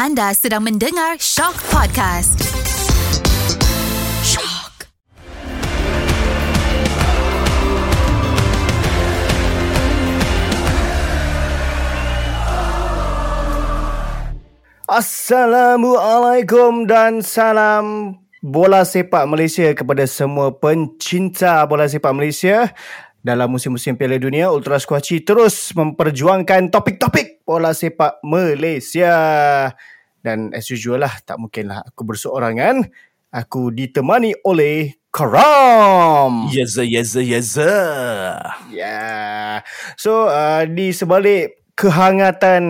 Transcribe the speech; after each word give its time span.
Anda 0.00 0.32
sedang 0.32 0.64
mendengar 0.64 1.20
Shock 1.20 1.60
Podcast. 1.68 2.40
Shock. 4.24 4.88
Assalamualaikum 14.88 16.88
dan 16.88 17.20
salam 17.20 18.16
bola 18.40 18.88
sepak 18.88 19.28
Malaysia 19.28 19.68
kepada 19.76 20.08
semua 20.08 20.56
pencinta 20.56 21.60
bola 21.68 21.84
sepak 21.84 22.16
Malaysia. 22.16 22.72
Dalam 23.20 23.52
musim-musim 23.52 24.00
Piala 24.00 24.16
Dunia, 24.16 24.48
Ultra 24.48 24.80
Squatchy 24.80 25.20
terus 25.20 25.76
memperjuangkan 25.76 26.72
topik-topik 26.72 27.39
bola 27.50 27.74
sepak 27.74 28.22
Malaysia. 28.22 29.18
Dan 30.22 30.54
as 30.54 30.70
usual 30.70 31.02
lah, 31.02 31.10
tak 31.26 31.42
mungkinlah 31.42 31.82
aku 31.82 32.06
berseorangan. 32.06 32.86
Aku 33.34 33.74
ditemani 33.74 34.38
oleh 34.46 34.94
Karam. 35.10 36.46
Yes, 36.54 36.78
sir, 36.78 36.86
yes, 36.86 37.18
sir, 37.18 37.26
yes, 37.26 37.58
sir. 37.58 38.38
Yeah. 38.70 39.66
So, 39.98 40.30
uh, 40.30 40.62
di 40.70 40.94
sebalik 40.94 41.66
kehangatan 41.74 42.62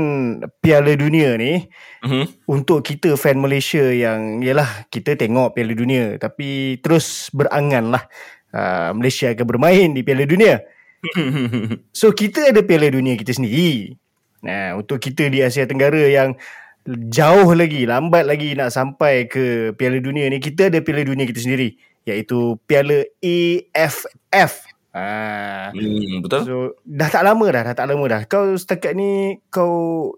Piala 0.65 0.97
Dunia 0.97 1.37
ni, 1.37 1.69
Mm-hmm. 2.01 2.49
untuk 2.49 2.80
kita 2.80 3.12
fan 3.21 3.37
Malaysia 3.37 3.85
yang 3.93 4.41
yalah 4.41 4.88
kita 4.88 5.21
tengok 5.21 5.52
Piala 5.52 5.77
Dunia 5.77 6.16
tapi 6.16 6.80
terus 6.80 7.29
berangan 7.29 7.93
lah 7.93 8.09
uh, 8.57 8.97
Malaysia 8.97 9.29
akan 9.29 9.45
bermain 9.45 9.93
di 9.93 10.01
Piala 10.01 10.24
Dunia. 10.24 10.65
So 11.93 12.16
kita 12.16 12.57
ada 12.57 12.65
Piala 12.65 12.88
Dunia 12.88 13.21
kita 13.21 13.37
sendiri. 13.37 14.00
Nah, 14.41 14.77
untuk 14.77 15.01
kita 15.01 15.29
di 15.29 15.45
Asia 15.45 15.69
Tenggara 15.69 16.01
yang 16.09 16.37
jauh 16.89 17.53
lagi, 17.53 17.85
lambat 17.85 18.25
lagi 18.25 18.57
nak 18.57 18.73
sampai 18.73 19.29
ke 19.29 19.77
Piala 19.77 20.01
Dunia 20.01 20.27
ni, 20.33 20.41
kita 20.41 20.73
ada 20.73 20.80
Piala 20.80 21.05
Dunia 21.05 21.29
kita 21.29 21.45
sendiri 21.45 21.77
iaitu 22.09 22.57
Piala 22.65 23.05
AFF. 23.21 24.52
Ah. 24.91 25.71
Hmm, 25.71 26.24
betul? 26.24 26.41
So 26.49 26.57
dah 26.83 27.09
tak 27.13 27.23
lama 27.23 27.46
dah, 27.52 27.63
dah 27.63 27.74
tak 27.77 27.87
lama 27.87 28.05
dah. 28.09 28.23
Kau 28.27 28.57
setakat 28.57 28.96
ni 28.96 29.38
kau 29.52 30.16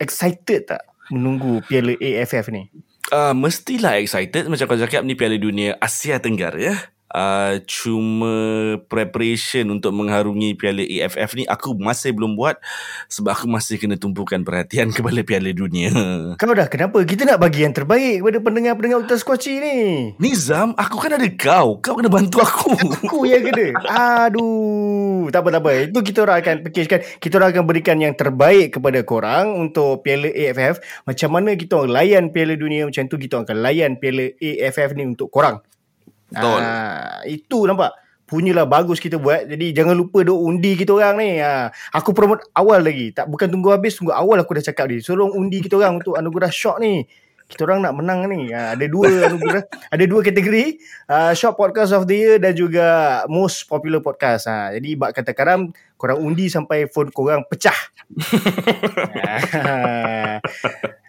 excited 0.00 0.70
tak 0.70 0.82
menunggu 1.12 1.60
Piala 1.66 1.92
AFF 1.98 2.48
ni? 2.48 2.70
Uh, 3.12 3.36
mestilah 3.36 4.00
excited 4.00 4.48
macam 4.48 4.64
kau 4.64 4.80
cakap 4.80 5.04
ni 5.04 5.12
Piala 5.12 5.36
Dunia 5.36 5.76
Asia 5.76 6.16
Tenggara 6.22 6.56
ya. 6.56 6.76
Uh, 7.14 7.62
cuma 7.70 8.34
preparation 8.90 9.62
untuk 9.70 9.94
mengharungi 9.94 10.58
Piala 10.58 10.82
AFF 10.82 11.38
ni 11.38 11.46
aku 11.46 11.78
masih 11.78 12.10
belum 12.10 12.34
buat 12.34 12.58
sebab 13.06 13.38
aku 13.38 13.46
masih 13.46 13.78
kena 13.78 13.94
tumpukan 13.94 14.42
perhatian 14.42 14.90
kepada 14.96 15.22
Piala 15.22 15.54
Dunia. 15.54 15.94
Kau 16.34 16.50
dah 16.50 16.66
kenapa? 16.66 16.98
Kita 17.06 17.22
nak 17.22 17.38
bagi 17.38 17.62
yang 17.62 17.70
terbaik 17.70 18.18
kepada 18.18 18.38
pendengar-pendengar 18.42 19.06
Ultra 19.06 19.14
Squatchy 19.14 19.62
ni. 19.62 19.78
Nizam, 20.18 20.74
aku 20.74 20.98
kan 20.98 21.14
ada 21.14 21.28
kau. 21.38 21.78
Kau 21.78 21.94
kena 21.94 22.10
bantu 22.10 22.42
aku. 22.42 22.74
Aku 23.06 23.22
yang 23.30 23.46
kena. 23.46 23.78
Aduh. 24.26 25.30
Tak 25.30 25.46
apa, 25.46 25.48
tak 25.54 25.62
apa. 25.62 25.70
Itu 25.86 25.98
kita 26.02 26.18
orang 26.26 26.36
akan 26.42 26.56
package 26.66 26.88
Kita 27.22 27.34
orang 27.38 27.54
akan 27.54 27.64
berikan 27.70 27.96
yang 28.02 28.18
terbaik 28.18 28.74
kepada 28.74 29.06
korang 29.06 29.54
untuk 29.54 30.02
Piala 30.02 30.34
AFF. 30.34 30.82
Macam 31.06 31.30
mana 31.30 31.54
kita 31.54 31.78
orang 31.78 31.94
layan 31.94 32.24
Piala 32.34 32.58
Dunia, 32.58 32.90
macam 32.90 33.06
tu 33.06 33.22
kita 33.22 33.38
orang 33.38 33.46
akan 33.46 33.58
layan 33.62 33.92
Piala 34.02 34.34
AFF 34.34 34.98
ni 34.98 35.06
untuk 35.06 35.30
korang. 35.30 35.62
Betul. 36.30 36.60
Ah, 36.60 37.20
itu 37.28 37.58
nampak. 37.68 37.92
Punyalah 38.24 38.64
bagus 38.64 38.96
kita 39.04 39.20
buat. 39.20 39.44
Jadi 39.44 39.76
jangan 39.76 39.92
lupa 39.92 40.24
duk 40.24 40.40
undi 40.40 40.80
kita 40.80 40.96
orang 40.96 41.20
ni. 41.20 41.30
Ha, 41.44 41.68
aku 41.92 42.16
promote 42.16 42.48
awal 42.56 42.80
lagi. 42.80 43.12
Tak 43.12 43.28
bukan 43.28 43.52
tunggu 43.52 43.68
habis, 43.68 44.00
tunggu 44.00 44.16
awal 44.16 44.40
aku 44.40 44.56
dah 44.56 44.64
cakap 44.64 44.88
ni. 44.88 45.04
Tolong 45.04 45.36
undi 45.36 45.60
kita 45.60 45.76
orang 45.76 46.00
untuk 46.00 46.16
anugerah 46.16 46.48
shock 46.48 46.80
ni. 46.80 47.04
Kita 47.44 47.68
orang 47.68 47.84
nak 47.84 47.94
menang 48.00 48.24
ni. 48.32 48.48
Ha, 48.48 48.72
ada 48.80 48.86
dua 48.88 49.12
anugerah, 49.28 49.68
ada 49.68 50.04
dua 50.08 50.20
kategori. 50.24 50.80
Uh, 51.04 51.32
shock 51.36 51.60
podcast 51.60 51.92
of 51.92 52.08
the 52.08 52.16
year 52.16 52.36
dan 52.40 52.56
juga 52.56 53.20
most 53.28 53.68
popular 53.68 54.00
podcast. 54.00 54.48
Ha, 54.48 54.72
jadi 54.72 54.96
bak 54.96 55.20
kata 55.20 55.36
karam, 55.36 55.68
korang 56.00 56.24
undi 56.24 56.48
sampai 56.48 56.88
phone 56.88 57.12
korang 57.12 57.44
pecah. 57.44 57.76
ha, 59.60 60.40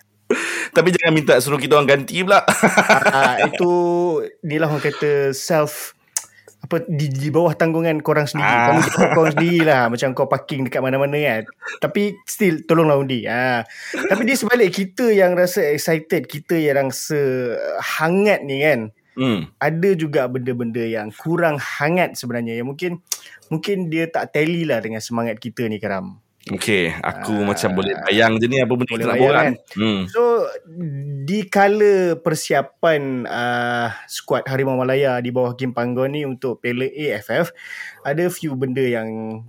Tapi 0.75 0.90
jangan 0.91 1.13
minta 1.13 1.34
suruh 1.38 1.62
kita 1.62 1.78
orang 1.78 1.90
ganti 1.90 2.25
pula. 2.25 2.41
Ah, 3.16 3.40
itu 3.47 3.72
ni 4.44 4.59
lah 4.59 4.68
orang 4.68 4.84
kata 4.84 5.31
self 5.31 5.96
apa 6.66 6.81
di, 6.90 7.06
di 7.13 7.30
bawah 7.30 7.53
tanggungan 7.53 8.02
korang 8.02 8.25
sendiri. 8.25 8.50
Ah. 8.50 8.74
Ah. 8.81 9.14
korang 9.14 9.38
sendiri 9.38 9.62
lah 9.62 9.85
macam 9.94 10.18
kau 10.18 10.25
parking 10.25 10.66
dekat 10.66 10.81
mana-mana 10.81 11.16
kan. 11.16 11.44
Tapi 11.80 12.18
still 12.25 12.66
tolonglah 12.66 12.97
undi. 12.97 13.30
Ah. 13.30 13.62
Tapi 13.94 14.25
di 14.25 14.34
sebalik 14.34 14.74
kita 14.74 15.14
yang 15.14 15.38
rasa 15.38 15.62
excited, 15.72 16.25
kita 16.25 16.58
yang 16.58 16.90
rasa 16.90 17.22
hangat 18.02 18.41
ni 18.44 18.66
kan. 18.66 18.80
hmm. 19.16 19.40
Ada 19.62 19.90
juga 19.94 20.25
benda-benda 20.25 20.81
yang 20.81 21.14
kurang 21.14 21.62
hangat 21.62 22.18
sebenarnya 22.18 22.59
yang 22.59 22.68
mungkin 22.68 23.00
mungkin 23.53 23.94
dia 23.94 24.09
tak 24.09 24.34
tally 24.34 24.66
lah 24.66 24.81
dengan 24.81 25.00
semangat 25.00 25.38
kita 25.38 25.69
ni 25.69 25.78
Karam. 25.78 26.25
Okay, 26.46 26.94
aku 27.02 27.42
Ah. 27.42 27.46
macam 27.50 27.74
boleh 27.74 27.98
bayang 28.06 28.38
je 28.38 28.46
ni 28.46 28.62
apa 28.62 28.70
benda 28.70 28.86
kita 28.86 29.10
nak 29.10 29.18
buat 29.18 29.34
kan? 29.34 29.54
Hmm. 29.74 30.02
So 30.06 30.46
di 31.26 31.50
kala 31.50 32.22
persiapan 32.22 33.26
uh, 33.26 33.90
skuad 34.06 34.46
Harimau 34.46 34.78
Malaya 34.78 35.18
di 35.26 35.34
bawah 35.34 35.58
Kim 35.58 35.74
Panggon 35.74 36.14
ni 36.14 36.22
untuk 36.22 36.62
Piala 36.62 36.86
AFF 36.86 37.50
ada 38.06 38.30
few 38.30 38.54
benda 38.54 38.86
yang 38.86 39.42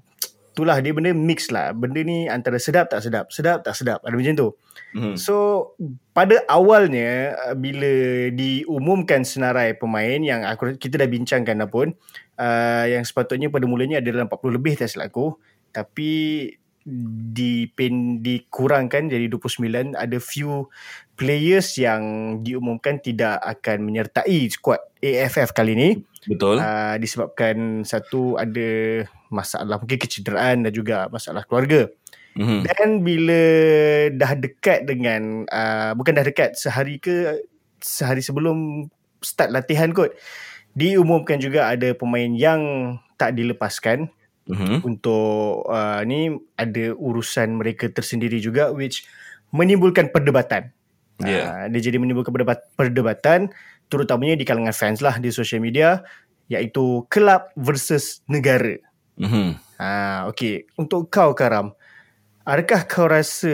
itulah 0.56 0.80
dia 0.80 0.96
benda 0.96 1.12
mix 1.12 1.52
lah. 1.52 1.76
Benda 1.76 2.00
ni 2.00 2.32
antara 2.32 2.56
sedap 2.56 2.88
tak 2.88 3.04
sedap, 3.04 3.28
sedap 3.28 3.60
tak 3.60 3.76
sedap. 3.76 4.00
Ada 4.00 4.16
macam 4.16 4.32
tu. 4.40 4.48
Hmm. 4.96 5.14
So 5.20 5.76
pada 6.16 6.48
awalnya 6.48 7.36
uh, 7.36 7.52
bila 7.60 7.92
diumumkan 8.32 9.20
senarai 9.20 9.76
pemain 9.76 10.16
yang 10.16 10.48
aku 10.48 10.80
kita 10.80 10.96
dah 10.96 11.08
bincangkan 11.12 11.60
dah 11.60 11.68
pun 11.68 11.92
uh, 12.40 12.84
yang 12.88 13.04
sepatutnya 13.04 13.52
pada 13.52 13.68
mulanya 13.68 14.00
ada 14.00 14.08
dalam 14.08 14.32
40 14.32 14.56
lebih 14.56 14.80
tak 14.80 14.88
silap 14.88 15.12
aku 15.12 15.36
tapi 15.76 16.48
dipen, 16.86 18.22
dikurangkan 18.22 19.10
jadi 19.10 19.26
29 19.26 19.98
ada 19.98 20.18
few 20.22 20.70
players 21.18 21.74
yang 21.82 22.02
diumumkan 22.46 23.02
tidak 23.02 23.42
akan 23.42 23.82
menyertai 23.82 24.46
skuad 24.46 24.78
AFF 25.02 25.50
kali 25.50 25.74
ni 25.74 25.90
Betul. 26.30 26.62
uh, 26.62 26.94
disebabkan 27.02 27.82
satu 27.82 28.38
ada 28.38 29.02
masalah 29.34 29.82
mungkin 29.82 29.98
kecederaan 29.98 30.62
dan 30.62 30.70
juga 30.70 31.10
masalah 31.10 31.42
keluarga 31.42 31.90
Hmm. 32.36 32.68
dan 32.68 33.00
bila 33.00 33.42
dah 34.12 34.36
dekat 34.36 34.84
dengan 34.84 35.48
uh, 35.48 35.96
bukan 35.96 36.20
dah 36.20 36.20
dekat 36.20 36.52
sehari 36.52 37.00
ke 37.00 37.40
sehari 37.80 38.20
sebelum 38.20 38.84
start 39.24 39.48
latihan 39.48 39.88
kot 39.96 40.12
diumumkan 40.76 41.40
juga 41.40 41.72
ada 41.72 41.96
pemain 41.96 42.28
yang 42.36 42.60
tak 43.16 43.40
dilepaskan 43.40 44.12
Hmm. 44.46 44.78
untuk 44.86 45.66
uh, 45.66 46.06
ni 46.06 46.30
ada 46.54 46.94
urusan 46.94 47.58
mereka 47.58 47.90
tersendiri 47.90 48.38
juga 48.38 48.70
which 48.70 49.02
menimbulkan 49.50 50.14
perdebatan. 50.14 50.70
Ya. 51.18 51.66
Uh, 51.66 51.74
dia 51.74 51.90
jadi 51.90 51.98
menimbulkan 51.98 52.30
perdebat, 52.30 52.62
perdebatan 52.78 53.50
terutamanya 53.90 54.38
di 54.38 54.46
kalangan 54.46 54.70
fans 54.70 55.02
lah 55.02 55.18
di 55.18 55.34
social 55.34 55.58
media 55.58 56.02
iaitu 56.46 57.06
kelab 57.10 57.50
versus 57.58 58.22
negara. 58.30 58.78
Hmm. 59.18 59.58
Ha, 59.82 60.30
okay. 60.30 60.68
Untuk 60.78 61.10
kau 61.10 61.34
Karam, 61.34 61.74
adakah 62.46 62.86
kau 62.86 63.10
rasa 63.10 63.50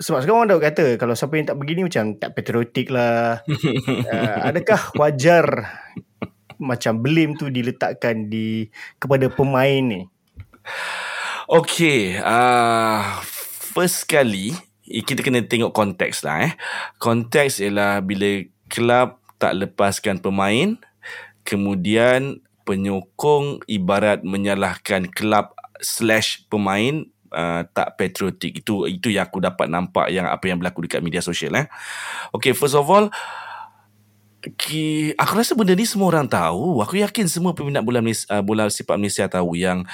sebab 0.00 0.24
sekarang 0.24 0.38
orang 0.42 0.50
dah 0.56 0.58
kata 0.58 0.86
kalau 0.96 1.12
siapa 1.12 1.36
yang 1.36 1.46
tak 1.52 1.58
begini 1.60 1.86
macam 1.86 2.16
tak 2.16 2.32
patriotik 2.32 2.88
lah. 2.90 3.44
uh, 4.10 4.38
adakah 4.48 4.90
wajar 4.96 5.46
macam 6.60 7.00
blame 7.00 7.34
tu 7.40 7.48
diletakkan 7.48 8.28
di 8.28 8.68
kepada 9.00 9.32
pemain 9.32 9.80
ni? 9.80 10.04
Okay, 11.50 12.20
uh, 12.20 13.18
first 13.74 14.06
kali 14.06 14.54
eh, 14.86 15.02
kita 15.02 15.24
kena 15.24 15.42
tengok 15.42 15.74
konteks 15.74 16.22
lah 16.22 16.46
eh. 16.46 16.52
Konteks 17.02 17.58
ialah 17.64 18.04
bila 18.04 18.44
kelab 18.70 19.18
tak 19.40 19.56
lepaskan 19.56 20.20
pemain, 20.20 20.76
kemudian 21.42 22.44
penyokong 22.68 23.64
ibarat 23.66 24.22
menyalahkan 24.22 25.08
kelab 25.10 25.56
slash 25.80 26.44
pemain 26.46 27.08
uh, 27.34 27.66
tak 27.72 27.98
patriotik. 27.98 28.62
Itu 28.62 28.86
itu 28.86 29.10
yang 29.10 29.26
aku 29.26 29.42
dapat 29.42 29.66
nampak 29.66 30.12
yang 30.12 30.28
apa 30.28 30.44
yang 30.46 30.60
berlaku 30.60 30.86
dekat 30.86 31.02
media 31.02 31.24
sosial 31.24 31.56
eh. 31.56 31.66
Okay, 32.36 32.54
first 32.54 32.76
of 32.78 32.86
all, 32.86 33.08
Ki, 34.40 35.12
aku 35.20 35.32
rasa 35.36 35.52
benda 35.52 35.76
ni 35.76 35.84
semua 35.84 36.08
orang 36.08 36.24
tahu. 36.24 36.80
Aku 36.80 36.96
yakin 36.96 37.28
semua 37.28 37.52
peminat 37.52 37.84
bola 37.84 38.00
Malaysia, 38.00 38.24
uh, 38.32 38.40
bola 38.40 38.72
sepak 38.72 38.96
Malaysia 38.96 39.28
tahu 39.28 39.52
yang 39.52 39.84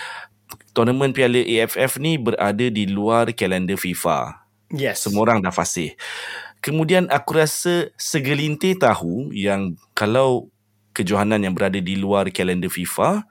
tournament 0.71 1.11
Piala 1.11 1.43
AFF 1.43 1.99
ni 1.99 2.15
berada 2.15 2.67
di 2.71 2.87
luar 2.87 3.35
kalender 3.35 3.75
FIFA. 3.75 4.47
Yes. 4.71 5.03
Semua 5.03 5.27
orang 5.27 5.43
dah 5.43 5.51
fasih. 5.51 5.99
Kemudian 6.63 7.11
aku 7.11 7.43
rasa 7.43 7.91
segelintir 7.99 8.79
tahu 8.79 9.35
yang 9.35 9.75
kalau 9.99 10.51
kejohanan 10.95 11.43
yang 11.43 11.55
berada 11.55 11.83
di 11.83 11.99
luar 11.99 12.31
kalender 12.31 12.71
FIFA, 12.71 13.27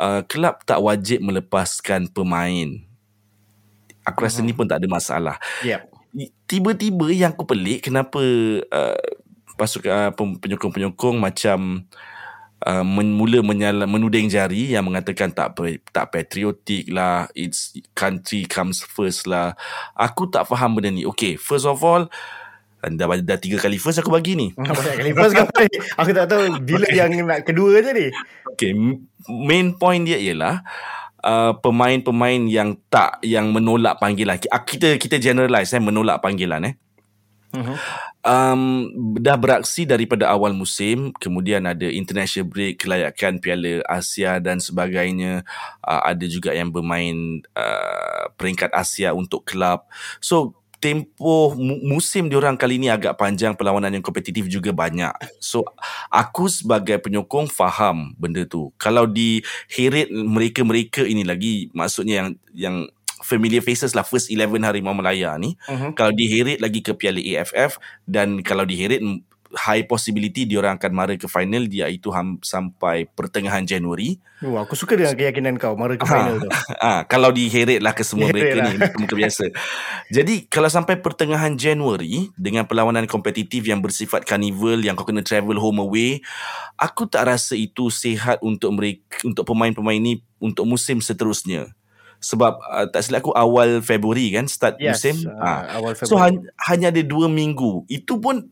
uh, 0.00 0.20
kelab 0.24 0.64
tak 0.64 0.80
wajib 0.80 1.20
melepaskan 1.20 2.08
pemain. 2.08 2.80
Aku 4.08 4.24
rasa 4.24 4.40
ni 4.40 4.56
pun 4.56 4.64
tak 4.64 4.80
ada 4.80 4.88
masalah. 4.88 5.36
Yep. 5.60 5.92
tiba-tiba 6.48 7.12
yang 7.12 7.36
aku 7.36 7.44
pelik 7.44 7.92
kenapa 7.92 8.24
uh, 8.72 8.96
pasukan 9.56 10.12
uh, 10.12 10.36
penyokong-penyokong 10.40 11.16
macam 11.16 11.88
uh, 12.64 12.84
mula 12.86 13.40
menyala, 13.44 13.84
menuding 13.84 14.30
jari 14.30 14.72
yang 14.72 14.86
mengatakan 14.86 15.32
tak 15.32 15.56
tak 15.92 16.12
patriotik 16.12 16.88
lah 16.88 17.28
it's 17.36 17.76
country 17.92 18.48
comes 18.48 18.80
first 18.80 19.28
lah. 19.28 19.58
Aku 19.96 20.30
tak 20.30 20.48
faham 20.48 20.78
benda 20.78 20.92
ni. 20.92 21.04
Okay 21.04 21.36
first 21.36 21.68
of 21.68 21.80
all 21.82 22.08
dah, 22.86 23.10
dah 23.18 23.38
tiga 23.40 23.58
kali 23.58 23.82
first 23.82 23.98
aku 23.98 24.14
bagi 24.14 24.38
ni. 24.38 24.54
Banyak 24.56 24.96
kali 25.02 25.10
first 25.12 25.34
kau 25.34 25.48
aku 25.98 26.10
tak 26.14 26.26
tahu 26.30 26.62
bila 26.62 26.86
yang 26.94 27.10
nak 27.26 27.42
kedua 27.42 27.82
je 27.82 27.90
ni. 27.92 28.06
Okay 28.54 28.72
main 29.28 29.74
point 29.76 30.04
dia 30.06 30.16
ialah 30.16 30.62
Uh, 31.26 31.58
pemain-pemain 31.58 32.38
yang 32.46 32.78
tak 32.86 33.18
yang 33.26 33.50
menolak 33.50 33.98
panggilan. 33.98 34.38
Kita 34.38 34.94
kita 34.94 35.18
generalize 35.18 35.74
eh 35.74 35.82
menolak 35.82 36.22
panggilan 36.22 36.62
eh 36.62 36.78
um, 38.26 38.62
dah 39.20 39.36
beraksi 39.38 39.86
daripada 39.86 40.28
awal 40.28 40.52
musim 40.52 41.14
kemudian 41.16 41.64
ada 41.64 41.86
international 41.86 42.50
break 42.50 42.82
kelayakan 42.82 43.38
Piala 43.38 43.84
Asia 43.86 44.42
dan 44.42 44.58
sebagainya. 44.58 45.46
Uh, 45.80 46.02
ada 46.02 46.26
juga 46.26 46.52
yang 46.52 46.72
bermain 46.72 47.40
uh, 47.54 48.32
peringkat 48.34 48.72
Asia 48.74 49.14
untuk 49.14 49.46
kelab. 49.46 49.86
So 50.18 50.58
tempoh 50.76 51.56
musim 51.58 52.28
diorang 52.28 52.54
kali 52.54 52.76
ni 52.76 52.92
agak 52.92 53.16
panjang 53.16 53.56
perlawanan 53.56 53.96
yang 53.96 54.04
kompetitif 54.04 54.46
juga 54.46 54.70
banyak. 54.76 55.12
So 55.40 55.64
aku 56.12 56.52
sebagai 56.52 57.00
penyokong 57.00 57.48
faham 57.48 58.12
benda 58.20 58.44
tu. 58.44 58.70
Kalau 58.76 59.08
di 59.08 59.40
heret 59.72 60.12
mereka-mereka 60.12 61.02
ini 61.02 61.24
lagi 61.24 61.72
maksudnya 61.72 62.14
yang 62.22 62.28
yang 62.52 62.76
familiar 63.24 63.64
faces 63.64 63.96
lah 63.96 64.04
first 64.04 64.28
11 64.28 64.60
Harimau 64.60 64.92
Melaya 64.92 65.36
ni 65.40 65.56
uh-huh. 65.68 65.96
kalau 65.96 66.12
diheret 66.12 66.60
lagi 66.60 66.84
ke 66.84 66.92
Piala 66.92 67.20
AFF 67.20 67.80
dan 68.04 68.44
kalau 68.44 68.68
diheret 68.68 69.00
high 69.54 69.86
possibility 69.86 70.44
dia 70.44 70.58
orang 70.58 70.76
akan 70.76 70.92
mara 70.92 71.14
ke 71.14 71.30
final 71.30 71.64
dia 71.70 71.86
itu 71.86 72.10
ham, 72.10 72.42
sampai 72.42 73.06
pertengahan 73.06 73.62
Januari. 73.64 74.18
Oh, 74.44 74.60
aku 74.60 74.76
suka 74.76 74.98
dengan 74.98 75.16
keyakinan 75.16 75.56
kau 75.56 75.78
mara 75.78 75.96
ke 75.96 76.04
final 76.04 76.42
tu. 76.42 76.48
Ah, 76.82 77.06
kalau 77.12 77.32
diheret 77.32 77.80
lah 77.80 77.96
ke 77.96 78.02
semua 78.02 78.28
mereka 78.28 78.60
lah. 78.60 78.68
ni 78.68 78.76
muka 79.00 79.14
biasa. 79.16 79.44
Jadi 80.12 80.50
kalau 80.50 80.68
sampai 80.68 81.00
pertengahan 81.00 81.56
Januari 81.56 82.28
dengan 82.36 82.68
perlawanan 82.68 83.08
kompetitif 83.08 83.64
yang 83.64 83.80
bersifat 83.80 84.28
carnival 84.28 84.76
yang 84.82 84.98
kau 84.98 85.08
kena 85.08 85.24
travel 85.24 85.56
home 85.56 85.80
away, 85.80 86.20
aku 86.76 87.08
tak 87.08 87.30
rasa 87.30 87.56
itu 87.56 87.88
sihat 87.88 88.42
untuk 88.44 88.76
mereka 88.76 89.24
untuk 89.24 89.48
pemain-pemain 89.48 89.98
ni 89.98 90.20
untuk 90.36 90.68
musim 90.68 91.00
seterusnya 91.00 91.72
sebab 92.20 92.58
uh, 92.58 92.86
tak 92.88 93.04
silap 93.04 93.24
aku 93.24 93.32
awal 93.36 93.80
Februari 93.84 94.32
kan 94.32 94.48
start 94.48 94.80
yes, 94.80 95.00
musim. 95.00 95.28
uh, 95.28 95.38
uh, 95.38 95.62
awal 95.80 95.92
Februari. 95.94 96.10
so 96.10 96.16
han- 96.20 96.46
hanya 96.68 96.88
ada 96.90 97.02
dua 97.04 97.30
minggu. 97.30 97.84
Itu 97.86 98.18
pun 98.18 98.50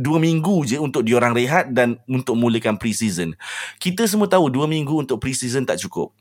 dua 0.00 0.16
minggu 0.16 0.64
je 0.64 0.80
untuk 0.80 1.04
diorang 1.04 1.36
rehat 1.36 1.68
dan 1.76 2.00
untuk 2.08 2.40
mulakan 2.40 2.80
pre-season. 2.80 3.36
Kita 3.76 4.08
semua 4.08 4.24
tahu 4.24 4.48
dua 4.48 4.64
minggu 4.64 5.04
untuk 5.04 5.20
pre-season 5.20 5.68
tak 5.68 5.76
cukup. 5.84 6.16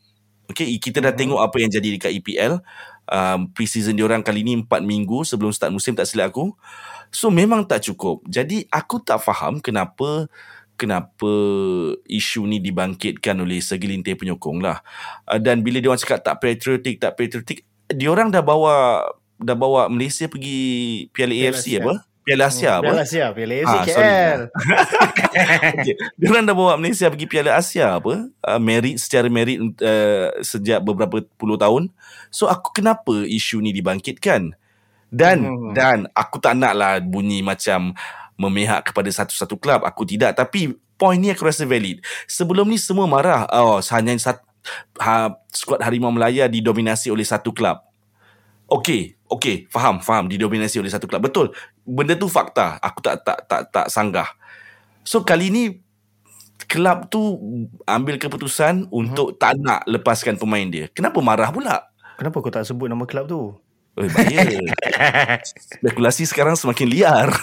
Okay 0.48 0.68
kita 0.80 1.04
dah 1.04 1.12
uh-huh. 1.12 1.20
tengok 1.20 1.40
apa 1.44 1.56
yang 1.60 1.72
jadi 1.72 1.88
dekat 2.00 2.12
EPL 2.24 2.64
um, 3.12 3.40
pre-season 3.52 3.96
diorang 3.96 4.24
kali 4.24 4.44
ni 4.44 4.56
empat 4.56 4.84
minggu 4.84 5.24
sebelum 5.24 5.52
start 5.52 5.72
musim 5.72 5.96
tak 5.96 6.08
silap 6.08 6.32
aku. 6.32 6.56
So 7.12 7.32
memang 7.32 7.64
tak 7.64 7.88
cukup. 7.88 8.24
Jadi 8.28 8.68
aku 8.68 9.00
tak 9.00 9.24
faham 9.24 9.64
kenapa 9.64 10.28
kenapa 10.78 11.32
isu 12.06 12.46
ni 12.46 12.62
dibangkitkan 12.62 13.36
oleh 13.42 13.60
segelintir 13.60 14.16
penyokong 14.16 14.62
lah. 14.62 14.80
Uh, 15.26 15.42
dan 15.42 15.66
bila 15.66 15.82
dia 15.82 15.90
orang 15.90 16.00
cakap 16.00 16.22
tak 16.22 16.38
patriotik, 16.40 17.02
tak 17.02 17.18
patriotik, 17.18 17.66
dia 17.90 18.08
orang 18.14 18.30
dah 18.30 18.46
bawa 18.46 19.04
dah 19.38 19.58
bawa 19.58 19.90
Malaysia 19.90 20.30
pergi 20.30 21.10
Piala, 21.14 21.34
Piala 21.34 21.54
AFC 21.54 21.66
Asia. 21.66 21.80
apa? 21.82 21.94
Piala 22.28 22.44
Asia 22.52 22.68
hmm, 22.68 22.78
apa? 22.78 22.84
Piala 22.84 23.04
Asia, 23.08 23.26
Piala 23.32 23.54
AFC 23.56 23.76
ha, 23.76 23.86
KL. 23.88 24.40
okay. 25.80 25.96
Dia 26.20 26.28
orang 26.28 26.46
dah 26.46 26.56
bawa 26.58 26.74
Malaysia 26.76 27.08
pergi 27.08 27.28
Piala 27.30 27.52
Asia 27.56 27.88
apa? 27.96 28.14
Uh, 28.44 28.60
merit 28.62 28.96
secara 29.00 29.28
merit 29.32 29.58
uh, 29.82 30.28
sejak 30.44 30.84
beberapa 30.84 31.24
puluh 31.40 31.56
tahun. 31.56 31.90
So 32.30 32.52
aku 32.52 32.76
kenapa 32.76 33.24
isu 33.24 33.64
ni 33.64 33.72
dibangkitkan? 33.72 34.54
Dan 35.08 35.38
hmm. 35.48 35.72
dan 35.72 36.12
aku 36.12 36.44
tak 36.44 36.60
nak 36.60 36.76
lah 36.76 37.00
bunyi 37.00 37.40
macam 37.40 37.96
memihak 38.38 38.94
kepada 38.94 39.10
satu-satu 39.10 39.58
klub 39.58 39.84
aku 39.84 40.06
tidak. 40.06 40.38
Tapi 40.38 40.78
point 40.96 41.20
ni 41.20 41.34
aku 41.34 41.44
rasa 41.44 41.66
valid. 41.66 42.00
Sebelum 42.30 42.70
ni 42.70 42.78
semua 42.80 43.10
marah. 43.10 43.50
Oh 43.52 43.82
hanya 43.92 44.14
satu 44.16 44.46
ha, 45.02 45.34
skuad 45.52 45.82
Harimau 45.82 46.14
Melaya 46.14 46.46
didominasi 46.48 47.12
oleh 47.12 47.26
satu 47.26 47.52
klub 47.52 47.88
okey 48.68 49.16
okey. 49.32 49.66
Faham 49.72 50.04
faham. 50.04 50.28
Didominasi 50.28 50.80
oleh 50.80 50.92
satu 50.92 51.08
klub 51.08 51.24
betul. 51.24 51.52
Benda 51.88 52.14
tu 52.16 52.28
fakta. 52.28 52.78
Aku 52.84 53.00
tak 53.00 53.24
tak 53.24 53.48
tak 53.48 53.62
tak 53.72 53.88
sanggah. 53.88 54.28
So 55.08 55.24
kali 55.24 55.50
ni 55.50 55.64
klub 56.68 57.08
tu 57.08 57.22
ambil 57.88 58.20
keputusan 58.20 58.88
hmm. 58.88 58.92
untuk 58.92 59.40
tak 59.40 59.56
nak 59.60 59.88
lepaskan 59.88 60.36
pemain 60.36 60.68
dia. 60.68 60.92
Kenapa 60.92 61.24
marah 61.24 61.50
pula? 61.50 61.88
Kenapa 62.20 62.44
kau 62.44 62.52
tak 62.52 62.68
sebut 62.68 62.92
nama 62.92 63.08
klub 63.08 63.26
tu 63.30 63.42
Oh, 63.98 64.06
bahaya. 64.14 64.62
Spekulasi 65.42 66.30
sekarang 66.30 66.54
semakin 66.54 66.86
liar. 66.86 67.34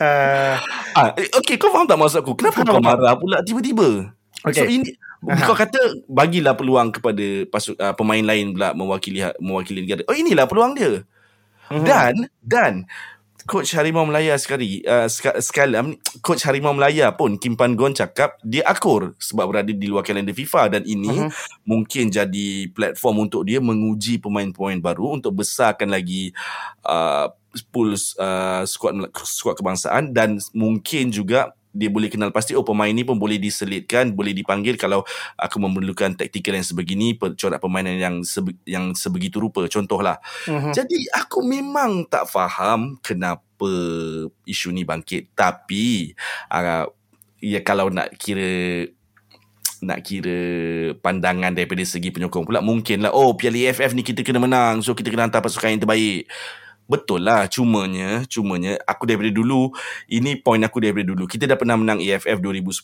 uh, 0.00 0.56
ah, 0.96 1.12
eh, 1.12 1.28
okay, 1.36 1.60
kau 1.60 1.68
faham 1.68 1.84
tak 1.84 2.00
maksud 2.00 2.24
aku? 2.24 2.40
Kenapa 2.40 2.64
kau 2.64 2.80
marah 2.80 3.20
pula 3.20 3.44
tiba-tiba? 3.44 4.16
Okay. 4.48 4.64
So, 4.64 4.64
ini, 4.64 4.96
uh-huh. 5.28 5.44
kau 5.44 5.52
kata 5.52 6.08
bagilah 6.08 6.56
peluang 6.56 6.88
kepada 6.88 7.44
pasuk, 7.52 7.76
uh, 7.76 7.92
pemain 7.92 8.24
lain 8.24 8.56
pula 8.56 8.72
mewakili 8.72 9.20
mewakili 9.44 9.84
negara. 9.84 10.08
Oh, 10.08 10.16
inilah 10.16 10.48
peluang 10.48 10.72
dia. 10.72 11.04
Uh-huh. 11.68 11.84
Dan, 11.84 12.32
dan, 12.40 12.88
coach 13.48 13.72
Harimau 13.72 14.04
Melaya 14.04 14.36
sekali 14.36 14.84
uh, 14.84 15.08
sekali 15.40 15.72
um, 15.74 15.96
coach 16.20 16.44
Harimau 16.44 16.76
Melaya 16.76 17.08
pun 17.16 17.40
Kim 17.40 17.56
Pan 17.56 17.72
Gon 17.72 17.96
cakap 17.96 18.36
dia 18.44 18.60
akur 18.68 19.16
sebab 19.16 19.48
berada 19.48 19.72
di 19.72 19.86
luar 19.88 20.04
kalender 20.04 20.36
FIFA 20.36 20.78
dan 20.78 20.82
ini 20.84 21.08
uh-huh. 21.08 21.32
mungkin 21.64 22.12
jadi 22.12 22.68
platform 22.76 23.26
untuk 23.26 23.48
dia 23.48 23.58
menguji 23.58 24.20
pemain-pemain 24.20 24.78
baru 24.84 25.16
untuk 25.16 25.40
besarkan 25.40 25.88
lagi 25.88 26.36
uh, 26.84 27.32
pool 27.72 27.96
uh, 27.96 28.62
squad 28.68 29.08
squad 29.24 29.56
kebangsaan 29.56 30.12
dan 30.12 30.36
mungkin 30.52 31.08
juga 31.08 31.56
dia 31.78 31.92
boleh 31.92 32.08
kenal 32.08 32.32
pasti 32.32 32.56
oh 32.56 32.64
pemain 32.64 32.90
ni 32.90 33.04
pun 33.04 33.20
boleh 33.20 33.36
diselitkan 33.36 34.10
boleh 34.16 34.32
dipanggil 34.32 34.74
kalau 34.80 35.04
aku 35.36 35.60
memerlukan 35.60 36.16
taktikal 36.16 36.56
yang 36.56 36.66
sebegini 36.66 37.14
corak 37.14 37.60
permainan 37.60 38.00
yang 38.00 38.16
sebe, 38.24 38.56
yang 38.64 38.96
sebegitu 38.96 39.38
rupa 39.38 39.68
contohlah 39.68 40.18
uh-huh. 40.48 40.72
jadi 40.72 40.98
aku 41.14 41.44
memang 41.44 42.08
tak 42.08 42.26
faham 42.28 42.96
kenapa 43.04 43.47
isu 44.46 44.70
ni 44.70 44.86
bangkit 44.86 45.34
tapi 45.34 46.14
uh, 46.52 46.86
ya 47.42 47.60
kalau 47.66 47.90
nak 47.90 48.14
kira 48.14 48.86
nak 49.78 50.02
kira 50.02 50.38
pandangan 50.98 51.54
daripada 51.54 51.82
segi 51.86 52.10
penyokong 52.10 52.46
pula 52.46 52.58
mungkinlah 52.58 53.14
oh 53.14 53.34
Piala 53.38 53.70
AFF 53.70 53.94
ni 53.94 54.02
kita 54.02 54.26
kena 54.26 54.42
menang 54.42 54.82
so 54.82 54.94
kita 54.94 55.10
kena 55.10 55.30
hantar 55.30 55.42
pasukan 55.42 55.70
yang 55.70 55.82
terbaik 55.82 56.26
Betul 56.88 57.28
lah 57.28 57.44
cumanya 57.52 58.24
cumanya 58.24 58.80
aku 58.88 59.04
daripada 59.04 59.28
dulu 59.28 59.68
ini 60.08 60.40
point 60.40 60.64
aku 60.64 60.80
daripada 60.80 61.04
dulu 61.04 61.28
kita 61.28 61.44
dah 61.44 61.60
pernah 61.60 61.76
menang 61.76 62.00
AFF 62.00 62.40
2010. 62.40 62.80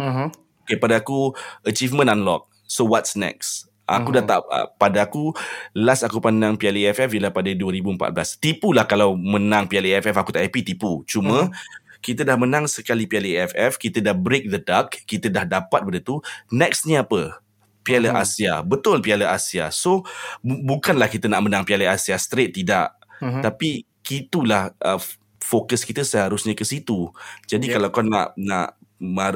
Uh-huh. 0.00 0.28
Okay, 0.64 0.80
pada 0.80 0.96
aku 0.96 1.36
achievement 1.68 2.08
unlock. 2.08 2.48
So 2.64 2.88
what's 2.88 3.12
next? 3.12 3.68
Aku 3.84 4.10
uh-huh. 4.10 4.16
dah 4.20 4.24
tak 4.24 4.40
uh, 4.48 4.66
pada 4.80 5.04
aku 5.04 5.36
last 5.76 6.08
aku 6.08 6.16
pandang 6.16 6.56
Piala 6.56 6.88
AFF 6.88 7.12
ialah 7.12 7.32
pada 7.32 7.52
2014. 7.52 8.40
Tipulah 8.40 8.88
kalau 8.88 9.12
menang 9.12 9.68
Piala 9.68 10.00
AFF 10.00 10.16
aku 10.16 10.32
tak 10.32 10.44
happy 10.44 10.64
tipu. 10.64 11.04
Cuma 11.04 11.46
uh-huh. 11.46 12.00
kita 12.00 12.24
dah 12.24 12.40
menang 12.40 12.64
sekali 12.64 13.04
Piala 13.04 13.44
AFF, 13.44 13.76
kita 13.76 14.00
dah 14.00 14.16
break 14.16 14.48
the 14.48 14.60
duck, 14.60 14.96
kita 15.04 15.28
dah 15.28 15.44
dapat 15.44 15.84
benda 15.84 16.00
tu. 16.00 16.24
Next 16.48 16.88
ni 16.88 16.96
apa? 16.96 17.40
Piala 17.84 18.16
uh-huh. 18.16 18.24
Asia. 18.24 18.64
Betul 18.64 19.04
Piala 19.04 19.28
Asia. 19.36 19.68
So 19.68 20.08
bu- 20.40 20.64
bukanlah 20.64 21.12
kita 21.12 21.28
nak 21.28 21.44
menang 21.44 21.68
Piala 21.68 21.92
Asia 21.92 22.16
straight 22.16 22.56
tidak 22.56 22.96
uh-huh. 23.20 23.42
tapi 23.44 23.88
gitulah 24.04 24.72
uh, 24.84 25.00
fokus 25.40 25.84
kita 25.84 26.04
seharusnya 26.04 26.56
ke 26.56 26.64
situ 26.64 27.12
jadi 27.48 27.64
yeah. 27.68 27.74
kalau 27.78 27.88
kau 27.92 28.04
nak 28.04 28.36
nak 28.36 28.76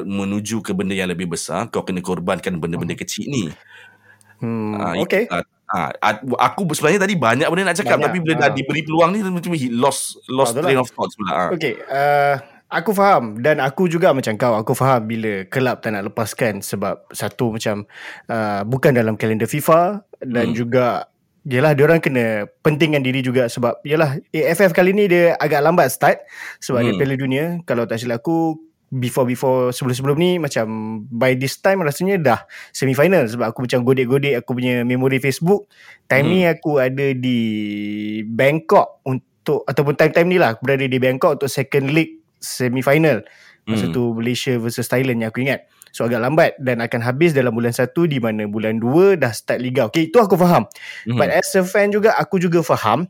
menuju 0.05 0.65
ke 0.65 0.73
benda 0.73 0.97
yang 0.97 1.11
lebih 1.11 1.29
besar 1.29 1.69
kau 1.69 1.85
kena 1.85 2.01
korbankan 2.01 2.57
benda-benda 2.57 2.97
uh-huh. 2.97 3.05
kecil 3.05 3.25
ni 3.29 3.45
hmm 4.39 4.73
uh, 4.75 4.93
okay 5.03 5.25
uh, 5.29 5.45
Ha, 5.69 5.93
aku 6.49 6.65
sebenarnya 6.73 7.05
tadi 7.05 7.13
banyak 7.13 7.45
benda 7.45 7.69
nak 7.69 7.77
cakap 7.77 8.01
banyak. 8.01 8.05
tapi 8.09 8.17
bila 8.25 8.33
ha. 8.33 8.41
dah 8.41 8.49
diberi 8.57 8.81
peluang 8.81 9.13
ni 9.13 9.21
macam 9.21 9.53
lost 9.77 10.17
lost 10.25 10.57
ha, 10.57 10.65
train 10.65 10.81
of 10.81 10.89
thoughts 10.89 11.13
pula. 11.13 11.29
Ha. 11.29 11.43
Okay, 11.53 11.77
uh, 11.85 12.41
aku 12.73 12.89
faham 12.97 13.37
dan 13.37 13.61
aku 13.61 13.85
juga 13.85 14.09
macam 14.09 14.33
kau 14.33 14.57
aku 14.57 14.73
faham 14.73 15.05
bila 15.05 15.45
kelab 15.45 15.85
tak 15.85 15.93
nak 15.93 16.09
lepaskan 16.09 16.65
sebab 16.65 17.05
satu 17.13 17.53
macam 17.53 17.85
uh, 18.33 18.65
bukan 18.65 18.97
dalam 18.97 19.13
kalender 19.13 19.45
FIFA 19.45 20.01
dan 20.25 20.53
hmm. 20.53 20.57
juga 20.57 21.05
Yelah 21.47 21.71
dia 21.71 21.87
orang 21.87 22.03
kena 22.03 22.45
pentingkan 22.61 22.99
diri 22.99 23.23
juga 23.23 23.47
sebab 23.47 23.79
yalah 23.87 24.19
AFF 24.29 24.75
kali 24.75 24.91
ni 24.91 25.07
dia 25.07 25.39
agak 25.39 25.63
lambat 25.63 25.87
start 25.87 26.19
sebab 26.59 26.83
hmm. 26.83 26.85
dia 26.85 26.93
Piala 26.99 27.15
Dunia 27.15 27.45
kalau 27.63 27.87
tak 27.87 28.03
silap 28.03 28.21
aku 28.21 28.68
before-before 28.89 29.69
sebelum-sebelum 29.69 30.17
ni 30.17 30.31
macam 30.41 30.65
by 31.13 31.37
this 31.37 31.61
time 31.61 31.85
rasanya 31.85 32.17
dah 32.17 32.39
semi 32.73 32.97
final 32.97 33.25
sebab 33.29 33.53
aku 33.53 33.69
macam 33.69 33.85
godek-godek 33.85 34.41
aku 34.41 34.57
punya 34.57 34.81
memori 34.81 35.21
Facebook. 35.21 35.69
Time 36.09 36.25
Hmm. 36.25 36.33
ni 36.33 36.39
aku 36.49 36.81
ada 36.81 37.13
di 37.13 37.39
Bangkok 38.25 39.05
untuk 39.05 39.61
ataupun 39.65 39.93
time-time 39.93 40.27
ni 40.29 40.37
lah 40.41 40.57
aku 40.57 40.65
berada 40.65 40.85
di 40.89 40.97
Bangkok 40.97 41.37
untuk 41.37 41.49
second 41.49 41.93
leg 41.93 42.17
semi 42.41 42.81
final. 42.81 43.21
Masa 43.69 43.85
Hmm. 43.89 43.93
tu 43.93 44.01
Malaysia 44.17 44.57
versus 44.57 44.89
Thailand 44.89 45.21
yang 45.21 45.29
aku 45.29 45.45
ingat. 45.45 45.69
So 45.93 46.05
agak 46.05 46.21
lambat 46.21 46.57
dan 46.61 46.81
akan 46.81 47.01
habis 47.01 47.33
dalam 47.33 47.53
bulan 47.53 47.73
1 47.73 48.05
di 48.09 48.17
mana 48.17 48.45
bulan 48.45 48.81
2 48.81 49.17
dah 49.17 49.29
start 49.33 49.61
liga. 49.61 49.85
Okay 49.89 50.09
itu 50.09 50.17
aku 50.17 50.33
faham. 50.37 50.65
Mhm. 51.05 51.17
But 51.17 51.29
as 51.29 51.53
a 51.53 51.61
fan 51.61 51.93
juga 51.93 52.17
aku 52.17 52.41
juga 52.41 52.61
faham 52.65 53.05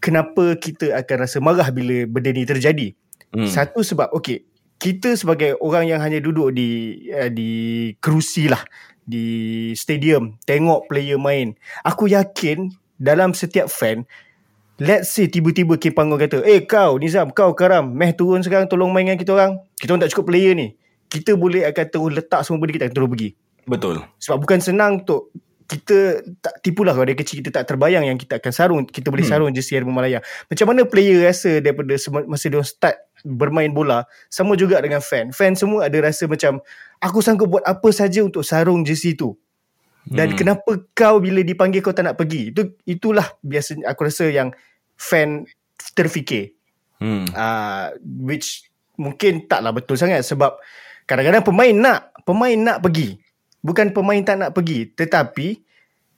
kenapa 0.00 0.56
kita 0.56 0.96
akan 0.96 1.16
rasa 1.28 1.40
marah 1.40 1.68
bila 1.72 2.04
benda 2.08 2.32
ni 2.32 2.44
terjadi. 2.44 2.92
Hmm. 3.32 3.48
Satu 3.48 3.80
sebab 3.84 4.12
okay 4.12 4.44
kita 4.84 5.16
sebagai 5.16 5.56
orang 5.64 5.88
yang 5.88 6.04
hanya 6.04 6.20
duduk 6.20 6.52
di 6.52 7.00
uh, 7.08 7.32
di 7.32 7.50
kerusi 8.04 8.52
lah 8.52 8.60
di 9.00 9.72
stadium 9.72 10.36
tengok 10.44 10.92
player 10.92 11.16
main. 11.16 11.56
Aku 11.88 12.04
yakin 12.04 12.68
dalam 13.00 13.32
setiap 13.32 13.72
fan 13.72 14.04
Let's 14.74 15.14
say 15.14 15.30
tiba-tiba 15.30 15.78
Kim 15.78 15.94
Panggung 15.94 16.18
kata 16.18 16.42
Eh 16.42 16.66
kau 16.66 16.98
Nizam 16.98 17.30
Kau 17.30 17.54
Karam 17.54 17.94
Meh 17.94 18.10
turun 18.10 18.42
sekarang 18.42 18.66
Tolong 18.66 18.90
main 18.90 19.06
dengan 19.06 19.14
kita 19.14 19.30
orang 19.30 19.62
Kita 19.78 19.94
orang 19.94 20.02
tak 20.02 20.18
cukup 20.18 20.34
player 20.34 20.50
ni 20.58 20.74
Kita 21.06 21.38
boleh 21.38 21.62
akan 21.70 21.86
terus 21.94 22.10
letak 22.10 22.42
semua 22.42 22.58
benda 22.58 22.74
Kita 22.74 22.84
akan 22.90 22.94
terus 22.98 23.10
pergi 23.14 23.30
Betul. 23.64 23.96
sebab 24.20 24.44
bukan 24.44 24.58
senang 24.60 25.00
untuk 25.00 25.32
kita 25.64 26.20
tak 26.44 26.60
tipulah 26.60 26.92
kalau 26.92 27.08
dari 27.08 27.16
kecil 27.16 27.40
kita 27.40 27.48
tak 27.48 27.72
terbayang 27.72 28.04
yang 28.04 28.20
kita 28.20 28.36
akan 28.36 28.52
sarung 28.52 28.80
kita 28.84 29.08
boleh 29.08 29.24
Hmm. 29.24 29.32
sarung 29.32 29.50
jersey 29.56 29.80
Harimau 29.80 29.96
Malaya. 29.96 30.20
Macam 30.52 30.68
mana 30.68 30.84
player 30.84 31.24
rasa 31.24 31.64
daripada 31.64 31.96
masa 32.28 32.52
dia 32.52 32.60
start 32.60 32.96
bermain 33.24 33.72
bola 33.72 34.04
sama 34.28 34.54
juga 34.54 34.78
dengan 34.84 35.00
fan. 35.00 35.32
Fan 35.32 35.56
semua 35.56 35.88
ada 35.88 35.98
rasa 36.04 36.28
macam 36.28 36.60
aku 37.00 37.18
sanggup 37.24 37.58
buat 37.58 37.64
apa 37.64 37.88
saja 37.90 38.20
untuk 38.22 38.44
sarung 38.44 38.84
jersey 38.84 39.16
tu. 39.16 39.34
Dan 40.04 40.36
Hmm. 40.36 40.38
kenapa 40.38 40.70
kau 40.92 41.16
bila 41.16 41.40
dipanggil 41.40 41.80
kau 41.80 41.96
tak 41.96 42.04
nak 42.04 42.20
pergi? 42.20 42.52
Itu 42.52 42.76
itulah 42.84 43.24
biasanya 43.40 43.88
aku 43.88 44.04
rasa 44.04 44.28
yang 44.28 44.52
fan 45.00 45.48
terfikir. 45.96 46.52
Hmm. 47.00 47.24
Uh, 47.32 47.96
which 48.20 48.68
mungkin 49.00 49.48
taklah 49.50 49.74
betul 49.74 49.98
sangat 49.98 50.22
sebab 50.22 50.54
kadang-kadang 51.08 51.42
pemain 51.42 51.74
nak 51.74 52.14
pemain 52.22 52.54
nak 52.54 52.78
pergi 52.80 53.18
bukan 53.60 53.90
pemain 53.90 54.22
tak 54.22 54.38
nak 54.40 54.50
pergi 54.54 54.94
tetapi 54.94 55.60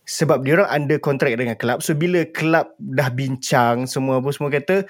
sebab 0.07 0.47
dia 0.47 0.61
orang 0.61 0.71
under 0.71 0.99
kontrak 1.03 1.35
dengan 1.35 1.59
kelab 1.59 1.83
so 1.83 1.97
bila 1.97 2.23
kelab 2.31 2.77
dah 2.79 3.09
bincang 3.11 3.89
semua 3.89 4.23
apa 4.23 4.29
semua 4.31 4.51
kata 4.53 4.87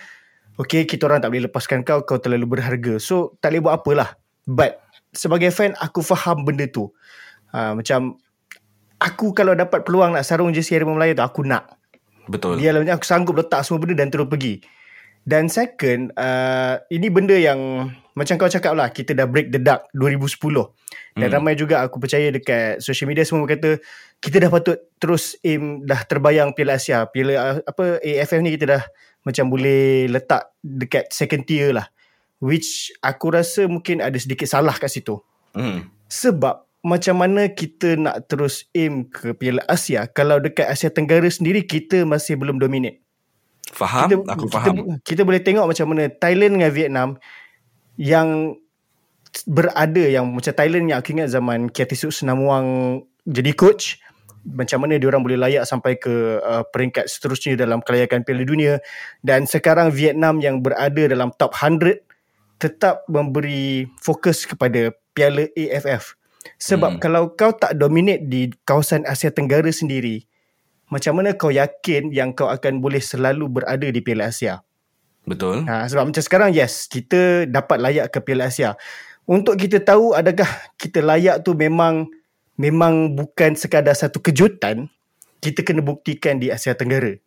okay 0.57 0.89
kita 0.89 1.09
orang 1.09 1.21
tak 1.25 1.33
boleh 1.33 1.49
lepaskan 1.49 1.85
kau 1.87 2.05
kau 2.05 2.21
terlalu 2.21 2.59
berharga 2.59 3.01
so 3.01 3.37
tak 3.41 3.55
boleh 3.55 3.63
buat 3.69 3.75
apalah 3.81 4.11
but 4.49 4.83
sebagai 5.13 5.49
fan 5.53 5.73
aku 5.81 6.05
faham 6.05 6.45
benda 6.45 6.69
tu 6.69 6.89
uh, 7.53 7.73
macam 7.77 8.21
aku 9.01 9.33
kalau 9.37 9.53
dapat 9.57 9.85
peluang 9.85 10.17
nak 10.17 10.25
sarung 10.25 10.53
jersey 10.53 10.77
Harimau 10.77 10.97
Melaya 10.97 11.17
tu 11.17 11.25
aku 11.25 11.41
nak 11.45 11.77
Betul. 12.27 12.59
dia 12.59 12.75
lah 12.75 12.83
aku 12.83 13.07
sanggup 13.07 13.39
letak 13.39 13.63
semua 13.63 13.79
benda 13.83 14.03
dan 14.03 14.11
terus 14.11 14.27
pergi. 14.27 14.59
Dan 15.27 15.51
second, 15.51 16.15
uh, 16.15 16.79
ini 16.87 17.11
benda 17.11 17.35
yang 17.35 17.91
macam 18.17 18.41
kau 18.41 18.49
cakap 18.49 18.73
lah, 18.73 18.89
kita 18.89 19.13
dah 19.13 19.29
break 19.29 19.53
the 19.53 19.61
dark 19.61 19.93
2010. 19.93 20.73
Dan 21.13 21.29
Hmm. 21.29 21.37
ramai 21.37 21.53
juga 21.53 21.85
aku 21.85 22.01
percaya 22.01 22.33
dekat 22.33 22.81
social 22.81 23.13
media 23.13 23.29
semua 23.29 23.45
kata, 23.45 23.77
kita 24.25 24.41
dah 24.41 24.49
patut 24.49 24.81
terus 24.97 25.37
aim 25.45 25.85
dah 25.85 26.01
terbayang 26.09 26.57
Piala 26.57 26.81
Asia. 26.81 27.05
Piala 27.13 27.61
apa 27.61 28.01
AFF 28.01 28.41
ni 28.41 28.57
kita 28.57 28.65
dah 28.73 28.83
macam 29.21 29.53
boleh 29.53 30.09
letak 30.09 30.49
dekat 30.65 31.13
second 31.13 31.45
tier 31.45 31.77
lah. 31.77 31.93
Which 32.41 32.89
aku 33.05 33.37
rasa 33.37 33.69
mungkin 33.69 34.01
ada 34.01 34.17
sedikit 34.17 34.49
salah 34.49 34.77
kat 34.81 34.89
situ. 34.89 35.21
Hmm. 35.53 35.93
Sebab 36.09 36.65
macam 36.87 37.21
mana 37.21 37.53
kita 37.53 38.01
nak 38.01 38.33
terus 38.33 38.65
aim 38.73 39.05
ke 39.13 39.37
Piala 39.37 39.61
Asia 39.69 40.09
kalau 40.09 40.41
dekat 40.41 40.73
Asia 40.73 40.89
Tenggara 40.89 41.29
sendiri 41.29 41.69
kita 41.69 42.09
masih 42.09 42.41
belum 42.41 42.57
dominate. 42.57 43.05
Faham? 43.77 44.09
kita, 44.09 44.15
Aku 44.31 44.47
kita, 44.49 44.55
faham. 44.57 44.75
Kita 45.03 45.21
boleh 45.27 45.43
tengok 45.43 45.67
macam 45.69 45.87
mana 45.93 46.09
Thailand 46.09 46.57
dengan 46.57 46.71
Vietnam 46.73 47.09
yang 48.01 48.57
berada 49.45 50.01
yang 50.01 50.33
macam 50.33 50.53
Thailand 50.53 50.89
yang 50.89 50.99
aku 51.01 51.13
ingat 51.13 51.29
zaman 51.29 51.69
Kiatisuk 51.69 52.13
Senamuang 52.13 53.01
jadi 53.29 53.53
coach 53.53 54.01
macam 54.47 54.87
mana 54.87 54.95
dia 54.95 55.11
orang 55.11 55.27
boleh 55.27 55.35
layak 55.35 55.67
sampai 55.67 55.99
ke 55.99 56.39
uh, 56.39 56.63
peringkat 56.71 57.11
seterusnya 57.11 57.59
dalam 57.59 57.83
kelayakan 57.83 58.23
Piala 58.23 58.47
Dunia. 58.47 58.79
Dan 59.19 59.43
sekarang 59.43 59.91
Vietnam 59.91 60.39
yang 60.39 60.63
berada 60.63 61.03
dalam 61.11 61.35
top 61.35 61.51
100 61.51 61.99
tetap 62.63 63.03
memberi 63.11 63.91
fokus 63.99 64.47
kepada 64.47 64.95
Piala 65.13 65.51
AFF 65.53 66.17
sebab 66.57 66.97
Hmm. 66.97 67.01
kalau 67.03 67.23
kau 67.35 67.53
tak 67.53 67.75
dominate 67.75 68.25
di 68.31 68.49
kawasan 68.65 69.03
Asia 69.05 69.35
Tenggara 69.35 69.69
sendiri 69.69 70.25
macam 70.87 71.19
mana 71.19 71.35
kau 71.35 71.51
yakin 71.51 72.15
yang 72.15 72.31
kau 72.31 72.47
akan 72.47 72.79
boleh 72.79 73.03
selalu 73.03 73.51
berada 73.51 73.91
di 73.91 74.01
Piala 74.01 74.31
Asia 74.31 74.63
Betul. 75.27 75.67
Ha, 75.67 75.91
sebab 75.91 76.07
macam 76.09 76.23
sekarang 76.23 76.55
yes 76.55 76.87
kita 76.87 77.51
dapat 77.51 77.83
layak 77.83 78.15
ke 78.15 78.19
Piala 78.23 78.47
Asia. 78.47 78.79
Untuk 79.27 79.59
kita 79.59 79.83
tahu 79.83 80.15
adakah 80.15 80.47
kita 80.79 81.03
layak 81.03 81.43
tu 81.43 81.59
memang 81.59 82.07
memang 82.55 83.13
bukan 83.13 83.59
sekadar 83.59 83.93
satu 83.93 84.23
kejutan, 84.23 84.87
kita 85.43 85.67
kena 85.67 85.83
buktikan 85.83 86.39
di 86.39 86.49
Asia 86.49 86.73
Tenggara. 86.79 87.19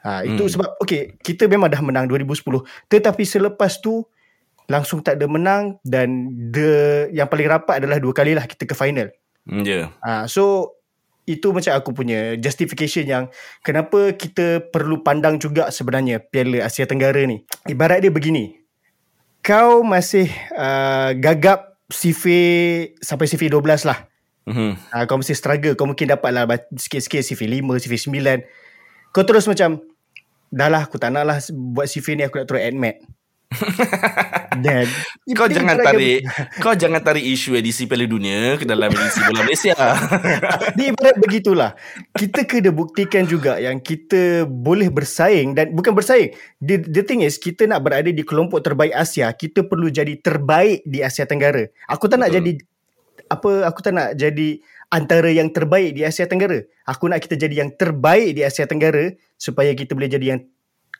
Ha, 0.00 0.24
itu 0.24 0.48
Hmm. 0.48 0.52
sebab 0.56 0.68
okay 0.80 1.18
kita 1.20 1.44
memang 1.44 1.68
dah 1.68 1.84
menang 1.84 2.08
2010 2.08 2.64
tetapi 2.88 3.20
selepas 3.20 3.84
tu 3.84 4.00
langsung 4.64 5.04
tak 5.04 5.20
ada 5.20 5.28
menang 5.28 5.76
dan 5.84 6.32
the 6.54 7.04
yang 7.12 7.28
paling 7.28 7.50
rapat 7.50 7.84
adalah 7.84 8.00
dua 8.00 8.16
kali 8.16 8.32
lah 8.32 8.46
kita 8.48 8.64
ke 8.64 8.72
final. 8.72 9.12
Hmm, 9.44 9.66
Ya. 9.66 9.92
Ha, 10.00 10.24
so 10.24 10.72
itu 11.30 11.54
macam 11.54 11.72
aku 11.78 11.94
punya 11.94 12.34
justification 12.34 13.06
yang 13.06 13.24
kenapa 13.62 14.18
kita 14.18 14.66
perlu 14.74 15.06
pandang 15.06 15.38
juga 15.38 15.70
sebenarnya 15.70 16.18
Piala 16.18 16.66
Asia 16.66 16.84
Tenggara 16.90 17.22
ni. 17.22 17.46
Ibarat 17.70 18.02
dia 18.02 18.10
begini. 18.10 18.58
Kau 19.40 19.86
masih 19.86 20.28
uh, 20.58 21.14
gagap 21.16 21.78
CV 21.88 22.24
sampai 22.98 23.26
CV 23.30 23.48
12 23.48 23.88
lah. 23.88 24.10
Mhm. 24.50 24.72
Ha, 24.90 25.06
kau 25.06 25.16
mesti 25.16 25.32
struggle. 25.32 25.78
Kau 25.78 25.86
mungkin 25.86 26.10
dapat 26.10 26.30
lah 26.34 26.44
sikit-sikit 26.74 27.22
CV 27.22 27.62
5, 27.62 27.82
CV 27.86 27.94
9. 27.96 29.14
Kau 29.14 29.22
terus 29.22 29.46
macam, 29.46 29.82
dah 30.50 30.68
lah 30.68 30.86
aku 30.86 30.98
tak 30.98 31.14
nak 31.14 31.24
lah 31.26 31.38
buat 31.54 31.86
CV 31.86 32.18
ni 32.18 32.22
aku 32.26 32.42
nak 32.42 32.46
terus 32.50 32.62
admit. 32.62 32.98
Dan 34.64 34.86
Kau 35.34 35.50
jangan 35.50 35.74
tarik 35.78 36.22
Kau 36.62 36.74
jangan 36.74 37.02
tarik 37.02 37.26
isu 37.26 37.58
edisi 37.58 37.90
Piala 37.90 38.06
Dunia 38.06 38.54
Ke 38.54 38.62
dalam 38.62 38.90
edisi 38.94 39.18
bola 39.26 39.42
Malaysia 39.42 39.74
Dia 40.78 40.94
ibarat 40.94 41.16
begitulah. 41.18 41.74
Kita 42.14 42.46
kena 42.46 42.70
buktikan 42.70 43.26
juga 43.26 43.58
yang 43.58 43.82
kita 43.82 44.46
boleh 44.46 44.88
bersaing 44.88 45.54
dan 45.54 45.74
bukan 45.74 45.92
bersaing. 45.94 46.34
The, 46.62 46.82
the 46.86 47.02
thing 47.02 47.26
is 47.26 47.36
kita 47.36 47.66
nak 47.66 47.82
berada 47.82 48.08
di 48.10 48.22
kelompok 48.22 48.62
terbaik 48.62 48.94
Asia, 48.94 49.30
kita 49.34 49.66
perlu 49.66 49.90
jadi 49.90 50.18
terbaik 50.18 50.86
di 50.86 51.02
Asia 51.02 51.26
Tenggara. 51.26 51.66
Aku 51.90 52.06
tak 52.06 52.22
nak 52.22 52.30
Betul. 52.32 52.38
jadi 52.38 52.52
apa 53.30 53.50
aku 53.70 53.80
tak 53.84 53.92
nak 53.94 54.08
jadi 54.18 54.48
antara 54.90 55.30
yang 55.30 55.48
terbaik 55.54 55.94
di 55.94 56.02
Asia 56.02 56.26
Tenggara. 56.26 56.66
Aku 56.86 57.06
nak 57.06 57.22
kita 57.22 57.38
jadi 57.38 57.66
yang 57.66 57.70
terbaik 57.74 58.34
di 58.34 58.42
Asia 58.42 58.66
Tenggara 58.66 59.14
supaya 59.38 59.70
kita 59.74 59.94
boleh 59.94 60.10
jadi 60.10 60.26
yang 60.36 60.40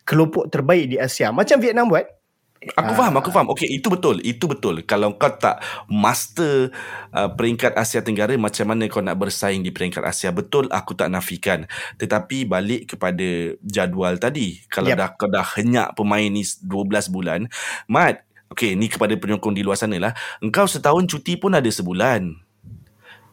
kelompok 0.07 0.51
terbaik 0.51 0.91
di 0.91 0.97
Asia. 0.97 1.35
Macam 1.35 1.59
Vietnam 1.59 1.91
buat. 1.91 2.20
Aku 2.61 2.93
faham 2.93 3.17
Aku 3.17 3.33
faham. 3.33 3.49
Okay 3.57 3.73
itu 3.73 3.89
betul 3.89 4.21
Itu 4.21 4.45
betul. 4.45 4.85
Kalau 4.85 5.17
kau 5.17 5.33
tak 5.33 5.65
Master 5.89 6.69
uh, 7.09 7.33
Peringkat 7.33 7.73
Asia 7.73 8.05
Tenggara 8.05 8.37
Macam 8.37 8.69
mana 8.69 8.85
kau 8.85 9.01
nak 9.01 9.17
bersaing 9.17 9.65
Di 9.65 9.73
peringkat 9.73 10.05
Asia? 10.05 10.29
Betul 10.29 10.69
Aku 10.69 10.93
tak 10.93 11.09
nafikan. 11.09 11.65
Tetapi 11.97 12.45
balik 12.45 12.97
kepada 12.97 13.57
Jadual 13.65 14.21
tadi. 14.21 14.61
Kalau 14.69 14.93
Yep. 14.93 14.99
dah 15.01 15.09
kau 15.17 15.29
dah 15.33 15.47
henyak 15.57 15.97
Pemain 15.97 16.29
ni 16.29 16.45
12 16.45 17.09
bulan 17.09 17.49
Mat 17.89 18.29
Okay 18.53 18.75
ni 18.77 18.91
kepada 18.91 19.15
penyokong 19.17 19.57
di 19.57 19.63
luar 19.65 19.79
sana 19.81 19.97
lah 19.97 20.13
Engkau 20.45 20.69
setahun 20.69 21.07
cuti 21.09 21.41
pun 21.41 21.55
ada 21.57 21.71
sebulan 21.71 22.50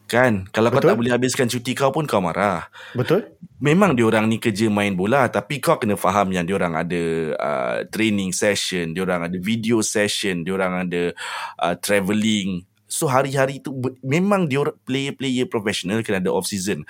Kan 0.08 0.48
Kalau 0.56 0.72
kau 0.72 0.80
Betul. 0.80 0.90
tak 0.96 1.00
boleh 1.04 1.14
habiskan 1.14 1.48
cuti 1.52 1.76
kau 1.76 1.92
pun 1.92 2.08
kau 2.08 2.24
marah 2.24 2.72
Betul? 2.96 3.28
Memang 3.60 3.94
diorang 3.94 4.26
ni 4.32 4.40
kerja 4.40 4.72
main 4.72 4.96
bola 4.96 5.28
tapi 5.28 5.60
kau 5.60 5.76
kena 5.76 6.00
faham 6.00 6.32
yang 6.32 6.48
diorang 6.48 6.78
ada 6.78 7.04
uh, 7.36 7.78
training 7.90 8.30
session, 8.30 8.94
diorang 8.94 9.26
ada 9.26 9.38
video 9.42 9.82
session, 9.82 10.46
diorang 10.46 10.86
ada 10.86 11.10
uh, 11.58 11.76
travelling. 11.82 12.62
So 12.86 13.10
hari-hari 13.10 13.60
tu 13.60 13.74
memang 14.06 14.46
diorang 14.46 14.78
player-player 14.86 15.50
professional 15.50 16.06
kena 16.06 16.22
ada 16.22 16.30
off 16.30 16.46
season. 16.46 16.86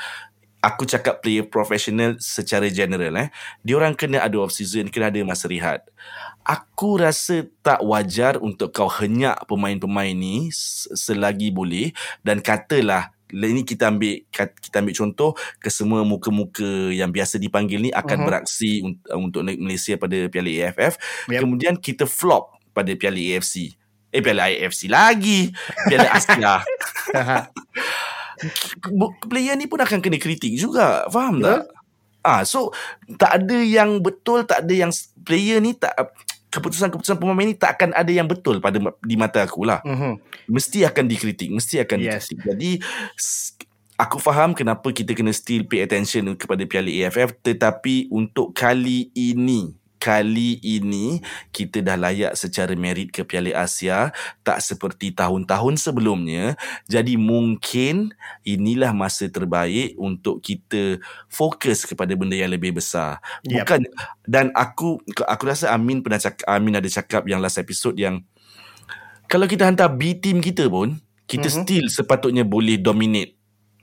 Aku 0.58 0.84
cakap 0.84 1.22
player 1.22 1.46
professional 1.46 2.18
secara 2.18 2.66
general 2.68 3.14
eh. 3.16 3.30
Diorang 3.62 3.94
kena 3.94 4.26
ada 4.26 4.42
off 4.42 4.52
season, 4.52 4.90
kena 4.90 5.14
ada 5.14 5.22
masa 5.22 5.46
rehat. 5.46 5.86
Aku 6.42 6.98
rasa 6.98 7.46
tak 7.62 7.84
wajar 7.84 8.40
untuk 8.40 8.72
kau 8.72 8.90
henyak 8.90 9.38
pemain-pemain 9.46 10.12
ni 10.12 10.50
selagi 10.50 11.52
boleh 11.52 11.92
dan 12.24 12.40
katalah 12.40 13.12
ini 13.28 13.62
kita 13.62 13.92
ambil 13.92 14.24
kita 14.32 14.80
ambil 14.80 14.96
contoh 14.96 15.30
kesemua 15.60 16.08
muka-muka 16.08 16.64
yang 16.90 17.12
biasa 17.12 17.36
dipanggil 17.36 17.84
ni 17.84 17.92
akan 17.92 18.24
Mhm. 18.24 18.26
beraksi 18.26 18.80
un- 18.80 19.04
untuk 19.20 19.44
naik 19.44 19.60
Malaysia 19.60 20.00
pada 20.00 20.16
Piala 20.32 20.48
AFF 20.48 20.96
Yep. 21.28 21.40
kemudian 21.44 21.76
kita 21.76 22.08
flop 22.08 22.56
pada 22.72 22.88
Piala 22.96 23.20
AFC 23.20 23.76
Eh 24.08 24.24
Piala 24.24 24.48
AFC 24.48 24.88
lagi 24.88 25.52
Piala 25.86 26.08
Asia 26.16 26.64
Player 29.28 29.56
ni 29.58 29.66
pun 29.66 29.82
akan 29.82 30.00
kena 30.00 30.18
kritik 30.22 30.54
juga 30.56 31.06
Faham 31.10 31.42
tak? 31.42 31.68
Ah, 32.26 32.44
so 32.44 32.76
tak 33.16 33.40
ada 33.44 33.58
yang 33.64 34.04
betul, 34.04 34.44
tak 34.44 34.68
ada 34.68 34.74
yang 34.76 34.92
player 35.24 35.64
ni 35.64 35.72
tak 35.72 35.96
keputusan-keputusan 36.52 37.20
pemain 37.20 37.48
ni 37.48 37.56
tak 37.56 37.80
akan 37.80 37.96
ada 37.96 38.12
yang 38.12 38.28
betul 38.28 38.60
pada 38.60 38.80
di 39.04 39.16
mata 39.16 39.48
aku 39.48 39.64
lah. 39.64 39.80
Mhm. 39.88 40.20
Mesti 40.52 40.84
akan 40.84 41.06
dikritik, 41.08 41.52
mesti 41.52 41.80
akan 41.84 41.98
Yes. 42.04 42.28
dikritik. 42.28 42.38
Jadi 42.44 42.72
aku 43.96 44.18
faham 44.20 44.52
kenapa 44.52 44.92
kita 44.92 45.16
kena 45.16 45.32
still 45.32 45.64
pay 45.66 45.84
attention 45.88 46.36
kepada 46.36 46.68
Piala 46.68 46.92
AFF 46.92 47.34
tetapi 47.44 48.12
untuk 48.12 48.52
kali 48.52 49.10
ini 49.16 49.74
kali 49.98 50.58
ini 50.62 51.22
kita 51.52 51.82
dah 51.82 51.98
layak 51.98 52.34
secara 52.34 52.74
merit 52.74 53.10
ke 53.10 53.22
Piala 53.22 53.54
Asia 53.54 54.10
tak 54.42 54.62
seperti 54.62 55.14
tahun-tahun 55.14 55.78
sebelumnya 55.78 56.56
jadi 56.86 57.18
mungkin 57.18 58.14
inilah 58.42 58.94
masa 58.94 59.30
terbaik 59.30 59.94
untuk 59.98 60.42
kita 60.42 61.02
fokus 61.28 61.86
kepada 61.86 62.14
benda 62.18 62.38
yang 62.38 62.54
lebih 62.54 62.78
besar 62.78 63.20
Yep. 63.46 63.54
bukan 63.64 63.82
dan 64.26 64.46
aku 64.54 64.98
aku 65.24 65.44
rasa 65.46 65.72
Amin 65.72 66.02
pernah 66.02 66.18
cakap 66.18 66.46
Amin 66.50 66.74
ada 66.74 66.88
cakap 66.88 67.26
yang 67.26 67.40
last 67.40 67.58
episode 67.58 67.98
yang 67.98 68.26
kalau 69.28 69.46
kita 69.46 69.68
hantar 69.68 69.92
B 69.92 70.16
team 70.18 70.40
kita 70.40 70.68
pun 70.68 70.98
kita 71.28 71.52
Mhm. 71.52 71.56
still 71.64 71.86
sepatutnya 71.92 72.48
boleh 72.48 72.80
dominate 72.80 73.37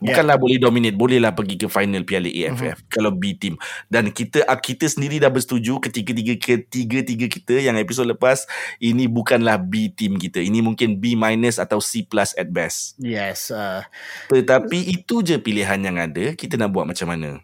Yeah. 0.05 0.21
Bukanlah 0.21 0.37
boleh 0.37 0.61
dominate 0.61 1.01
Bolehlah 1.01 1.33
pergi 1.33 1.57
ke 1.57 1.67
final 1.73 2.05
Piala 2.05 2.29
AFF 2.29 2.85
Mhm. 2.85 2.93
Kalau 2.93 3.09
B 3.17 3.33
team 3.41 3.57
Dan 3.89 4.13
kita 4.13 4.45
ah, 4.45 4.61
kita 4.61 4.85
sendiri 4.85 5.17
dah 5.17 5.33
bersetuju 5.33 5.81
Ketiga-tiga 5.81 6.37
ketiga-tiga 6.37 7.27
kita 7.33 7.57
Yang 7.57 7.89
episod 7.89 8.05
lepas 8.05 8.45
Ini 8.85 9.09
bukanlah 9.09 9.57
B 9.57 9.89
team 9.97 10.21
kita 10.21 10.45
Ini 10.45 10.61
mungkin 10.61 11.01
B 11.01 11.17
minus 11.17 11.57
Atau 11.57 11.81
C 11.81 12.05
plus 12.05 12.37
at 12.37 12.53
best 12.53 13.01
Yes. 13.01 13.49
Uh, 13.49 13.81
Tetapi 14.29 14.93
itu 14.93 15.25
je 15.25 15.41
pilihan 15.41 15.81
yang 15.81 15.97
ada 15.97 16.37
Kita 16.37 16.61
nak 16.61 16.77
buat 16.77 16.85
macam 16.85 17.09
mana 17.09 17.41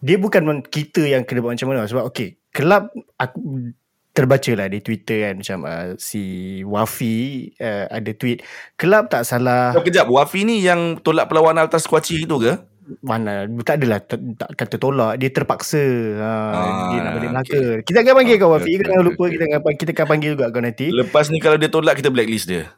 dia 0.00 0.16
bukan 0.16 0.64
kita 0.64 1.04
yang 1.04 1.28
kena 1.28 1.44
buat 1.44 1.60
macam 1.60 1.76
mana 1.76 1.84
sebab 1.84 2.08
okay 2.08 2.40
kelab 2.56 2.88
aku 3.20 3.68
terbaca 4.10 4.52
lah 4.58 4.66
di 4.66 4.78
Twitter 4.82 5.30
kan. 5.30 5.34
Macam 5.40 5.58
uh, 5.66 5.86
si 5.96 6.22
Wafi 6.66 7.50
uh, 7.58 7.86
ada 7.90 8.10
tweet 8.14 8.42
kelab 8.74 9.08
tak 9.10 9.26
salah. 9.26 9.72
Oh, 9.74 9.84
kejap. 9.84 10.10
Wafi 10.10 10.44
ni 10.44 10.62
yang 10.62 10.98
tolak 11.00 11.30
perlawanan 11.30 11.66
atas 11.66 11.86
Kuaci 11.86 12.26
itu 12.26 12.36
ke? 12.38 12.70
mana 13.06 13.46
tak 13.62 13.78
adalah 13.78 14.02
tak, 14.02 14.18
tak 14.34 14.50
kata 14.58 14.76
tolak. 14.82 15.14
Dia 15.22 15.30
terpaksa. 15.30 15.84
Ha, 16.18 16.30
Ah, 16.50 16.90
dia 16.90 16.98
nak 17.06 17.12
balik 17.14 17.30
okay. 17.30 17.30
Melaka. 17.30 17.62
Kita 17.86 17.98
akan 18.02 18.14
panggil 18.18 18.36
kau 18.36 18.48
Okay, 18.50 18.56
Wafi. 18.58 18.70
Okay, 18.70 18.74
kau 18.74 18.88
jangan 18.90 18.98
okay, 18.98 19.08
lupa 19.10 19.22
okay. 19.22 19.30
kita 19.30 19.44
akan 19.46 19.74
kita 19.78 19.90
akan 19.94 20.06
panggil 20.10 20.30
juga 20.34 20.46
kau 20.50 20.62
nanti. 20.62 20.86
Lepas 20.90 21.24
ni 21.30 21.38
kalau 21.38 21.56
dia 21.56 21.70
tolak 21.70 21.94
Kita 21.94 22.10
blacklist 22.10 22.50
dia. 22.50 22.66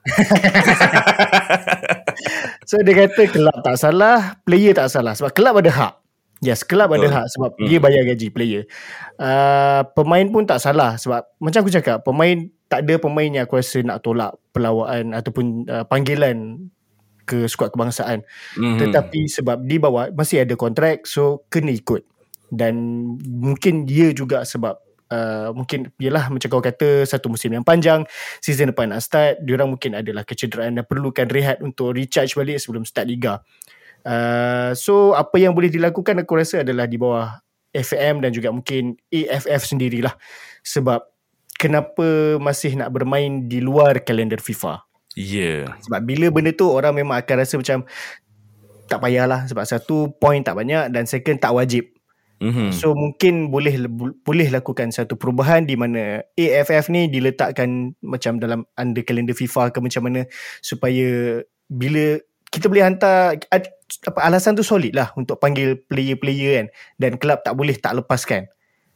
So 2.63 2.79
dia 2.81 2.95
kata 2.95 3.29
kelab 3.29 3.59
tak 3.61 3.77
salah 3.77 4.39
player 4.47 4.73
tak 4.73 4.89
salah. 4.89 5.13
Sebab 5.13 5.35
kelab 5.35 5.61
ada 5.61 5.69
hak 5.69 5.93
Yes, 6.43 6.67
kelab 6.67 6.91
ada 6.91 7.07
hak 7.07 7.27
sebab 7.39 7.55
Hmm. 7.55 7.71
dia 7.71 7.79
bayar 7.79 8.03
gaji 8.03 8.29
player. 8.35 8.63
Uh, 9.15 9.87
pemain 9.95 10.27
pun 10.27 10.43
tak 10.43 10.59
salah 10.59 10.99
sebab 10.99 11.23
macam 11.39 11.63
aku 11.63 11.71
cakap, 11.71 12.03
pemain 12.03 12.51
tak 12.67 12.83
ada 12.83 12.99
pemain 12.99 13.31
yang 13.31 13.47
aku 13.47 13.63
rasa 13.63 13.79
nak 13.87 14.03
tolak 14.03 14.35
perlawanan 14.51 15.15
ataupun 15.15 15.71
uh, 15.71 15.87
panggilan 15.87 16.67
ke 17.23 17.47
skuad 17.47 17.71
kebangsaan. 17.71 18.27
Mhm. 18.59 18.83
Tetapi 18.83 19.31
sebab 19.31 19.63
di 19.63 19.79
bawah 19.79 20.11
masih 20.11 20.43
ada 20.43 20.59
kontrak 20.59 21.07
so 21.07 21.47
kena 21.47 21.71
ikut. 21.71 22.03
Dan 22.51 22.75
mungkin 23.23 23.87
dia 23.87 24.11
juga 24.11 24.43
sebab 24.43 24.83
Uh, 25.13 25.53
mungkin 25.53 25.93
yelah 26.01 26.33
macam 26.33 26.49
kau 26.49 26.65
kata 26.65 27.05
satu 27.05 27.29
musim 27.29 27.53
yang 27.53 27.61
panjang 27.61 28.01
season 28.41 28.73
depan 28.73 28.89
nak 28.89 29.05
start 29.05 29.45
diorang 29.45 29.69
mungkin 29.69 29.93
adalah 29.93 30.25
kecederaan 30.25 30.81
dan 30.81 30.89
perlukan 30.89 31.29
rehat 31.29 31.61
untuk 31.61 31.93
recharge 31.93 32.33
balik 32.33 32.57
sebelum 32.57 32.89
start 32.89 33.13
liga 33.13 33.45
uh, 34.07 34.71
so 34.77 35.15
apa 35.17 35.39
yang 35.39 35.57
boleh 35.57 35.73
dilakukan 35.73 36.19
aku 36.23 36.39
rasa 36.39 36.63
adalah 36.63 36.87
di 36.87 37.01
bawah 37.01 37.43
FM 37.73 38.21
dan 38.21 38.31
juga 38.31 38.53
mungkin 38.53 39.01
AFF 39.09 39.65
sendirilah. 39.65 40.13
Sebab 40.63 41.01
kenapa 41.57 42.37
masih 42.39 42.77
nak 42.77 42.93
bermain 42.93 43.49
di 43.49 43.65
luar 43.65 44.05
kalender 44.05 44.39
FIFA? 44.39 44.85
Ya. 45.17 45.73
Sebab 45.89 46.01
bila 46.05 46.29
benda 46.29 46.53
tu 46.53 46.69
orang 46.69 46.97
memang 46.97 47.17
akan 47.21 47.37
rasa 47.41 47.57
macam 47.57 47.89
tak 48.87 49.01
payahlah. 49.01 49.49
Sebab 49.49 49.65
satu 49.65 50.13
point 50.21 50.45
tak 50.45 50.57
banyak 50.57 50.93
dan 50.93 51.09
second 51.09 51.41
tak 51.41 51.57
wajib. 51.57 51.89
Mhm. 52.43 52.75
So 52.75 52.93
mungkin 52.99 53.55
boleh 53.55 53.87
boleh 54.27 54.51
lakukan 54.51 54.91
satu 54.91 55.15
perubahan 55.15 55.63
di 55.63 55.79
mana 55.79 56.27
AFF 56.35 56.91
ni 56.91 57.07
diletakkan 57.07 57.95
macam 58.03 58.43
dalam 58.43 58.67
under 58.75 59.07
kalender 59.07 59.33
FIFA 59.33 59.71
ke 59.71 59.79
macam 59.79 60.11
mana 60.11 60.27
supaya 60.59 61.39
bila 61.71 62.19
kita 62.53 62.69
boleh 62.69 62.85
hantar 62.85 63.41
apa 64.05 64.21
alasan 64.21 64.53
tu 64.53 64.65
solid 64.65 64.93
lah 64.93 65.09
untuk 65.17 65.41
panggil 65.41 65.81
player-player 65.89 66.51
kan 66.61 66.67
dan 67.01 67.11
kelab 67.17 67.41
tak 67.41 67.57
boleh 67.57 67.73
tak 67.81 67.97
lepaskan. 67.97 68.53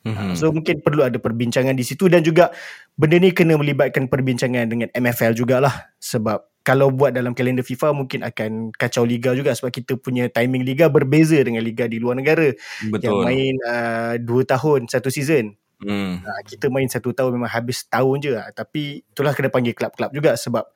Mhm. 0.07 0.38
So 0.38 0.55
mungkin 0.55 0.85
perlu 0.85 1.03
ada 1.03 1.19
perbincangan 1.19 1.75
di 1.75 1.83
situ 1.83 2.07
dan 2.07 2.23
juga 2.23 2.55
benda 2.95 3.19
ni 3.19 3.35
kena 3.35 3.59
melibatkan 3.59 4.07
perbincangan 4.07 4.71
dengan 4.71 4.88
MFL 4.95 5.35
jugalah 5.35 5.90
sebab 5.99 6.47
kalau 6.62 6.90
buat 6.90 7.14
dalam 7.14 7.35
kalender 7.35 7.62
FIFA 7.62 7.95
mungkin 7.95 8.27
akan 8.27 8.75
kacau 8.75 9.07
liga 9.07 9.35
juga 9.35 9.55
sebab 9.55 9.71
kita 9.71 9.99
punya 9.99 10.27
timing 10.27 10.66
liga 10.66 10.90
berbeza 10.90 11.38
dengan 11.42 11.62
liga 11.62 11.87
di 11.87 12.03
luar 12.03 12.19
negara 12.19 12.51
Betul 12.90 13.03
yang 13.03 13.16
main 13.23 13.55
uh, 13.66 14.14
2 14.19 14.27
tahun 14.47 14.81
satu 14.90 15.11
season. 15.11 15.55
Hmm. 15.77 16.25
Uh, 16.25 16.40
kita 16.42 16.66
main 16.66 16.90
satu 16.90 17.14
tahun 17.14 17.38
memang 17.38 17.51
habis 17.51 17.87
tahun 17.87 18.16
je 18.19 18.31
lah. 18.35 18.51
Tapi 18.51 19.07
itulah 19.07 19.31
kena 19.31 19.51
panggil 19.51 19.79
kelab-kelab 19.79 20.11
juga 20.11 20.35
sebab 20.35 20.66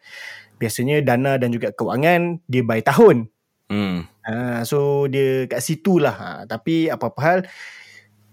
biasanya 0.61 1.01
dana 1.01 1.40
dan 1.40 1.49
juga 1.49 1.73
kewangan 1.73 2.44
dia 2.44 2.61
by 2.61 2.85
tahun. 2.85 3.33
Hmm. 3.73 4.05
Ha, 4.29 4.68
so 4.68 5.09
dia 5.09 5.49
kat 5.49 5.64
situ 5.64 5.96
lah. 5.96 6.12
Ha, 6.12 6.29
tapi 6.44 6.92
apa-apa 6.92 7.20
hal 7.25 7.38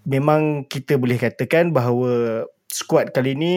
memang 0.04 0.68
kita 0.68 1.00
boleh 1.00 1.16
katakan 1.16 1.72
bahawa 1.72 2.44
squad 2.68 3.16
kali 3.16 3.32
ni 3.32 3.54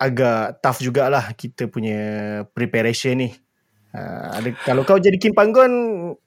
agak 0.00 0.64
tough 0.64 0.80
jugalah 0.80 1.36
kita 1.36 1.68
punya 1.68 2.00
preparation 2.56 3.28
ni. 3.28 3.30
Ha, 3.92 4.40
ada, 4.40 4.48
kalau 4.64 4.88
kau 4.88 4.96
jadi 4.96 5.20
Kim 5.20 5.36
Panggon 5.36 5.70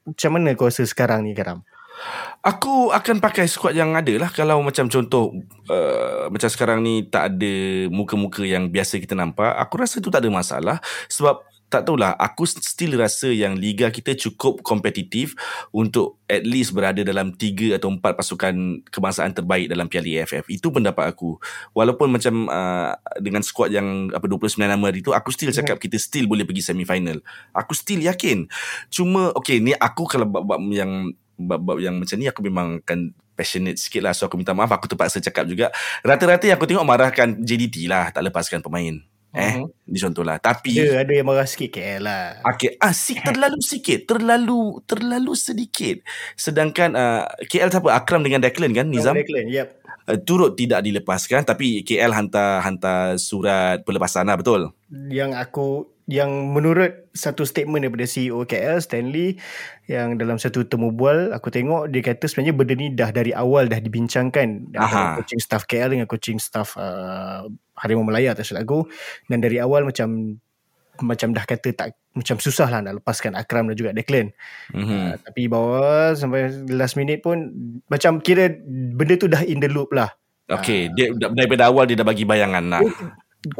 macam 0.05 0.31
mana 0.37 0.53
kau 0.53 0.69
rasa 0.69 0.85
sekarang 0.85 1.25
ni 1.25 1.33
Karam? 1.33 1.65
Aku 2.45 2.93
akan 2.93 3.17
pakai 3.17 3.49
squad 3.49 3.73
yang 3.73 3.95
ada 3.95 4.11
lah 4.19 4.29
Kalau 4.29 4.61
macam 4.61 4.85
contoh 4.91 5.33
uh, 5.71 6.27
Macam 6.27 6.49
sekarang 6.51 6.83
ni 6.83 7.07
Tak 7.07 7.33
ada 7.33 7.53
muka-muka 7.89 8.43
yang 8.43 8.69
biasa 8.69 8.99
kita 8.99 9.15
nampak 9.17 9.55
Aku 9.65 9.79
rasa 9.79 10.03
tu 10.03 10.11
tak 10.11 10.21
ada 10.21 10.29
masalah 10.29 10.77
Sebab 11.09 11.41
tak 11.69 11.89
tahulah 11.89 12.13
Aku 12.15 12.45
still 12.45 12.95
rasa 12.95 13.33
yang 13.33 13.57
Liga 13.57 13.89
kita 13.89 14.13
cukup 14.13 14.61
kompetitif 14.61 15.33
Untuk 15.73 16.21
at 16.29 16.45
least 16.45 16.71
berada 16.77 17.01
dalam 17.01 17.33
3 17.33 17.77
atau 17.77 17.89
4 17.91 18.01
pasukan 18.01 18.55
kebangsaan 18.89 19.33
terbaik 19.33 19.67
dalam 19.69 19.89
Piala 19.89 20.23
AFF 20.23 20.45
Itu 20.47 20.69
pendapat 20.69 21.09
aku. 21.09 21.41
Walaupun 21.73 22.13
macam 22.13 22.47
uh, 22.47 22.93
Dengan 23.17 23.41
squad 23.41 23.73
yang 23.73 24.13
apa 24.13 24.25
29 24.25 24.61
nama 24.61 24.87
itu 24.93 25.11
Aku 25.11 25.33
still 25.33 25.51
cakap 25.51 25.81
kita 25.81 25.97
still 25.97 26.29
boleh 26.29 26.45
pergi 26.45 26.61
semi-final. 26.71 27.19
Aku 27.51 27.73
still 27.73 28.01
yakin. 28.01 28.47
Cuma 28.93 29.33
okay 29.33 29.59
ni 29.59 29.73
aku 29.75 30.05
kalau 30.05 30.29
bab-bab 30.29 30.61
yang 30.69 31.11
bab-bab 31.35 31.83
yang 31.83 31.99
macam 31.99 32.15
ni 32.15 32.27
aku 32.31 32.41
memang 32.45 32.79
akan 32.85 33.11
passionate 33.35 33.75
sikit 33.75 34.01
lah. 34.05 34.15
So 34.15 34.31
aku 34.31 34.39
minta 34.39 34.55
maaf 34.55 34.71
aku 34.71 34.87
terpaksa 34.87 35.19
cakap 35.19 35.45
juga. 35.49 35.69
Rata-rata 36.01 36.47
yang 36.47 36.55
aku 36.55 36.67
tengok 36.67 36.87
marahkan 36.87 37.35
JDT 37.43 37.91
lah 37.91 38.09
tak 38.15 38.23
lepaskan 38.23 38.63
pemain 38.63 39.14
eh 39.35 39.59
Mhm. 39.59 39.91
ni 39.91 39.97
contohlah 39.99 40.39
tapi 40.39 40.79
Ada, 40.79 41.03
ada 41.03 41.11
yang 41.11 41.27
marah 41.27 41.43
sikit 41.43 41.75
KL 41.75 42.07
lah. 42.07 42.39
Okay, 42.55 42.79
ah, 42.79 42.95
si, 42.95 43.19
terlalu 43.27 43.59
sikit, 43.59 44.07
terlalu 44.07 44.79
terlalu 44.87 45.35
sedikit. 45.35 45.99
Sedangkan 46.39 46.95
uh, 46.95 47.27
KL 47.45 47.67
siapa? 47.67 47.91
Akram 47.91 48.23
dengan 48.23 48.39
Declan 48.39 48.71
kan, 48.71 48.87
Nizam? 48.87 49.13
Declan, 49.13 49.51
yep. 49.51 49.84
Uh, 50.05 50.21
turut 50.21 50.53
tidak 50.53 50.85
dilepaskan, 50.85 51.41
tapi 51.41 51.81
KL 51.81 52.13
hantar 52.13 52.61
hantar 52.61 53.17
surat 53.17 53.81
pelepasan 53.81 54.29
lah, 54.29 54.37
betul? 54.37 54.69
Yang 55.09 55.31
aku 55.33 55.67
yang 56.05 56.53
menurut 56.53 57.09
satu 57.17 57.41
statement 57.49 57.81
daripada 57.81 58.05
CEO 58.05 58.45
KL 58.45 58.77
Stanley 58.77 59.41
yang 59.89 60.21
dalam 60.21 60.37
satu 60.37 60.61
temu 60.61 60.93
bual 60.93 61.33
aku 61.33 61.49
tengok 61.49 61.89
dia 61.89 62.05
kata 62.05 62.29
sebenarnya 62.29 62.53
benda 62.53 62.73
ni 62.77 62.87
dah 62.93 63.09
dari 63.09 63.33
awal 63.33 63.65
dah 63.65 63.81
dibincangkan 63.81 64.69
antara 64.77 65.17
Aha. 65.17 65.17
coaching 65.17 65.41
staff 65.41 65.65
KL 65.65 65.97
dengan 65.97 66.05
coaching 66.05 66.37
staff 66.37 66.77
uh, 66.77 67.49
Harimau 67.73 68.05
Melaya 68.05 68.37
tak 68.37 68.45
silap 68.45 68.69
aku 68.69 68.85
dan 69.33 69.41
dari 69.41 69.57
awal 69.57 69.81
macam 69.81 70.37
macam 71.03 71.35
dah 71.35 71.43
kata 71.43 71.73
tak 71.75 71.87
macam 72.15 72.39
susah 72.39 72.71
lah 72.71 72.79
nak 72.79 73.03
lepaskan 73.03 73.35
Akram 73.35 73.67
dan 73.67 73.75
juga 73.75 73.91
Declan 73.91 74.31
Mm-hmm. 74.71 74.85
hmm. 74.87 75.03
uh, 75.11 75.15
tapi 75.19 75.41
bawa 75.51 76.15
sampai 76.15 76.51
last 76.71 76.95
minute 76.95 77.19
pun 77.19 77.51
macam 77.91 78.23
kira 78.23 78.51
benda 78.67 79.15
tu 79.19 79.27
dah 79.27 79.43
in 79.43 79.59
the 79.59 79.67
loop 79.67 79.91
lah 79.91 80.13
Okay, 80.45 80.93
dia 80.93 81.09
daripada 81.17 81.65
awal 81.73 81.89
dia 81.89 81.97
dah 81.97 82.05
bagi 82.05 82.21
bayangan 82.21 82.61
lah. 82.69 82.81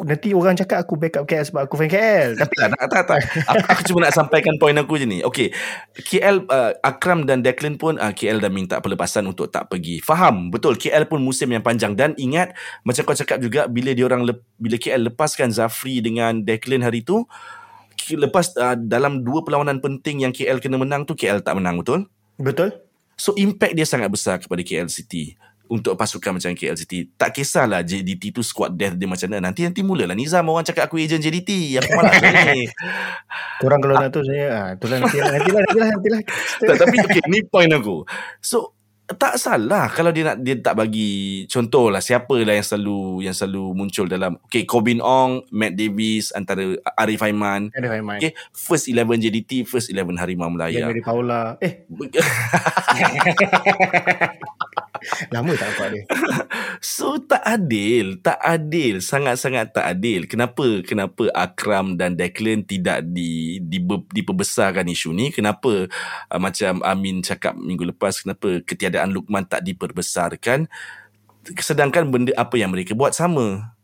Nanti 0.06 0.34
orang 0.34 0.58
cakap 0.58 0.82
aku 0.82 0.98
backup 0.98 1.26
KL 1.30 1.46
sebab 1.46 1.62
aku 1.70 1.76
fan 1.78 1.90
KL. 1.90 2.34
Tapi 2.38 2.54
tak, 2.58 2.70
tak, 2.74 2.88
tak, 2.90 3.04
tak. 3.06 3.20
Aku, 3.52 3.66
aku 3.70 3.82
cuma 3.92 4.00
nak 4.08 4.14
sampaikan 4.14 4.56
poin 4.58 4.76
aku 4.76 4.98
je 4.98 5.06
ni. 5.06 5.20
Okay. 5.22 5.54
KL, 5.94 6.46
uh, 6.50 6.74
Akram 6.82 7.24
dan 7.30 7.46
Declan 7.46 7.78
pun 7.78 8.02
uh, 8.02 8.12
KL 8.12 8.42
dah 8.42 8.50
minta 8.50 8.82
pelepasan 8.82 9.30
untuk 9.30 9.50
tak 9.54 9.70
pergi. 9.70 10.02
Faham. 10.02 10.50
Betul. 10.50 10.78
KL 10.82 11.06
pun 11.06 11.22
musim 11.22 11.50
yang 11.54 11.62
panjang. 11.62 11.94
Dan 11.94 12.18
ingat, 12.18 12.58
macam 12.82 13.02
kau 13.06 13.18
cakap 13.18 13.38
juga, 13.38 13.70
bila 13.70 13.94
dia 13.94 14.06
orang 14.06 14.26
lep, 14.26 14.42
bila 14.58 14.76
KL 14.76 15.12
lepaskan 15.14 15.54
Zafri 15.54 16.02
dengan 16.02 16.42
Declan 16.42 16.82
hari 16.82 17.06
tu, 17.06 17.24
lepas 18.14 18.54
uh, 18.58 18.78
dalam 18.78 19.26
dua 19.26 19.42
perlawanan 19.42 19.82
penting 19.82 20.26
yang 20.26 20.34
KL 20.34 20.62
kena 20.62 20.82
menang 20.82 21.06
tu, 21.06 21.14
KL 21.14 21.42
tak 21.46 21.58
menang. 21.58 21.82
Betul? 21.82 22.10
betul? 22.42 22.70
So 23.16 23.32
impact 23.40 23.80
dia 23.80 23.88
sangat 23.88 24.12
besar 24.12 24.44
kepada 24.44 24.60
KL 24.60 24.92
City 24.92 25.40
untuk 25.70 25.98
pasukan 25.98 26.38
macam 26.38 26.54
KL 26.54 26.78
City. 26.78 27.10
Tak 27.18 27.36
kisahlah 27.36 27.82
JDT 27.82 28.36
tu 28.36 28.42
squad 28.46 28.74
death 28.74 28.96
dia 28.96 29.10
macam 29.10 29.28
mana. 29.32 29.50
Nanti 29.50 29.66
nanti 29.66 29.82
mulalah 29.82 30.14
Nizam 30.14 30.48
orang 30.50 30.66
cakap 30.66 30.88
aku 30.88 31.02
agent 31.02 31.24
JDT. 31.24 31.82
Aku 31.82 31.90
malas 31.98 32.16
ni. 32.54 32.70
Korang 33.62 33.80
kalau 33.82 33.96
nak 33.98 34.10
tu 34.14 34.22
saya 34.24 34.46
ah 34.52 34.68
itulah 34.76 34.98
nanti 35.02 35.18
lah 35.20 35.32
nanti 35.36 35.52
lah 35.52 35.62
nanti 35.64 35.80
lah 35.80 35.90
nanti 35.96 36.10
lah. 36.12 36.22
tak, 36.62 36.76
tapi 36.86 36.96
okay, 37.02 37.24
ni 37.32 37.40
point 37.48 37.72
aku. 37.72 38.06
So 38.44 38.76
tak 39.06 39.38
salah 39.38 39.86
kalau 39.94 40.10
dia 40.10 40.34
nak 40.34 40.42
dia 40.42 40.58
tak 40.58 40.82
bagi 40.82 41.46
contoh 41.46 41.94
lah 41.94 42.02
siapa 42.02 42.42
lah 42.42 42.58
yang 42.58 42.66
selalu 42.66 43.22
yang 43.22 43.38
selalu 43.38 43.78
muncul 43.78 44.10
dalam 44.10 44.34
okay 44.42 44.66
Corbin 44.66 44.98
Ong 44.98 45.46
Matt 45.54 45.78
Davis 45.78 46.34
antara 46.34 46.74
Arif 46.98 47.22
Aiman 47.22 47.70
Ada 47.70 47.86
Fahim. 47.86 48.18
okay 48.18 48.34
first 48.50 48.90
11 48.90 49.22
JDT 49.22 49.70
first 49.70 49.94
11 49.94 50.10
Harimau 50.18 50.50
Melaya 50.50 50.90
Dari 50.90 51.06
Paula. 51.06 51.54
Eh, 51.62 51.86
lama 55.32 55.52
tak 55.56 55.68
nampak 55.72 55.88
dia. 55.94 56.04
So 56.84 57.18
tak 57.18 57.42
adil, 57.42 58.20
tak 58.20 58.38
adil, 58.44 59.00
sangat-sangat 59.00 59.74
tak 59.74 59.86
adil. 59.96 60.28
Kenapa 60.30 60.84
kenapa 60.86 61.32
Akram 61.34 61.96
dan 61.98 62.14
Declan 62.20 62.68
tidak 62.68 63.02
di, 63.10 63.58
di 63.64 63.80
diperbesarkan 64.12 64.86
isu 64.86 65.16
ni? 65.16 65.32
Kenapa 65.32 65.88
uh, 66.30 66.40
macam 66.40 66.84
Amin 66.84 67.24
cakap 67.24 67.56
minggu 67.58 67.90
lepas 67.90 68.22
kenapa 68.22 68.62
ketiadaan 68.62 69.16
Lukman 69.16 69.48
tak 69.48 69.64
diperbesarkan? 69.66 70.68
Sedangkan 71.58 72.12
benda 72.12 72.34
apa 72.36 72.60
yang 72.60 72.74
mereka 72.76 72.94
buat 72.94 73.16
sama. 73.16 73.76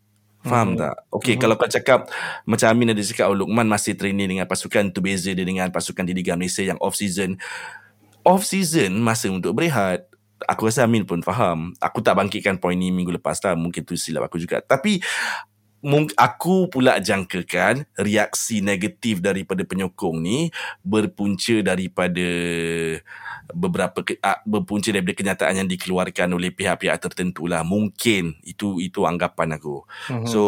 Faham 0.41 0.73
Mhm. 0.73 0.77
tak? 0.81 0.95
Okay, 1.13 1.35
kalau 1.37 1.53
kau 1.53 1.69
cakap 1.69 2.09
macam 2.49 2.67
Amin 2.73 2.89
ada 2.91 3.01
cakap 3.01 3.29
oh, 3.29 3.37
Lukman 3.37 3.69
masih 3.69 3.93
training 3.93 4.35
dengan 4.35 4.49
pasukan 4.49 4.89
tu 4.89 4.99
beza 4.99 5.29
dia 5.31 5.45
dengan 5.45 5.69
pasukan 5.69 6.01
di 6.01 6.17
Liga 6.17 6.33
Malaysia 6.33 6.65
yang 6.65 6.81
off 6.81 6.97
season. 6.97 7.37
Off 8.25 8.45
season 8.45 8.99
masa 8.99 9.29
untuk 9.29 9.53
berehat. 9.53 10.10
Aku 10.49 10.69
rasa 10.69 10.85
Amin 10.85 11.05
pun 11.05 11.21
faham. 11.21 11.73
Aku 11.77 12.01
tak 12.01 12.17
bangkitkan 12.17 12.57
poin 12.57 12.77
ni 12.77 12.89
minggu 12.89 13.13
lepas 13.17 13.37
lah. 13.45 13.53
Mungkin 13.53 13.85
tu 13.85 13.93
silap 13.97 14.25
aku 14.25 14.41
juga. 14.41 14.61
Tapi 14.61 15.01
aku 16.13 16.69
pula 16.69 17.01
jangkakan 17.01 17.89
reaksi 17.97 18.61
negatif 18.61 19.17
daripada 19.17 19.65
penyokong 19.65 20.21
ni 20.21 20.53
berpunca 20.85 21.57
daripada 21.65 22.29
beberapa 23.49 24.05
ke, 24.05 24.21
ah, 24.21 24.37
berpunca 24.45 24.93
daripada 24.93 25.17
kenyataan 25.17 25.65
yang 25.65 25.69
dikeluarkan 25.69 26.37
oleh 26.37 26.53
pihak-pihak 26.53 27.01
tertentu 27.01 27.49
lah 27.49 27.65
mungkin 27.65 28.37
itu 28.45 28.77
itu 28.77 29.03
anggapan 29.09 29.57
aku 29.57 29.81
Mhm. 30.13 30.29
so 30.29 30.41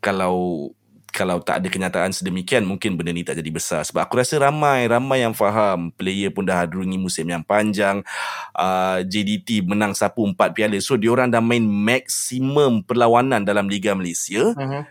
kalau 0.00 0.70
kalau 1.18 1.42
tak 1.42 1.58
ada 1.58 1.66
kenyataan 1.66 2.14
sedemikian 2.14 2.62
mungkin 2.62 2.94
benda 2.94 3.10
ni 3.10 3.26
tak 3.26 3.42
jadi 3.42 3.50
besar 3.50 3.82
sebab 3.82 4.06
aku 4.06 4.22
rasa 4.22 4.38
ramai 4.38 4.86
ramai 4.86 5.26
yang 5.26 5.34
faham 5.34 5.90
player 5.90 6.30
pun 6.30 6.46
dah 6.46 6.62
hadrungi 6.62 6.94
musim 6.94 7.26
yang 7.26 7.42
panjang 7.42 8.06
uh, 8.54 9.02
JDT 9.02 9.66
menang 9.66 9.98
sapu 9.98 10.22
empat 10.22 10.54
piala 10.54 10.78
so 10.78 10.94
diorang 10.94 11.26
dah 11.26 11.42
main 11.42 11.66
maksimum 11.66 12.86
perlawanan 12.86 13.42
dalam 13.42 13.66
Liga 13.66 13.98
Malaysia 13.98 14.54
Mhm. 14.54 14.82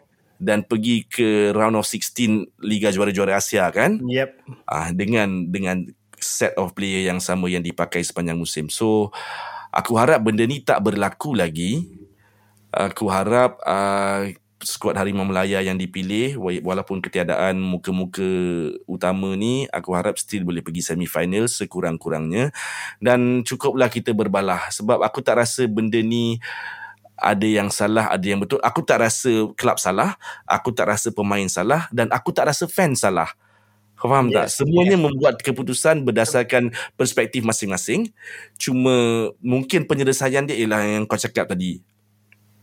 dan 0.43 0.67
pergi 0.67 1.07
ke 1.07 1.55
round 1.55 1.79
of 1.79 1.87
16 1.87 2.51
Liga 2.59 2.91
Juara-Juara 2.91 3.39
Asia 3.39 3.71
kan 3.71 4.03
Yep. 4.03 4.29
ah 4.67 4.91
dengan 4.91 5.47
dengan 5.47 5.87
set 6.19 6.51
of 6.57 6.73
player 6.73 7.05
yang 7.07 7.21
sama 7.21 7.45
yang 7.45 7.61
dipakai 7.61 8.01
sepanjang 8.01 8.35
musim. 8.35 8.73
So 8.73 9.13
aku 9.69 9.93
harap 10.01 10.25
benda 10.25 10.49
ni 10.49 10.65
tak 10.65 10.81
berlaku 10.81 11.37
lagi. 11.37 11.85
Aku 12.73 13.05
harap 13.09 13.61
uh, 13.61 14.25
skuad 14.61 14.97
Harimau 14.97 15.25
Melaya 15.25 15.61
yang 15.61 15.77
dipilih 15.77 16.41
wa- 16.41 16.63
walaupun 16.73 16.97
ketiadaan 16.97 17.61
muka-muka 17.61 18.25
utama 18.89 19.37
ni 19.37 19.69
aku 19.69 19.93
harap 19.93 20.17
still 20.17 20.47
boleh 20.49 20.65
pergi 20.65 20.81
semi 20.81 21.05
final 21.05 21.45
sekurang-kurangnya 21.45 22.49
dan 22.97 23.45
cukuplah 23.45 23.89
kita 23.89 24.17
berbalah 24.17 24.69
sebab 24.73 25.05
aku 25.05 25.21
tak 25.21 25.41
rasa 25.41 25.69
benda 25.69 26.01
ni 26.01 26.41
ada 27.17 27.49
yang 27.49 27.73
salah, 27.73 28.13
ada 28.13 28.21
yang 28.21 28.37
betul. 28.37 28.61
Aku 28.61 28.85
tak 28.85 29.01
rasa 29.01 29.49
kelab 29.57 29.81
salah, 29.81 30.21
aku 30.45 30.69
tak 30.69 30.93
rasa 30.93 31.09
pemain 31.09 31.49
salah 31.49 31.89
dan 31.89 32.13
aku 32.13 32.29
tak 32.29 32.53
rasa 32.53 32.69
fan 32.69 32.93
salah. 32.93 33.33
Kau 33.97 34.13
faham 34.13 34.29
yes, 34.29 34.37
tak? 34.37 34.47
Semuanya 34.61 34.93
yes. 34.93 35.01
membuat 35.01 35.35
keputusan 35.41 36.05
berdasarkan 36.05 36.69
perspektif 36.93 37.41
masing-masing. 37.41 38.13
Cuma 38.61 39.27
mungkin 39.41 39.89
penyelesaian 39.89 40.45
dia 40.45 40.53
ialah 40.53 40.85
yang 40.85 41.09
kau 41.09 41.17
cakap 41.17 41.49
tadi. 41.49 41.81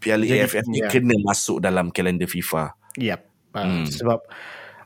Piala 0.05 0.29
Jadi, 0.29 0.45
AFF 0.45 0.65
ni 0.69 0.85
ya. 0.85 0.93
kena 0.93 1.17
masuk 1.25 1.59
dalam 1.59 1.89
kalender 1.89 2.29
FIFA. 2.29 2.77
Yep. 3.01 3.21
Uh, 3.57 3.63
Hmm. 3.65 3.87
Sebab 3.89 4.21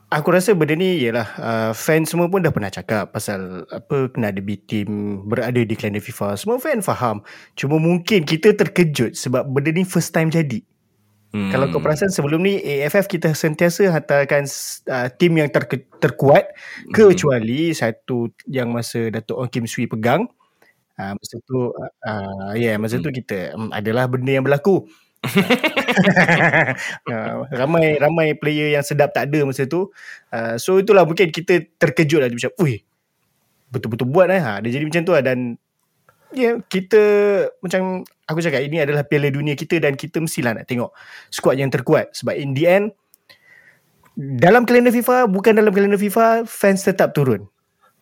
aku 0.09 0.29
rasa 0.31 0.55
benda 0.55 0.73
ni 0.73 1.03
ialah 1.03 1.29
uh, 1.37 1.73
fan 1.75 2.07
semua 2.07 2.31
pun 2.31 2.39
dah 2.39 2.49
pernah 2.49 2.71
cakap 2.71 3.11
pasal 3.11 3.67
apa 3.69 4.09
kena 4.09 4.31
ada 4.31 4.39
B 4.39 4.55
team 4.57 5.21
berada 5.27 5.59
di 5.59 5.75
kalender 5.75 6.01
FIFA. 6.01 6.39
Semua 6.39 6.57
fan 6.57 6.79
faham. 6.81 7.21
Cuma 7.53 7.77
mungkin 7.77 8.23
kita 8.23 8.55
terkejut 8.55 9.19
sebab 9.19 9.45
benda 9.45 9.75
ni 9.75 9.83
first 9.83 10.15
time 10.15 10.31
jadi. 10.31 10.63
Hmm. 11.29 11.53
Kalau 11.53 11.69
kau 11.69 11.85
perasan 11.85 12.09
sebelum 12.09 12.41
ni 12.41 12.57
AFF 12.57 13.05
kita 13.05 13.37
sentiasa 13.37 13.93
hantarkan 13.93 14.49
uh, 14.89 15.13
tim 15.13 15.37
yang 15.37 15.53
ter- 15.53 15.85
terkuat 16.01 16.57
Hmm. 16.89 16.93
kecuali 17.13 17.77
satu 17.77 18.33
yang 18.49 18.73
masa 18.73 19.13
Datuk 19.13 19.37
Ong 19.37 19.51
Kim 19.53 19.69
Swee 19.69 19.85
pegang. 19.85 20.25
Uh, 20.97 21.13
masa 21.15 21.37
tu 21.45 21.69
uh, 21.69 22.53
ya 22.57 22.73
yeah, 22.73 22.77
masa 22.81 22.99
tu 22.99 23.13
kita 23.13 23.53
um, 23.55 23.69
adalah 23.71 24.09
benda 24.09 24.35
yang 24.35 24.43
berlaku. 24.43 24.89
Uh, 27.11 27.37
ramai 27.61 27.99
ramai 27.99 28.27
player 28.39 28.79
yang 28.79 28.85
sedap 28.87 29.11
tak 29.15 29.31
ada 29.31 29.43
masa 29.45 29.67
tu. 29.67 29.91
Uh, 30.31 30.55
so 30.57 30.79
itulah 30.79 31.03
mungkin 31.03 31.31
kita 31.35 31.67
terkejut 31.79 32.21
lah 32.23 32.29
macam, 32.31 32.53
"Ui, 32.63 32.83
betul-betul 33.71 34.09
buat 34.09 34.31
eh." 34.31 34.41
Ha, 34.41 34.63
dia 34.63 34.79
jadi 34.79 34.85
macam 34.87 35.03
tu 35.03 35.13
lah 35.13 35.23
dan 35.23 35.59
ya 36.33 36.43
yeah, 36.45 36.55
kita 36.69 37.03
macam 37.65 38.05
aku 38.29 38.39
cakap 38.45 38.61
ini 38.61 38.85
adalah 38.85 39.01
Piala 39.05 39.33
Dunia 39.33 39.57
kita 39.57 39.81
dan 39.81 39.97
kita 39.97 40.21
mestilah 40.21 40.53
nak 40.53 40.69
tengok 40.69 40.93
skuad 41.33 41.57
yang 41.57 41.73
terkuat 41.73 42.13
sebab 42.13 42.37
in 42.37 42.53
the 42.53 42.69
end 42.69 42.93
dalam 44.19 44.69
kalender 44.69 44.93
FIFA 44.93 45.31
bukan 45.31 45.57
dalam 45.57 45.73
kalender 45.73 45.97
FIFA 45.97 46.45
fans 46.45 46.85
tetap 46.85 47.17
turun. 47.17 47.49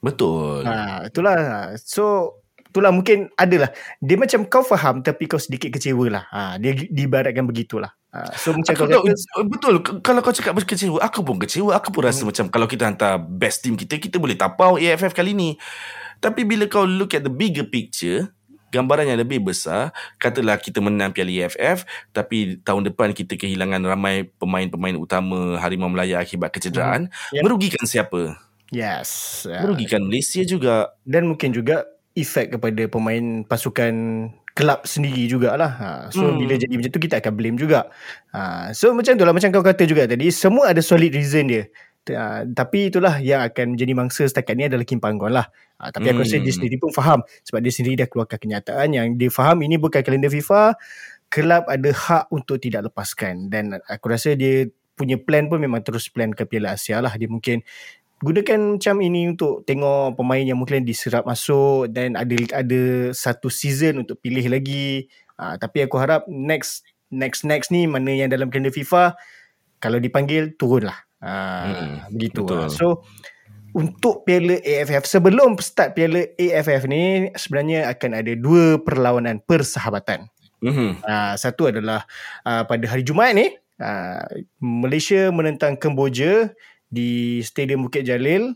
Betul. 0.02 0.66
Ha 0.66 1.06
itulah 1.06 1.72
so 1.78 2.34
itulah 2.76 2.92
mungkin 2.92 3.32
adalah 3.40 3.72
dia 4.04 4.20
macam 4.20 4.44
kau 4.44 4.60
faham 4.60 5.00
tapi 5.00 5.24
kau 5.24 5.40
sedikit 5.40 5.72
kecewa 5.72 6.12
lah. 6.12 6.24
Ha 6.28 6.60
dia 6.60 6.76
diibaratkan 6.76 7.48
begitulah. 7.48 7.96
Ha, 8.12 8.36
so 8.36 8.52
macam 8.52 8.76
Aku 8.76 8.84
kau 8.84 9.00
kata 9.00 9.42
betul 9.48 9.74
K- 9.80 10.00
kalau 10.04 10.20
kau 10.20 10.36
cakap 10.36 10.60
kecewa 10.60 11.00
aku 11.00 11.24
pun 11.24 11.40
kecewa 11.40 11.72
aku 11.72 11.88
pun 11.88 12.04
rasa 12.04 12.20
hmm. 12.24 12.28
macam 12.28 12.44
kalau 12.52 12.66
kita 12.68 12.84
hantar 12.84 13.16
best 13.16 13.64
team 13.64 13.80
kita 13.80 13.96
kita 13.96 14.20
boleh 14.20 14.36
tapau 14.36 14.76
AFF 14.76 15.16
kali 15.16 15.32
ni 15.32 15.56
tapi 16.20 16.44
bila 16.44 16.68
kau 16.68 16.84
look 16.84 17.16
at 17.16 17.24
the 17.24 17.32
bigger 17.32 17.64
picture 17.64 18.28
gambaran 18.72 19.08
yang 19.08 19.20
lebih 19.20 19.40
besar 19.44 19.92
katalah 20.16 20.56
kita 20.60 20.80
menang 20.80 21.12
Piala 21.12 21.48
AFF 21.48 21.84
tapi 22.12 22.60
tahun 22.60 22.92
depan 22.92 23.12
kita 23.12 23.36
kehilangan 23.36 23.84
ramai 23.84 24.28
pemain-pemain 24.36 24.96
utama 24.96 25.56
Harimau 25.60 25.88
Melaya 25.88 26.20
akibat 26.20 26.52
kecederaan 26.52 27.08
Yep. 27.32 27.42
merugikan 27.44 27.84
siapa 27.84 28.36
yes. 28.72 29.44
Merugikan 29.46 30.02
Malaysia 30.08 30.42
juga 30.42 30.92
dan 31.06 31.28
mungkin 31.30 31.52
juga 31.52 31.84
efek 32.16 32.56
kepada 32.56 32.88
pemain 32.88 33.44
pasukan 33.44 33.92
kelab 34.56 34.88
sendiri 34.88 35.28
jugalah. 35.28 35.68
Ha, 35.76 35.88
so 36.08 36.24
Hmm. 36.24 36.32
hmm. 36.32 36.38
bila 36.40 36.54
jadi 36.56 36.74
macam 36.80 36.90
tu 36.96 37.00
kita 37.04 37.20
akan 37.20 37.32
blame 37.36 37.58
juga. 37.60 37.92
Ha, 38.32 38.72
so 38.72 38.96
macam 38.96 39.12
tu 39.14 39.22
lah 39.28 39.36
macam 39.36 39.52
kau 39.52 39.60
kata 39.60 39.84
juga 39.84 40.08
tadi 40.08 40.32
semua 40.32 40.72
ada 40.72 40.80
solid 40.80 41.12
reason 41.12 41.44
dia. 41.52 41.68
Ha, 42.06 42.48
tapi 42.48 42.88
itulah 42.88 43.20
yang 43.20 43.44
akan 43.44 43.76
menjadi 43.76 43.92
mangsa 43.92 44.22
setakat 44.24 44.56
ni 44.56 44.64
adalah 44.64 44.86
Kim 44.88 44.96
Panggon 44.96 45.34
lah. 45.36 45.50
Ha, 45.76 45.92
tapi 45.92 46.08
aku 46.08 46.24
rasa 46.24 46.40
dia 46.40 46.48
Hmm. 46.48 46.56
sendiri 46.56 46.80
pun 46.80 46.88
faham 46.88 47.20
sebab 47.44 47.60
dia 47.60 47.72
sendiri 47.74 47.94
dah 48.00 48.08
keluarkan 48.08 48.38
kenyataan 48.40 48.88
yang 48.96 49.06
dia 49.20 49.28
faham 49.28 49.60
ini 49.60 49.76
bukan 49.76 50.00
kalender 50.00 50.32
FIFA. 50.32 50.72
Kelab 51.28 51.68
ada 51.68 51.90
hak 51.92 52.32
untuk 52.32 52.56
tidak 52.62 52.88
lepaskan 52.88 53.50
dan 53.52 53.76
aku 53.90 54.08
rasa 54.08 54.32
dia 54.38 54.70
punya 54.96 55.20
plan 55.20 55.44
pun 55.50 55.60
memang 55.60 55.84
terus 55.84 56.08
plan 56.08 56.32
ke 56.32 56.48
Piala 56.48 56.72
Asia 56.78 57.02
lah. 57.04 57.12
Dia 57.20 57.28
mungkin 57.28 57.60
gunakan 58.24 58.80
macam 58.80 58.96
ini 59.04 59.28
untuk 59.28 59.62
tengok 59.68 60.16
pemain 60.16 60.40
yang 60.40 60.56
mungkin 60.56 60.84
diserap 60.88 61.28
masuk 61.28 61.92
dan 61.92 62.16
ada 62.16 62.36
ada 62.56 63.12
satu 63.12 63.52
season 63.52 64.04
untuk 64.06 64.16
pilih 64.20 64.48
lagi. 64.48 65.10
Uh, 65.36 65.60
tapi 65.60 65.84
aku 65.84 66.00
harap 66.00 66.24
next 66.30 66.86
next 67.12 67.44
next 67.44 67.68
ni 67.68 67.84
mana 67.84 68.08
yang 68.08 68.32
dalam 68.32 68.48
kalender 68.48 68.72
FIFA 68.72 69.16
kalau 69.80 70.00
dipanggil 70.00 70.56
turunlah. 70.56 70.96
Uh, 71.20 71.64
Hmm, 71.72 71.96
begitu. 72.12 72.44
betul. 72.44 72.56
lah. 72.56 72.68
So 72.72 72.86
untuk 73.76 74.24
Piala 74.24 74.56
AFF 74.64 75.04
sebelum 75.04 75.60
start 75.60 75.92
Piala 75.92 76.24
AFF 76.40 76.88
ni 76.88 77.28
sebenarnya 77.36 77.92
akan 77.92 78.10
ada 78.16 78.32
dua 78.32 78.80
perlawanan 78.80 79.44
persahabatan. 79.44 80.32
mm-hmm. 80.64 81.04
Uh, 81.04 81.34
satu 81.36 81.68
adalah 81.68 82.08
uh, 82.48 82.64
pada 82.64 82.84
hari 82.88 83.04
Jumaat 83.04 83.36
ni 83.36 83.52
Uh, 83.76 84.24
Malaysia 84.56 85.28
menentang 85.28 85.76
Kemboja 85.76 86.56
di 86.90 87.40
Stadium 87.42 87.86
Bukit 87.86 88.06
Jalil. 88.06 88.54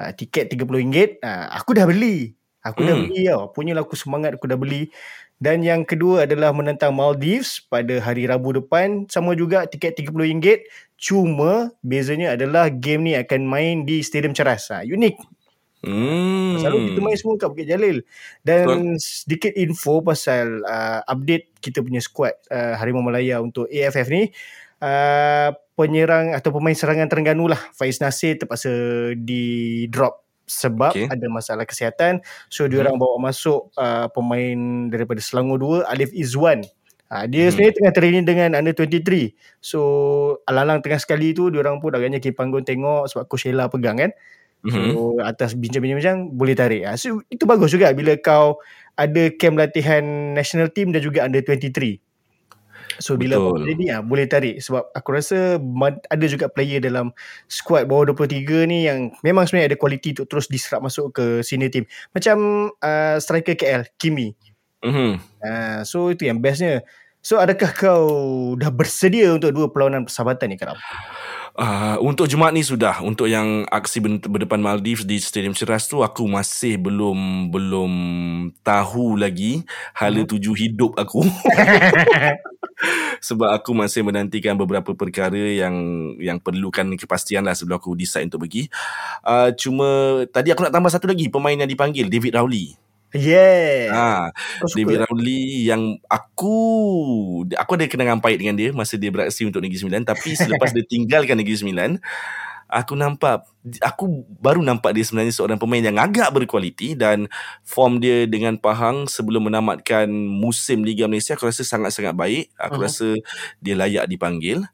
Uh, 0.00 0.12
tiket 0.16 0.48
RM30. 0.52 1.20
Uh, 1.20 1.46
aku 1.54 1.76
dah 1.76 1.84
beli. 1.84 2.34
Aku 2.60 2.84
hmm. 2.84 2.88
dah 2.88 2.96
beli 2.96 3.20
tau. 3.28 3.42
Punyalah 3.52 3.82
aku 3.84 3.96
semangat 3.96 4.36
aku 4.36 4.46
dah 4.48 4.58
beli. 4.60 4.92
Dan 5.40 5.64
yang 5.64 5.88
kedua 5.88 6.28
adalah 6.28 6.52
menentang 6.52 6.92
Maldives 6.92 7.64
pada 7.64 7.96
hari 8.04 8.28
Rabu 8.28 8.60
depan. 8.60 9.08
Sama 9.08 9.32
juga 9.32 9.64
tiket 9.64 9.96
RM30. 9.96 10.68
Cuma 11.00 11.72
bezanya 11.80 12.36
adalah 12.36 12.68
game 12.68 13.08
ni 13.08 13.12
akan 13.16 13.48
main 13.48 13.76
di 13.88 14.04
Stadium 14.04 14.36
Ceras. 14.36 14.68
Ha, 14.68 14.84
unik. 14.84 15.16
Hmm. 15.80 16.60
Selalu 16.60 16.92
kita 16.92 17.00
main 17.00 17.16
semua 17.16 17.40
kat 17.40 17.48
Bukit 17.48 17.68
Jalil. 17.72 18.04
Dan 18.44 18.68
Betul. 18.68 19.00
sedikit 19.00 19.52
info 19.56 20.04
pasal 20.04 20.60
uh, 20.60 21.00
update 21.08 21.56
kita 21.64 21.80
punya 21.80 22.04
squad 22.04 22.36
uh, 22.52 22.76
Harimau 22.76 23.00
Malaya 23.00 23.40
untuk 23.40 23.64
AFF 23.72 24.12
ni. 24.12 24.28
Uh, 24.80 25.52
penyerang 25.76 26.32
atau 26.36 26.52
pemain 26.52 26.76
serangan 26.76 27.08
Terengganu 27.08 27.48
lah. 27.48 27.60
Faiz 27.72 28.00
Nasir 28.00 28.36
terpaksa 28.36 28.72
di 29.16 29.84
drop 29.88 30.24
sebab 30.50 30.92
okay. 30.92 31.06
ada 31.06 31.26
masalah 31.30 31.64
kesihatan. 31.64 32.20
So 32.50 32.66
hmm. 32.66 32.70
diorang 32.74 32.96
bawa 32.98 33.30
masuk 33.30 33.70
uh, 33.78 34.10
pemain 34.10 34.90
daripada 34.90 35.22
Selangor 35.22 35.86
2 35.86 35.86
Alif 35.86 36.10
Izwan. 36.10 36.66
Uh, 37.10 37.24
dia 37.30 37.46
hmm. 37.46 37.50
sebenarnya 37.54 37.74
tengah 37.78 37.94
training 37.94 38.24
dengan 38.26 38.50
under 38.58 38.74
23. 38.74 39.30
So 39.62 39.80
alang-alang 40.44 40.82
tengah 40.82 40.98
sekali 40.98 41.30
tu 41.32 41.48
diorang 41.48 41.78
pun 41.78 41.94
agaknya 41.94 42.18
Kim 42.18 42.34
Panggon 42.34 42.66
tengok 42.66 43.06
sebab 43.06 43.30
Coach 43.30 43.46
Sheila 43.46 43.70
pegang 43.70 43.96
kan. 43.96 44.10
So 44.60 44.76
hmm. 44.76 45.24
atas 45.24 45.56
bincang-bincang 45.56 46.36
boleh 46.36 46.52
tarik. 46.52 46.84
Uh, 46.84 46.96
so 46.98 47.22
itu 47.30 47.46
bagus 47.46 47.72
juga 47.72 47.94
bila 47.94 48.12
kau 48.18 48.60
ada 48.98 49.32
camp 49.38 49.56
latihan 49.56 50.34
national 50.36 50.68
team 50.74 50.92
dan 50.92 51.00
juga 51.00 51.24
under 51.24 51.40
23. 51.40 52.09
So 53.00 53.16
bila 53.16 53.40
Betul. 53.40 53.64
jadi 53.72 53.84
ah 53.96 54.00
boleh 54.04 54.28
tarik 54.28 54.60
sebab 54.60 54.92
aku 54.92 55.08
rasa 55.16 55.56
ada 56.06 56.26
juga 56.28 56.52
player 56.52 56.84
dalam 56.84 57.16
squad 57.48 57.88
bawah 57.88 58.12
23 58.12 58.68
ni 58.68 58.84
yang 58.86 59.10
memang 59.24 59.48
sebenarnya 59.48 59.74
ada 59.74 59.78
kualiti 59.80 60.12
untuk 60.12 60.28
terus 60.28 60.46
diserap 60.52 60.84
masuk 60.84 61.16
ke 61.16 61.40
senior 61.40 61.72
team. 61.72 61.88
Macam 62.12 62.68
uh, 62.76 63.16
striker 63.16 63.56
KL 63.56 63.88
Kimi. 63.96 64.36
Mhm. 64.84 65.16
Uh, 65.40 65.80
so 65.88 66.12
itu 66.12 66.28
yang 66.28 66.44
bestnya. 66.44 66.84
So 67.20 67.36
adakah 67.36 67.72
kau 67.72 68.04
dah 68.56 68.72
bersedia 68.72 69.32
untuk 69.32 69.52
dua 69.52 69.68
perlawanan 69.72 70.08
persahabatan 70.08 70.52
ni 70.52 70.56
Karam? 70.56 70.76
Uh, 71.58 71.98
untuk 72.04 72.30
Jumaat 72.30 72.54
ni 72.54 72.62
sudah. 72.62 73.02
Untuk 73.02 73.26
yang 73.26 73.66
aksi 73.68 74.02
berdepan 74.02 74.62
Maldives 74.62 75.02
di 75.02 75.18
Stadium 75.18 75.54
Ceras 75.56 75.90
tu 75.90 76.00
aku 76.00 76.26
masih 76.30 76.78
belum 76.78 77.50
belum 77.50 77.92
tahu 78.62 79.18
lagi 79.18 79.66
hala 79.96 80.22
hmm. 80.22 80.30
tuju 80.30 80.52
hidup 80.54 80.94
aku. 80.94 81.26
Sebab 83.28 83.52
aku 83.60 83.76
masih 83.76 84.00
menantikan 84.00 84.56
beberapa 84.56 84.96
perkara 84.96 85.36
yang 85.36 85.76
yang 86.16 86.40
perlukan 86.40 86.96
kepastian 86.96 87.44
lah 87.44 87.52
sebelum 87.52 87.76
aku 87.76 87.92
decide 87.92 88.30
untuk 88.30 88.48
pergi. 88.48 88.72
Uh, 89.20 89.52
cuma 89.52 89.88
tadi 90.32 90.54
aku 90.54 90.64
nak 90.64 90.72
tambah 90.72 90.88
satu 90.88 91.10
lagi 91.10 91.28
pemain 91.28 91.56
yang 91.56 91.68
dipanggil 91.68 92.08
David 92.08 92.40
Rowley 92.40 92.80
Yeah. 93.10 93.90
Ha, 93.90 94.30
David 94.70 95.02
Rowley 95.02 95.66
yang 95.66 95.98
aku 96.06 96.54
aku 97.50 97.70
ada 97.74 97.90
kenangan 97.90 98.22
pahit 98.22 98.38
dengan 98.38 98.54
dia 98.54 98.70
masa 98.70 98.94
dia 98.94 99.10
beraksi 99.10 99.42
untuk 99.42 99.66
Negeri 99.66 99.82
Sembilan 99.82 100.06
tapi 100.06 100.38
selepas 100.38 100.70
dia 100.70 100.86
tinggalkan 100.92 101.34
Negeri 101.34 101.58
Sembilan 101.58 101.90
aku 102.70 102.94
nampak 102.94 103.50
aku 103.82 104.24
baru 104.38 104.62
nampak 104.62 104.94
dia 104.94 105.02
sebenarnya 105.02 105.34
seorang 105.34 105.58
pemain 105.58 105.82
yang 105.82 105.98
agak 105.98 106.30
berkualiti 106.30 106.94
dan 106.94 107.26
form 107.66 107.98
dia 107.98 108.30
dengan 108.30 108.56
Pahang 108.56 109.10
sebelum 109.10 109.50
menamatkan 109.50 110.06
musim 110.14 110.86
Liga 110.86 111.10
Malaysia 111.10 111.34
aku 111.34 111.50
rasa 111.50 111.66
sangat-sangat 111.66 112.14
baik. 112.14 112.54
Aku 112.56 112.78
uh-huh. 112.78 112.86
rasa 112.86 113.08
dia 113.58 113.74
layak 113.74 114.06
dipanggil 114.06 114.64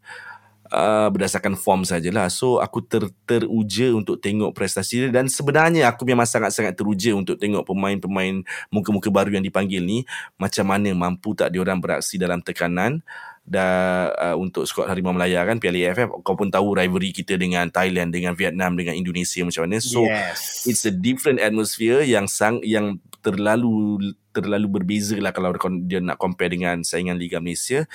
uh, 0.70 1.08
berdasarkan 1.10 1.54
form 1.58 1.82
sajalah. 1.82 2.30
So 2.30 2.58
aku 2.62 2.82
ter 2.84 3.08
teruja 3.24 3.92
untuk 3.94 4.18
tengok 4.18 4.54
prestasi 4.54 5.06
dia 5.06 5.10
dan 5.10 5.30
sebenarnya 5.30 5.90
aku 5.90 6.06
memang 6.06 6.26
sangat-sangat 6.26 6.74
teruja 6.74 7.14
untuk 7.14 7.38
tengok 7.38 7.66
pemain-pemain 7.66 8.42
muka-muka 8.70 9.08
baru 9.10 9.34
yang 9.34 9.44
dipanggil 9.44 9.82
ni 9.82 10.06
macam 10.38 10.66
mana 10.68 10.90
mampu 10.94 11.34
tak 11.34 11.54
diorang 11.54 11.78
beraksi 11.78 12.16
dalam 12.16 12.42
tekanan 12.42 13.02
dan 13.46 14.10
uh, 14.18 14.34
untuk 14.34 14.66
skuad 14.66 14.90
Harimau 14.90 15.14
Melaya 15.14 15.46
kan 15.46 15.62
Piala 15.62 15.94
AFF 15.94 16.18
kau 16.26 16.34
pun 16.34 16.50
tahu 16.50 16.74
rivalry 16.74 17.14
kita 17.14 17.38
dengan 17.38 17.70
Thailand 17.70 18.10
dengan 18.10 18.34
Vietnam 18.34 18.74
dengan 18.74 18.98
Indonesia 18.98 19.46
macam 19.46 19.70
mana 19.70 19.78
so 19.78 20.02
yes. 20.02 20.66
it's 20.66 20.82
a 20.82 20.90
different 20.90 21.38
atmosphere 21.38 22.02
yang 22.02 22.26
sang 22.26 22.58
yang 22.66 22.98
terlalu 23.22 24.02
terlalu 24.34 24.66
berbeza 24.82 25.14
lah 25.22 25.30
kalau 25.30 25.54
dia 25.86 26.02
nak 26.02 26.18
compare 26.18 26.50
dengan 26.50 26.82
saingan 26.82 27.14
Liga 27.14 27.38
Malaysia 27.38 27.86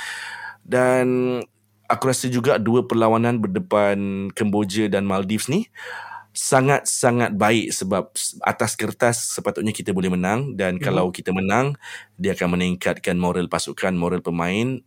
dan 0.63 1.39
aku 1.91 2.07
rasa 2.07 2.31
juga 2.31 2.55
dua 2.55 2.87
perlawanan 2.87 3.43
berdepan 3.43 4.31
Kemboja 4.31 4.87
dan 4.87 5.03
Maldives 5.03 5.51
ni 5.51 5.67
sangat-sangat 6.31 7.35
baik 7.35 7.75
sebab 7.75 8.07
atas 8.47 8.79
kertas 8.79 9.35
sepatutnya 9.35 9.75
kita 9.75 9.91
boleh 9.91 10.15
menang 10.15 10.55
dan 10.55 10.79
hmm. 10.79 10.83
kalau 10.83 11.11
kita 11.11 11.35
menang 11.35 11.75
dia 12.15 12.31
akan 12.31 12.55
meningkatkan 12.55 13.19
moral 13.19 13.51
pasukan, 13.51 13.91
moral 13.91 14.23
pemain. 14.23 14.79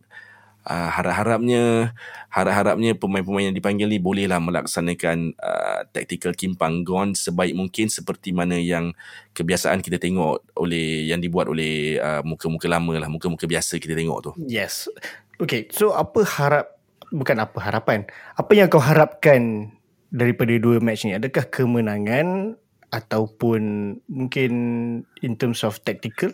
Uh, 0.65 0.89
harap-harapnya 0.89 1.93
harap-harapnya 2.33 2.97
pemain-pemain 2.97 3.53
yang 3.53 3.53
dipanggil 3.53 3.85
ni 3.85 4.01
bolehlah 4.01 4.41
melaksanakan 4.41 5.37
uh, 5.37 5.85
tactical 5.93 6.33
kimpang 6.33 6.81
gone 6.81 7.13
sebaik 7.13 7.53
mungkin 7.53 7.85
seperti 7.85 8.33
mana 8.33 8.57
yang 8.57 8.89
kebiasaan 9.37 9.85
kita 9.85 10.01
tengok 10.01 10.41
oleh 10.57 11.05
yang 11.05 11.21
dibuat 11.21 11.53
oleh 11.53 12.01
uh, 12.01 12.25
muka-muka 12.25 12.65
lama 12.65 12.97
lah 12.97 13.05
muka-muka 13.05 13.45
biasa 13.45 13.77
kita 13.77 13.93
tengok 13.93 14.17
tu. 14.25 14.31
Yes. 14.41 14.89
Okay, 15.37 15.69
so 15.69 15.93
apa 15.93 16.25
harap 16.25 16.74
bukan 17.11 17.37
apa 17.41 17.57
harapan. 17.61 18.07
Apa 18.37 18.51
yang 18.57 18.71
kau 18.71 18.81
harapkan 18.81 19.73
daripada 20.09 20.53
dua 20.57 20.79
match 20.79 21.05
ni? 21.05 21.13
Adakah 21.13 21.45
kemenangan 21.49 22.57
ataupun 22.93 23.61
mungkin 24.07 24.51
in 25.19 25.33
terms 25.35 25.65
of 25.65 25.81
tactical? 25.83 26.31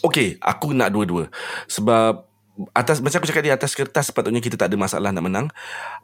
Okay, 0.00 0.40
aku 0.40 0.72
nak 0.72 0.94
dua-dua. 0.94 1.28
Sebab 1.68 2.30
atas 2.76 3.00
macam 3.00 3.20
aku 3.22 3.28
cakap 3.32 3.44
di 3.46 3.52
atas 3.52 3.72
kertas 3.72 4.12
sepatutnya 4.12 4.42
kita 4.44 4.56
tak 4.60 4.72
ada 4.72 4.76
masalah 4.76 5.10
nak 5.12 5.24
menang. 5.24 5.46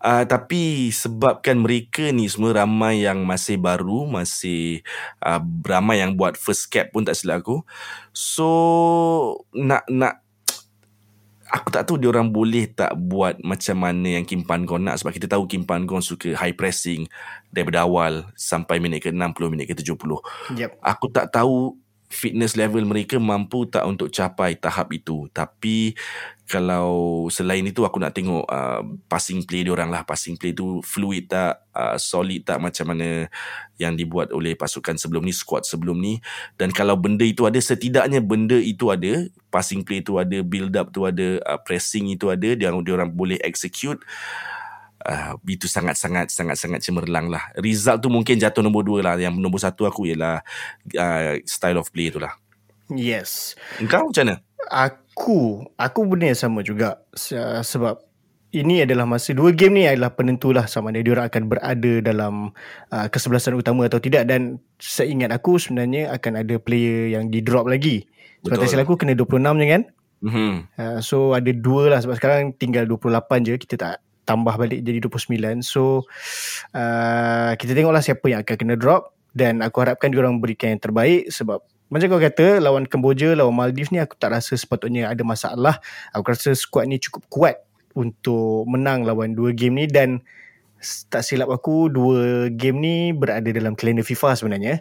Uh, 0.01 0.25
tapi 0.25 0.89
sebabkan 0.89 1.61
mereka 1.61 2.09
ni 2.13 2.29
semua 2.29 2.57
ramai 2.65 3.05
yang 3.05 3.25
masih 3.25 3.61
baru, 3.61 4.09
masih 4.09 4.81
uh, 5.21 5.41
ramai 5.65 6.01
yang 6.01 6.17
buat 6.17 6.37
first 6.41 6.73
cap 6.73 6.93
pun 6.93 7.05
tak 7.05 7.17
silap 7.17 7.45
aku. 7.45 7.61
So 8.13 8.49
nak 9.53 9.85
nak 9.89 10.26
aku 11.51 11.69
tak 11.71 11.87
tahu 11.87 11.97
dia 12.01 12.11
orang 12.11 12.29
boleh 12.31 12.67
tak 12.71 12.95
buat 12.99 13.39
macam 13.43 13.77
mana 13.79 14.19
yang 14.19 14.25
Kim 14.27 14.43
Pan 14.43 14.67
Gon 14.67 14.83
nak 14.87 14.99
sebab 14.99 15.15
kita 15.15 15.31
tahu 15.31 15.47
Kim 15.47 15.63
Pan 15.63 15.87
Gon 15.87 16.03
suka 16.03 16.35
high 16.35 16.55
pressing 16.55 17.07
daripada 17.55 17.87
awal 17.87 18.27
sampai 18.35 18.83
minit 18.83 19.07
ke 19.07 19.11
60 19.15 19.53
minit 19.53 19.71
ke 19.71 19.75
70. 19.79 19.95
Yep. 20.59 20.71
Aku 20.83 21.07
tak 21.11 21.31
tahu 21.31 21.79
fitness 22.07 22.55
level 22.55 22.87
mereka 22.87 23.19
mampu 23.19 23.67
tak 23.67 23.83
untuk 23.83 24.15
capai 24.15 24.55
tahap 24.55 24.95
itu 24.95 25.27
tapi 25.35 25.99
kalau 26.47 27.27
selain 27.27 27.67
itu 27.67 27.83
aku 27.83 27.99
nak 27.99 28.15
tengok 28.15 28.47
uh, 28.47 28.81
passing 29.11 29.43
play 29.43 29.67
dia 29.67 29.75
orang 29.75 29.91
lah 29.91 30.07
passing 30.07 30.39
play 30.39 30.55
tu 30.55 30.79
fluid 30.79 31.27
tak 31.27 31.67
uh, 31.75 31.99
solid 31.99 32.47
tak 32.47 32.63
macam 32.63 32.95
mana 32.95 33.27
yang 33.83 33.99
dibuat 33.99 34.31
oleh 34.31 34.55
pasukan 34.55 34.95
sebelum 34.95 35.27
ni 35.27 35.35
squad 35.35 35.67
sebelum 35.67 35.99
ni 35.99 36.23
dan 36.55 36.71
kalau 36.71 36.95
benda 36.95 37.27
itu 37.27 37.45
ada 37.51 37.59
setidaknya 37.59 38.23
benda 38.23 38.55
itu 38.55 38.95
ada 38.95 39.27
passing 39.51 39.83
play 39.83 40.07
itu 40.07 40.23
ada 40.23 40.39
build 40.47 40.73
up 40.79 40.95
tu 40.95 41.03
ada 41.03 41.43
uh, 41.43 41.59
pressing 41.59 42.15
itu 42.15 42.31
ada 42.31 42.55
dia 42.55 42.71
orang 42.71 43.11
boleh 43.11 43.37
execute 43.43 44.01
Uh, 45.07 45.39
itu 45.47 45.71
sangat-sangat 45.71 46.35
sangat-sangat 46.35 46.83
cemerlang 46.83 47.31
lah. 47.31 47.55
Result 47.63 48.03
tu 48.03 48.11
mungkin 48.11 48.43
jatuh 48.43 48.59
nombor 48.59 48.83
dua 48.83 49.07
lah. 49.07 49.15
Yang 49.15 49.39
nombor 49.39 49.63
satu 49.63 49.87
aku 49.87 50.03
ialah 50.11 50.43
uh, 50.99 51.39
style 51.47 51.79
of 51.79 51.95
play 51.95 52.11
tu 52.11 52.19
lah. 52.19 52.35
Yes. 52.91 53.55
Engkau 53.79 54.11
macam 54.11 54.23
mana? 54.27 54.46
Aku, 54.67 55.65
aku 55.79 56.01
benda 56.07 56.31
yang 56.31 56.39
sama 56.39 56.61
juga. 56.67 57.01
Sebab 57.15 58.07
ini 58.55 58.87
adalah 58.87 59.05
masa 59.05 59.37
dua 59.37 59.53
game 59.53 59.75
ni 59.77 59.85
adalah 59.85 60.15
penentu 60.17 60.55
lah 60.55 60.65
sama 60.65 60.89
ada 60.95 61.05
diorang 61.05 61.29
akan 61.29 61.43
berada 61.51 61.93
dalam 62.01 62.35
uh, 62.95 63.07
kesebelasan 63.13 63.59
utama 63.59 63.85
atau 63.85 64.01
tidak 64.01 64.25
dan 64.25 64.57
seingat 64.81 65.29
aku 65.35 65.61
sebenarnya 65.61 66.09
akan 66.15 66.41
ada 66.41 66.57
player 66.57 67.13
yang 67.13 67.29
di 67.29 67.45
drop 67.45 67.69
lagi. 67.69 68.07
Sebab 68.47 68.57
tadi 68.63 68.79
aku 68.79 68.95
kena 68.95 69.19
26 69.19 69.43
je 69.43 69.67
kan? 69.67 69.83
Mm-hmm. 70.17 70.53
Uh, 70.81 70.99
so 71.05 71.37
ada 71.37 71.53
dua 71.53 71.93
lah 71.93 72.01
sebab 72.01 72.17
sekarang 72.17 72.57
tinggal 72.57 72.89
28 72.89 73.45
je 73.45 73.55
kita 73.61 73.75
tak 73.77 73.97
tambah 74.25 74.57
balik 74.57 74.81
jadi 74.83 74.99
29 75.05 75.61
so 75.63 76.03
uh, 76.73 77.53
kita 77.55 77.77
tengoklah 77.77 78.01
siapa 78.01 78.25
yang 78.27 78.41
akan 78.43 78.57
kena 78.57 78.75
drop 78.81 79.13
dan 79.37 79.61
aku 79.61 79.85
harapkan 79.85 80.09
dia 80.09 80.25
orang 80.25 80.41
berikan 80.41 80.73
yang 80.75 80.83
terbaik 80.83 81.29
sebab 81.29 81.61
macam 81.87 82.07
kau 82.11 82.19
kata 82.19 82.59
lawan 82.59 82.91
Kemboja 82.91 83.39
lawan 83.39 83.55
Maldives 83.55 83.95
ni 83.95 84.03
aku 84.03 84.19
tak 84.19 84.35
rasa 84.35 84.59
sepatutnya 84.59 85.07
ada 85.07 85.23
masalah. 85.23 85.79
Aku 86.11 86.27
rasa 86.27 86.51
squad 86.59 86.91
ni 86.91 86.99
cukup 86.99 87.23
kuat 87.31 87.57
untuk 87.95 88.67
menang 88.67 89.07
lawan 89.07 89.39
dua 89.39 89.55
game 89.55 89.79
ni. 89.79 89.87
Dan 89.87 90.19
tak 91.07 91.23
silap 91.23 91.47
aku 91.47 91.87
dua 91.87 92.51
game 92.51 92.79
ni 92.83 92.95
berada 93.15 93.47
dalam 93.55 93.79
kalender 93.79 94.03
FIFA 94.03 94.35
sebenarnya. 94.35 94.75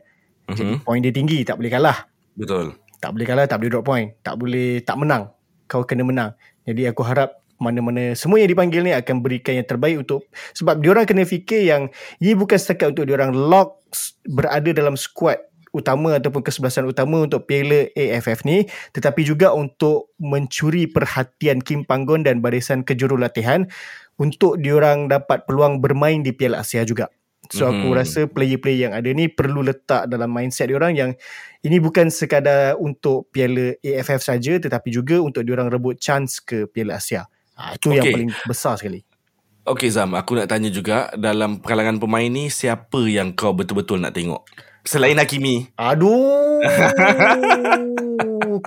Mm-hmm. 0.46 0.58
jadi 0.58 0.74
point 0.86 1.02
dia 1.02 1.14
tinggi 1.14 1.40
tak 1.46 1.62
boleh 1.62 1.72
kalah. 1.74 1.98
Betul. 2.34 2.74
Tak 2.98 3.14
boleh 3.14 3.26
kalah 3.26 3.46
tak 3.46 3.58
boleh 3.62 3.70
drop 3.70 3.86
point. 3.86 4.10
Tak 4.26 4.36
boleh 4.42 4.82
tak 4.82 4.98
menang. 4.98 5.30
Kau 5.70 5.86
kena 5.86 6.02
menang. 6.02 6.34
Jadi 6.66 6.90
aku 6.90 7.06
harap 7.06 7.38
mana-mana 7.62 8.18
semua 8.18 8.42
yang 8.42 8.50
dipanggil 8.50 8.82
ni 8.84 8.92
akan 8.92 9.24
berikan 9.24 9.56
yang 9.56 9.64
terbaik 9.64 9.96
untuk 10.04 10.28
sebab 10.52 10.84
diorang 10.84 11.08
kena 11.08 11.24
fikir 11.24 11.64
yang 11.64 11.88
ini 12.20 12.36
bukan 12.36 12.60
setakat 12.60 12.92
untuk 12.92 13.08
diorang 13.08 13.32
lock 13.32 13.80
berada 14.28 14.76
dalam 14.76 15.00
squad 15.00 15.40
utama 15.76 16.16
ataupun 16.16 16.40
kesebelasan 16.40 16.88
utama 16.88 17.28
untuk 17.28 17.44
Piala 17.44 17.92
AFF 17.92 18.48
ni 18.48 18.64
tetapi 18.96 19.28
juga 19.28 19.52
untuk 19.52 20.16
mencuri 20.16 20.88
perhatian 20.88 21.60
Kim 21.60 21.84
Panggon 21.84 22.24
dan 22.24 22.40
barisan 22.40 22.88
kejurulatihan 22.88 23.68
untuk 24.16 24.56
diorang 24.64 25.12
dapat 25.12 25.44
peluang 25.44 25.84
bermain 25.84 26.24
di 26.24 26.32
Piala 26.32 26.64
Asia 26.64 26.88
juga. 26.88 27.12
So 27.54 27.70
aku 27.70 27.94
Mhm. 27.94 27.98
rasa 28.00 28.22
player-player 28.26 28.90
yang 28.90 28.94
ada 28.98 29.06
ni 29.14 29.30
perlu 29.30 29.62
letak 29.62 30.10
dalam 30.10 30.34
mindset 30.34 30.66
diorang 30.72 30.98
yang 30.98 31.12
ini 31.62 31.78
bukan 31.78 32.10
sekadar 32.10 32.74
untuk 32.80 33.30
Piala 33.30 33.78
AFF 33.86 34.24
saja 34.24 34.58
tetapi 34.58 34.90
juga 34.90 35.22
untuk 35.22 35.46
diorang 35.46 35.70
rebut 35.70 36.00
chance 36.02 36.42
ke 36.42 36.66
Piala 36.66 36.98
Asia. 36.98 37.30
Ha, 37.60 37.78
itu 37.78 37.94
yang 37.94 38.08
Okey. 38.08 38.14
paling 38.18 38.32
besar 38.50 38.82
sekali. 38.82 39.06
Okay 39.66 39.90
Zam, 39.90 40.14
aku 40.14 40.38
nak 40.38 40.46
tanya 40.46 40.70
juga 40.70 41.10
dalam 41.18 41.58
kalangan 41.58 41.98
pemain 41.98 42.30
ni 42.30 42.54
siapa 42.54 43.02
yang 43.10 43.34
kau 43.34 43.50
betul-betul 43.50 43.98
nak 43.98 44.14
tengok? 44.14 44.46
Selain 44.86 45.18
Hakimi. 45.18 45.70
Aduh. 45.76 46.62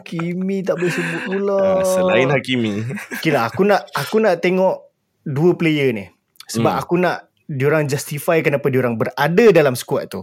Kimi 0.04 0.60
tak 0.60 0.76
boleh 0.78 0.92
sebut 0.92 1.20
pula. 1.26 1.80
Uh, 1.80 1.84
selain 1.84 2.28
Hakimi. 2.28 2.84
Okay 3.18 3.32
lah, 3.32 3.48
aku 3.48 3.64
nak 3.64 3.88
aku 3.94 4.20
nak 4.20 4.42
tengok 4.42 4.84
dua 5.24 5.56
player 5.56 5.94
ni. 5.94 6.06
Sebab 6.48 6.72
Hmm. 6.74 6.82
aku 6.82 6.94
nak 6.96 7.16
diorang 7.44 7.88
justify 7.88 8.40
kenapa 8.40 8.68
diorang 8.68 8.96
berada 8.96 9.46
dalam 9.52 9.72
squad 9.72 10.08
tu. 10.08 10.22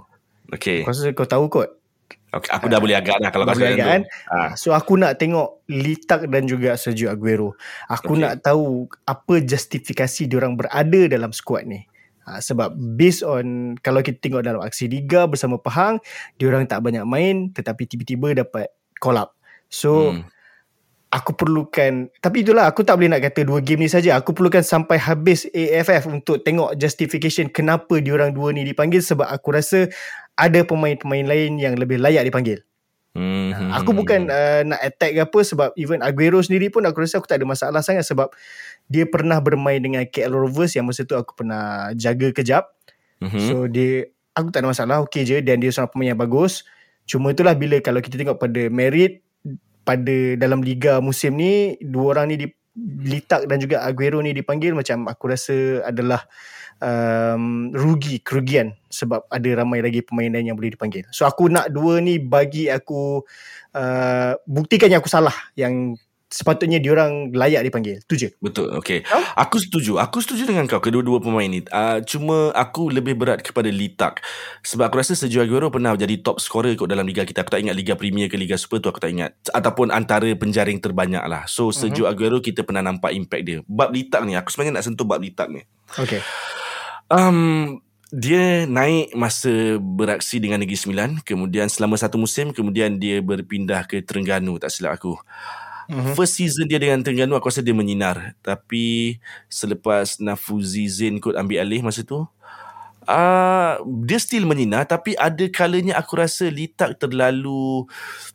Okay. 0.53 0.86
Kau 0.86 0.93
rasa 0.93 1.10
kau 1.12 1.25
tahu 1.25 1.45
kot? 1.49 1.69
okay. 2.29 2.51
Aku 2.53 2.69
dah 2.69 2.77
boleh 2.77 2.93
agak 2.93 3.17
dah 3.17 3.31
kalau 3.34 3.47
kau 3.47 3.55
agak 3.55 3.79
kan? 3.79 4.01
Ah. 4.29 4.53
So 4.53 4.75
aku 4.75 4.99
nak 4.99 5.17
tengok 5.17 5.65
Litak 5.65 6.29
dan 6.29 6.45
juga 6.45 6.77
Sergio 6.77 7.10
Aguero. 7.10 7.58
Aku 7.89 8.13
Okay. 8.13 8.21
nak 8.21 8.34
tahu 8.43 8.86
apa 9.01 9.41
justifikasi 9.41 10.29
diorang 10.29 10.53
berada 10.53 11.01
dalam 11.10 11.34
squad 11.34 11.65
ni. 11.65 11.81
Ha, 12.25 12.41
sebab 12.41 12.73
based 12.73 13.21
on 13.21 13.77
kalau 13.85 14.01
kita 14.01 14.17
tengok 14.17 14.41
dalam 14.41 14.61
aksi 14.65 14.89
Liga 14.89 15.29
bersama 15.29 15.61
Pahang, 15.61 16.01
diorang 16.41 16.65
tak 16.65 16.81
banyak 16.81 17.05
main 17.05 17.53
tetapi 17.53 17.85
tiba-tiba 17.85 18.33
dapat 18.41 18.73
call 18.97 19.21
up. 19.21 19.38
So 19.69 20.09
Hmm. 20.09 20.25
aku 21.13 21.38
perlukan 21.38 22.09
tapi 22.19 22.41
itulah 22.41 22.65
aku 22.65 22.81
tak 22.81 22.97
boleh 22.97 23.13
nak 23.13 23.21
kata 23.29 23.45
dua 23.45 23.61
game 23.61 23.85
ni 23.85 23.89
saja. 23.93 24.17
Aku 24.17 24.33
perlukan 24.33 24.65
sampai 24.65 24.97
habis 24.97 25.45
AFF 25.53 26.09
untuk 26.09 26.41
tengok 26.41 26.73
justification 26.81 27.45
kenapa 27.47 28.01
diorang 28.01 28.33
dua 28.33 28.49
ni 28.51 28.65
dipanggil 28.65 29.05
sebab 29.05 29.29
aku 29.29 29.53
rasa 29.53 29.88
ada 30.35 30.65
pemain-pemain 30.65 31.23
lain 31.29 31.61
yang 31.61 31.77
lebih 31.77 32.01
layak 32.01 32.25
dipanggil. 32.25 32.65
Hmm. 33.15 33.71
Aku 33.71 33.95
bukan 33.95 34.27
uh, 34.27 34.67
nak 34.67 34.83
attack 34.83 35.15
ke 35.15 35.23
apa 35.23 35.39
sebab 35.39 35.71
even 35.79 36.03
Aguero 36.03 36.43
sendiri 36.43 36.67
pun 36.67 36.83
aku 36.83 36.99
rasa 36.99 37.23
aku 37.23 37.31
tak 37.31 37.39
ada 37.39 37.47
masalah 37.47 37.79
sangat 37.79 38.03
sebab 38.03 38.27
dia 38.86 39.10
pernah 39.10 39.41
bermain 39.41 39.82
dengan 39.82 40.06
KL 40.06 40.34
Rovers 40.34 40.78
yang 40.78 40.86
masa 40.86 41.06
tu 41.06 41.17
aku 41.17 41.34
pernah 41.34 41.89
jaga 41.98 42.30
kejap. 42.30 42.69
Mhm. 43.21 43.39
So 43.50 43.56
dia 43.65 44.10
aku 44.38 44.52
tak 44.54 44.62
ada 44.62 44.69
masalah 44.69 44.95
okey 45.08 45.24
je 45.26 45.38
dan 45.41 45.63
dia 45.63 45.74
seorang 45.74 45.91
pemain 45.93 46.10
yang 46.13 46.21
bagus. 46.21 46.67
Cuma 47.06 47.34
itulah 47.34 47.54
bila 47.58 47.82
kalau 47.82 48.02
kita 48.02 48.17
tengok 48.17 48.38
pada 48.38 48.69
merit 48.69 49.26
pada 49.86 50.34
dalam 50.36 50.65
liga 50.65 50.98
musim 50.98 51.38
ni 51.38 51.78
dua 51.78 52.17
orang 52.17 52.34
ni 52.34 52.38
di 52.41 52.48
Litak 53.08 53.48
dan 53.48 53.56
juga 53.63 53.88
Aguero 53.88 54.19
ni 54.19 54.36
dipanggil 54.36 54.76
macam 54.76 55.08
aku 55.08 55.32
rasa 55.32 55.80
adalah 55.88 56.28
um, 56.84 57.71
rugi 57.71 58.19
kerugian 58.19 58.76
sebab 58.91 59.24
ada 59.32 59.63
ramai 59.63 59.80
lagi 59.80 60.04
pemain 60.04 60.28
lain 60.28 60.52
yang 60.52 60.60
boleh 60.60 60.76
dipanggil. 60.76 61.08
So 61.15 61.24
aku 61.24 61.48
nak 61.48 61.71
dua 61.71 62.04
ni 62.04 62.19
bagi 62.19 62.67
aku 62.67 63.24
uh, 63.80 64.32
buktikan 64.43 64.91
yang 64.91 65.00
aku 65.00 65.08
salah 65.08 65.32
yang 65.56 65.95
sepatutnya 66.29 66.81
diorang 66.81 67.31
layak 67.31 67.63
dipanggil. 67.69 68.01
Tu 68.09 68.17
je. 68.17 68.29
Betul, 68.41 68.73
okay. 68.75 69.05
Kau? 69.05 69.21
Aku 69.38 69.57
setuju. 69.61 70.01
Aku 70.01 70.19
setuju 70.19 70.49
dengan 70.49 70.65
kau 70.65 70.81
kedua-dua 70.81 71.21
pemain 71.21 71.45
ni. 71.45 71.61
Uh, 71.69 72.01
cuma 72.03 72.49
aku 72.51 72.89
lebih 72.89 73.15
berat 73.15 73.45
kepada 73.45 73.69
Litak. 73.69 74.25
Sebab 74.65 74.89
aku 74.89 74.99
rasa 74.99 75.13
Sergio 75.13 75.45
Aguero 75.45 75.69
pernah 75.69 75.93
jadi 75.93 76.19
top 76.19 76.41
scorer 76.41 76.73
kot 76.73 76.89
dalam 76.89 77.05
liga 77.05 77.23
kita. 77.23 77.45
Aku 77.45 77.53
tak 77.53 77.61
ingat 77.61 77.77
Liga 77.77 77.93
Premier 77.93 78.27
ke 78.27 78.35
Liga 78.35 78.57
Super 78.57 78.81
tu 78.81 78.89
aku 78.89 78.99
tak 78.99 79.13
ingat. 79.13 79.38
Ataupun 79.53 79.93
antara 79.93 80.27
penjaring 80.33 80.81
terbanyak 80.81 81.23
lah. 81.29 81.45
So 81.45 81.69
Sergio 81.69 82.09
uh-huh. 82.09 82.17
Aguero 82.17 82.41
kita 82.41 82.65
pernah 82.65 82.81
nampak 82.81 83.13
impact 83.13 83.43
dia. 83.45 83.59
Bab 83.69 83.93
Litak 83.93 84.25
ni, 84.25 84.33
aku 84.33 84.49
sebenarnya 84.49 84.81
nak 84.81 84.85
sentuh 84.85 85.05
bab 85.05 85.21
Litak 85.21 85.47
ni. 85.53 85.61
Okay. 85.93 86.19
Um, 87.05 87.79
dia 88.09 88.65
naik 88.65 89.13
masa 89.13 89.77
beraksi 89.77 90.41
dengan 90.41 90.61
Negeri 90.61 90.77
Sembilan. 90.77 91.09
Kemudian 91.21 91.69
selama 91.69 91.99
satu 91.99 92.17
musim, 92.17 92.49
kemudian 92.55 92.97
dia 92.97 93.21
berpindah 93.21 93.85
ke 93.85 94.01
Terengganu 94.01 94.57
tak 94.57 94.73
silap 94.73 94.97
aku. 94.97 95.19
Mhm. 95.86 96.17
First 96.17 96.41
season 96.41 96.65
dia 96.65 96.82
dengan 96.82 97.02
Terengganu 97.02 97.38
aku 97.38 97.50
rasa 97.50 97.62
dia 97.62 97.76
menyinar. 97.78 98.34
Tapi 98.41 99.17
selepas 99.45 100.17
Nafuzi 100.17 100.89
Zain 100.89 101.21
kot 101.21 101.38
ambil 101.38 101.62
alih 101.62 101.86
masa 101.86 102.02
tu, 102.02 102.26
uh, 103.06 103.74
dia 104.06 104.19
still 104.21 104.50
menyinar 104.50 104.89
tapi 104.89 105.13
ada 105.17 105.45
kalanya 105.54 105.98
aku 106.02 106.17
rasa 106.17 106.50
Litak 106.50 106.98
terlalu 106.98 107.86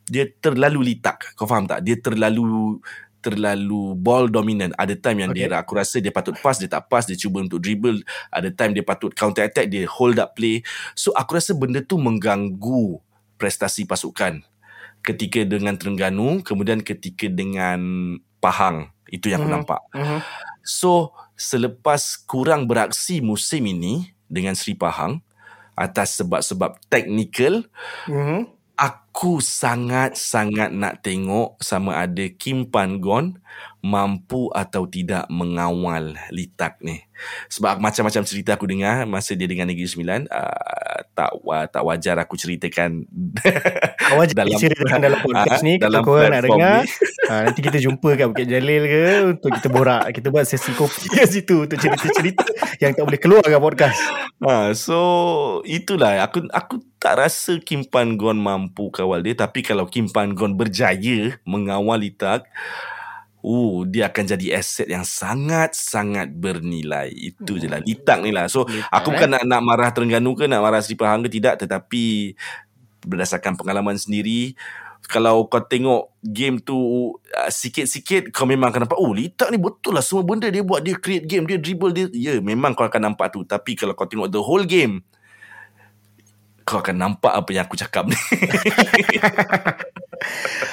dia 0.07 0.31
terlalu 0.39 0.95
litak. 0.95 1.35
Kau 1.35 1.47
faham 1.47 1.67
tak? 1.67 1.83
Dia 1.83 1.99
terlalu 1.99 2.79
terlalu 3.21 3.93
ball 3.99 4.33
dominant. 4.33 4.73
Ada 4.81 4.97
time 4.97 5.29
yang. 5.29 5.33
Okay. 5.37 5.47
dia 5.47 5.59
aku 5.61 5.77
rasa 5.77 6.01
dia 6.01 6.11
patut 6.11 6.35
pass 6.41 6.57
dia 6.57 6.71
tak 6.71 6.89
pass, 6.89 7.05
dia 7.05 7.19
cuba 7.19 7.45
untuk 7.45 7.61
dribble. 7.61 8.01
Ada 8.33 8.49
time 8.55 8.73
dia 8.79 8.85
patut 8.87 9.13
counter 9.13 9.45
attack, 9.45 9.69
dia 9.69 9.85
hold 9.91 10.17
up 10.17 10.33
play. 10.35 10.65
So 10.97 11.13
aku 11.13 11.37
rasa 11.37 11.53
benda 11.53 11.85
tu 11.85 12.01
mengganggu 12.01 12.99
prestasi 13.37 13.89
pasukan 13.89 14.45
ketika 15.03 15.43
dengan 15.45 15.77
Terengganu, 15.77 16.45
kemudian 16.45 16.81
ketika 16.85 17.27
dengan 17.29 17.81
Pahang. 18.41 18.89
Itu 19.11 19.29
yang 19.29 19.43
aku 19.45 19.51
Mhm. 19.51 19.57
nampak. 19.61 19.81
Uh-huh. 19.93 20.21
So, 20.63 20.93
selepas 21.35 22.21
kurang 22.25 22.69
beraksi 22.71 23.21
musim 23.21 23.67
ini 23.67 24.13
dengan 24.31 24.55
Sri 24.55 24.73
Pahang 24.77 25.21
atas 25.75 26.17
sebab-sebab 26.21 26.79
teknikal, 26.93 27.65
Uh-huh. 28.07 28.47
aku 28.81 29.45
sangat-sangat 29.45 30.73
nak 30.73 31.05
tengok 31.05 31.61
sama 31.61 32.01
ada 32.01 32.25
Kim 32.33 32.65
Pan 32.69 32.97
Gon 32.97 33.37
mampu 33.81 34.49
atau 34.51 34.85
tidak 34.85 35.25
mengawal 35.29 36.13
Litak 36.29 36.81
ni. 36.81 37.01
Sebab 37.49 37.77
macam-macam 37.79 38.25
cerita 38.25 38.57
aku 38.57 38.65
dengar 38.65 39.05
masa 39.05 39.33
dia 39.33 39.45
dengan 39.45 39.69
Negeri 39.69 39.85
Sembilan, 39.85 40.25
uh, 40.27 40.99
tak 41.13 41.37
wa, 41.41 41.65
tak 41.65 41.85
wajar 41.85 42.17
aku 42.17 42.33
ceritakan 42.35 43.05
Awak 44.11 44.33
dalam, 44.33 44.49
Dalam- 44.49 44.57
ceritakan 44.59 44.99
dalam 44.99 45.19
podcast 45.25 45.61
Ah, 45.61 45.67
ni 45.67 45.77
Kalau 45.77 46.01
dalam 46.01 46.05
korang 46.05 46.33
nak 46.33 46.43
dengar. 46.43 46.81
ha, 47.29 47.35
Nanti 47.45 47.61
kita 47.61 47.77
jumpa 47.77 48.09
kat 48.17 48.27
Bukit 48.27 48.49
Jalil 48.49 48.83
ke 48.85 49.03
Untuk 49.37 49.51
kita 49.53 49.69
borak. 49.69 50.05
Kita 50.11 50.33
buat 50.33 50.49
sesi 50.49 50.73
kopi 50.73 51.13
kat 51.13 51.29
situ 51.29 51.69
Untuk 51.69 51.77
cerita-cerita 51.77 52.45
Yang 52.81 52.93
tak 52.97 53.05
boleh 53.05 53.21
keluar 53.21 53.45
kat 53.45 53.61
podcast. 53.61 54.01
Ha, 54.41 54.73
so 54.73 54.97
itulah. 55.63 56.25
Aku 56.25 56.49
aku 56.49 56.81
tak 56.97 57.21
rasa 57.21 57.61
Kim 57.61 57.85
Pan 57.85 58.17
Gon 58.17 58.41
mampu 58.41 58.89
kawal 58.89 59.21
dia. 59.21 59.37
Tapi 59.37 59.61
kalau 59.61 59.85
Kim 59.85 60.09
Pan 60.09 60.33
Gon 60.33 60.57
berjaya 60.57 61.37
mengawal 61.45 62.01
Litak 62.01 62.49
Uh, 63.41 63.89
dia 63.89 64.13
akan 64.13 64.37
jadi 64.37 64.61
aset 64.61 64.85
yang 64.85 65.05
sangat-sangat 65.05 66.29
bernilai. 66.29 67.09
Itu 67.09 67.57
je 67.57 67.73
lah. 67.73 67.81
Litak 67.81 68.21
ni 68.21 68.37
lah. 68.37 68.53
So, 68.53 68.69
aku 68.69 69.09
eh? 69.11 69.13
bukan 69.17 69.29
nak, 69.33 69.43
nak 69.49 69.61
marah 69.65 69.91
Terengganu 69.97 70.37
ke, 70.37 70.45
nak 70.45 70.61
marah 70.61 70.85
Sri 70.85 70.93
Pahang 70.93 71.25
ke, 71.25 71.33
tidak. 71.33 71.57
Tetapi, 71.65 72.37
berdasarkan 73.09 73.57
pengalaman 73.57 73.97
sendiri, 73.97 74.53
kalau 75.09 75.49
kau 75.49 75.65
tengok 75.65 76.13
game 76.21 76.61
tu 76.61 76.77
uh, 77.17 77.51
sikit-sikit, 77.51 78.29
kau 78.29 78.45
memang 78.45 78.71
akan 78.71 78.85
nampak, 78.85 79.01
oh, 79.01 79.11
Litak 79.17 79.49
ni 79.49 79.57
betul 79.57 79.97
lah. 79.97 80.05
Semua 80.05 80.23
benda 80.23 80.53
dia 80.53 80.61
buat, 80.61 80.85
dia 80.85 81.01
create 81.01 81.25
game, 81.25 81.49
dia 81.49 81.57
dribble, 81.57 81.97
dia... 81.97 82.07
Ya, 82.13 82.35
memang 82.45 82.77
kau 82.77 82.85
akan 82.85 83.13
nampak 83.13 83.33
tu. 83.33 83.43
Tapi 83.49 83.73
kalau 83.73 83.97
kau 83.97 84.05
tengok 84.05 84.29
the 84.29 84.39
whole 84.39 84.69
game, 84.69 85.01
kau 86.69 86.79
akan 86.79 86.95
nampak 87.01 87.33
apa 87.33 87.51
yang 87.57 87.65
aku 87.65 87.81
cakap 87.81 88.05
ni. 88.05 88.15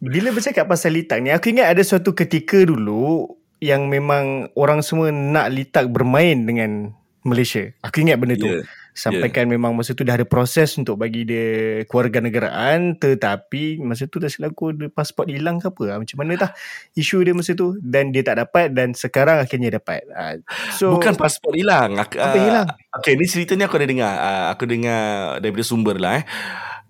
Bila 0.00 0.32
bercakap 0.32 0.64
pasal 0.64 0.96
Litak 0.96 1.20
ni 1.20 1.28
Aku 1.28 1.52
ingat 1.52 1.76
ada 1.76 1.82
suatu 1.84 2.16
ketika 2.16 2.56
dulu 2.64 3.28
Yang 3.60 3.82
memang 3.84 4.24
Orang 4.56 4.80
semua 4.80 5.12
nak 5.12 5.52
Litak 5.52 5.92
bermain 5.92 6.48
dengan 6.48 6.96
Malaysia 7.20 7.68
Aku 7.84 8.00
ingat 8.00 8.16
benda 8.16 8.40
tu 8.40 8.48
Ya, 8.48 8.64
Sampaikan 8.90 9.46
memang 9.46 9.76
masa 9.76 9.94
tu 9.94 10.02
dah 10.02 10.16
ada 10.16 10.24
proses 10.24 10.72
Untuk 10.80 10.96
bagi 10.96 11.28
dia 11.28 11.84
Kewarganegaraan 11.84 12.96
Tetapi 12.96 13.78
Masa 13.84 14.08
tu 14.08 14.18
tak 14.18 14.32
silap 14.32 14.56
aku 14.56 14.72
Dia 14.72 14.88
pasport 14.88 15.28
hilang 15.28 15.60
ke 15.60 15.68
apa 15.68 16.00
Macam 16.00 16.16
mana 16.16 16.32
tah 16.40 16.50
Isu 16.96 17.20
dia 17.20 17.36
masa 17.36 17.52
tu 17.52 17.76
Dan 17.78 18.10
dia 18.10 18.24
tak 18.24 18.40
dapat 18.40 18.72
Dan 18.72 18.96
sekarang 18.96 19.44
akhirnya 19.44 19.76
dapat 19.76 20.00
Ah, 20.16 20.40
So 20.72 20.96
Bukan 20.96 21.12
pasport 21.20 21.54
hilang. 21.54 22.00
Aku, 22.00 22.16
Apa 22.16 22.34
ah, 22.34 22.40
hilang? 22.40 22.68
Okay, 22.90 23.14
ni 23.14 23.22
cerita 23.30 23.54
ni 23.54 23.62
aku 23.62 23.78
ada 23.78 23.86
dengar. 23.86 24.14
Uh, 24.18 24.46
aku 24.50 24.66
dengar 24.66 25.38
daripada 25.38 25.62
sumber 25.62 25.94
lah 25.94 26.18
eh. 26.18 26.24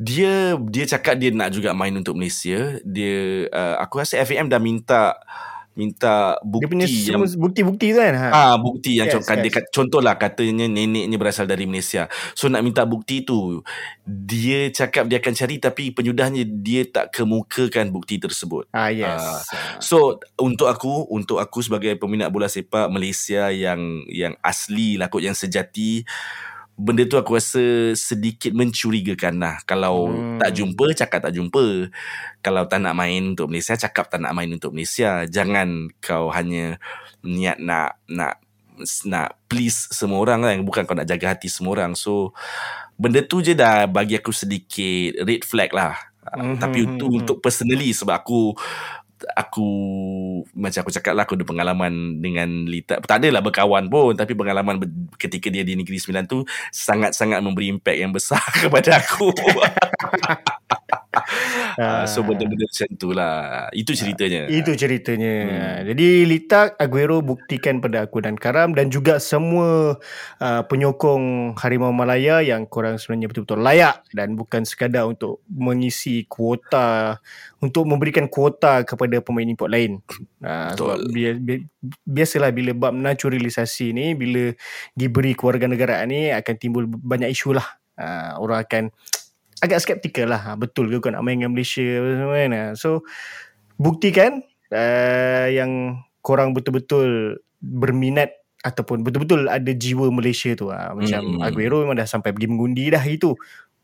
Dia 0.00 0.56
dia 0.56 0.84
cakap 0.88 1.20
dia 1.20 1.28
nak 1.28 1.52
juga 1.52 1.76
main 1.76 1.92
untuk 1.92 2.16
Malaysia. 2.16 2.80
Dia 2.80 3.44
uh, 3.52 3.76
aku 3.84 4.00
rasa 4.00 4.16
FAM 4.24 4.48
dah 4.48 4.56
minta 4.56 5.20
minta 5.78 6.34
Dia 6.42 6.66
punya 6.66 6.84
bukti 6.84 7.08
yang 7.08 7.22
bukti-bukti 7.24 7.86
tu 7.94 7.98
kan. 8.02 8.14
Ha. 8.18 8.28
Ah 8.34 8.54
bukti 8.58 8.98
yang 8.98 9.06
Yes, 9.08 9.22
yes. 9.22 9.30
yes. 9.30 9.42
Dia, 9.46 9.62
contohlah 9.70 10.14
katanya 10.18 10.66
neneknya 10.66 11.16
berasal 11.16 11.46
dari 11.46 11.64
Malaysia. 11.64 12.10
So 12.34 12.50
nak 12.50 12.66
minta 12.66 12.82
bukti 12.82 13.22
tu 13.22 13.62
dia 14.04 14.66
cakap 14.74 15.06
dia 15.06 15.22
akan 15.22 15.34
cari 15.34 15.56
tapi 15.62 15.94
penyudahnya 15.94 16.42
dia 16.44 16.84
tak 16.90 17.14
kemukakan 17.14 17.94
bukti 17.94 18.18
tersebut. 18.18 18.66
Ah 18.74 18.90
yes. 18.90 19.22
Ah, 19.22 19.40
So 19.78 20.18
untuk 20.36 20.66
aku 20.66 21.06
untuk 21.08 21.38
aku 21.38 21.62
sebagai 21.62 21.94
peminat 21.96 22.34
bola 22.34 22.50
sepak 22.50 22.90
Malaysia 22.90 23.48
yang 23.54 24.02
yang 24.10 24.34
asli 24.42 24.98
lah 24.98 25.06
kot 25.06 25.22
yang 25.22 25.38
sejati 25.38 26.02
benda 26.80 27.04
tu 27.04 27.20
aku 27.20 27.36
rasa 27.36 27.92
sedikit 27.92 28.56
mencurigakan 28.56 29.36
lah. 29.36 29.56
Kalau 29.68 30.08
Hmm. 30.08 30.16
hmm. 30.16 30.38
tak 30.40 30.50
jumpa, 30.56 30.86
cakap 30.96 31.20
tak 31.28 31.34
jumpa. 31.36 31.92
Kalau 32.40 32.64
tak 32.64 32.80
nak 32.80 32.96
main 32.96 33.36
untuk 33.36 33.52
Malaysia, 33.52 33.76
cakap 33.76 34.08
tak 34.08 34.24
nak 34.24 34.32
main 34.32 34.48
untuk 34.48 34.72
Malaysia. 34.72 35.28
Jangan 35.28 35.92
kau 36.00 36.32
hanya 36.32 36.80
niat 37.20 37.60
nak 37.60 38.00
nak 38.08 38.40
nak 39.04 39.36
please 39.44 39.92
semua 39.92 40.24
orang 40.24 40.40
kan. 40.40 40.56
Bukan 40.64 40.82
kau 40.88 40.96
nak 40.96 41.04
jaga 41.04 41.36
hati 41.36 41.52
semua 41.52 41.76
orang. 41.76 41.92
So, 41.92 42.32
benda 42.96 43.20
tu 43.20 43.44
je 43.44 43.52
dah 43.52 43.84
bagi 43.84 44.16
aku 44.16 44.32
sedikit 44.32 45.20
red 45.20 45.44
flag 45.44 45.76
lah. 45.76 46.00
Mm-hmm. 46.20 46.56
Tapi 46.60 46.78
itu 46.84 47.06
mhm. 47.08 47.16
untuk 47.24 47.36
personally 47.44 47.90
sebab 47.92 48.24
aku 48.24 48.56
aku 49.36 49.68
macam 50.56 50.80
aku 50.82 50.92
cakap 50.92 51.12
lah 51.12 51.24
aku 51.28 51.36
ada 51.36 51.46
pengalaman 51.46 52.22
dengan 52.22 52.64
Lita. 52.64 53.00
Tak 53.00 53.20
adalah 53.20 53.44
berkawan 53.44 53.86
pun 53.92 54.16
tapi 54.16 54.32
pengalaman 54.32 54.80
ber- 54.80 54.92
ketika 55.20 55.52
dia 55.52 55.62
di 55.66 55.76
Negeri 55.76 56.00
Sembilan 56.00 56.24
tu 56.26 56.44
sangat-sangat 56.72 57.40
memberi 57.44 57.70
impact 57.70 57.98
yang 57.98 58.12
besar 58.12 58.42
kepada 58.62 59.00
aku 59.00 59.32
uh, 61.10 62.06
so 62.06 62.22
benda-benda 62.22 62.66
macam 62.66 62.88
tu 62.94 63.10
lah 63.10 63.66
itu 63.74 63.92
ceritanya 63.94 64.46
Itu 64.46 64.78
ceritanya. 64.78 65.34
Hmm. 65.42 65.78
Jadi 65.90 66.24
Litak 66.26 66.78
Aguero 66.78 67.18
buktikan 67.18 67.82
pada 67.82 68.06
aku 68.06 68.22
dan 68.22 68.38
Karam 68.38 68.74
dan 68.74 68.88
juga 68.88 69.18
semua 69.18 69.98
uh, 70.38 70.62
penyokong 70.66 71.54
Harimau 71.58 71.90
Malaya 71.90 72.42
yang 72.42 72.66
korang 72.70 72.96
sebenarnya 72.98 73.30
betul-betul 73.30 73.60
layak 73.60 74.06
dan 74.14 74.38
bukan 74.38 74.62
sekadar 74.62 75.10
untuk 75.10 75.42
mengisi 75.50 76.24
kuota 76.30 77.18
untuk 77.60 77.84
memberikan 77.84 78.30
kuota 78.30 78.86
kepada 78.86 79.20
pemain 79.20 79.44
import 79.44 79.68
lain. 79.70 80.00
Uh, 80.40 80.72
sebab 80.74 80.96
Betul. 81.04 81.12
bi- 81.12 81.40
bi- 81.42 81.64
biasalah 82.06 82.50
bila 82.54 82.72
bab 82.72 82.94
naturalisasi 82.96 83.92
ni 83.92 84.16
bila 84.16 84.54
diberi 84.96 85.36
kewarganegaraan 85.36 86.08
ni 86.08 86.32
akan 86.32 86.54
timbul 86.56 86.88
banyak 86.88 87.30
isu 87.34 87.58
lah. 87.58 87.66
Uh, 88.00 88.32
orang 88.40 88.64
akan 88.64 88.84
agak 89.60 89.80
skeptikal 89.84 90.28
lah. 90.28 90.40
Ha, 90.40 90.50
betul 90.56 90.88
ke 90.88 91.00
kau 91.00 91.12
nak 91.12 91.22
main 91.24 91.36
dengan 91.40 91.52
Malaysia 91.52 91.84
apa 91.84 92.08
semua 92.16 92.36
kan? 92.36 92.52
Ha, 92.52 92.62
So 92.76 93.04
buktikan 93.80 94.44
uh, 94.72 95.46
yang 95.48 96.02
korang 96.20 96.52
betul-betul 96.52 97.40
berminat 97.60 98.36
ataupun 98.60 99.00
betul-betul 99.00 99.48
ada 99.48 99.72
jiwa 99.72 100.08
Malaysia 100.12 100.52
tu. 100.52 100.68
Ha, 100.68 100.92
macam 100.92 101.20
Hmm. 101.20 101.44
Aguero 101.44 101.84
memang 101.84 101.96
dah 101.96 102.08
sampai 102.08 102.32
pergi 102.32 102.48
mengundi 102.48 102.88
dah 102.92 103.04
itu. 103.04 103.36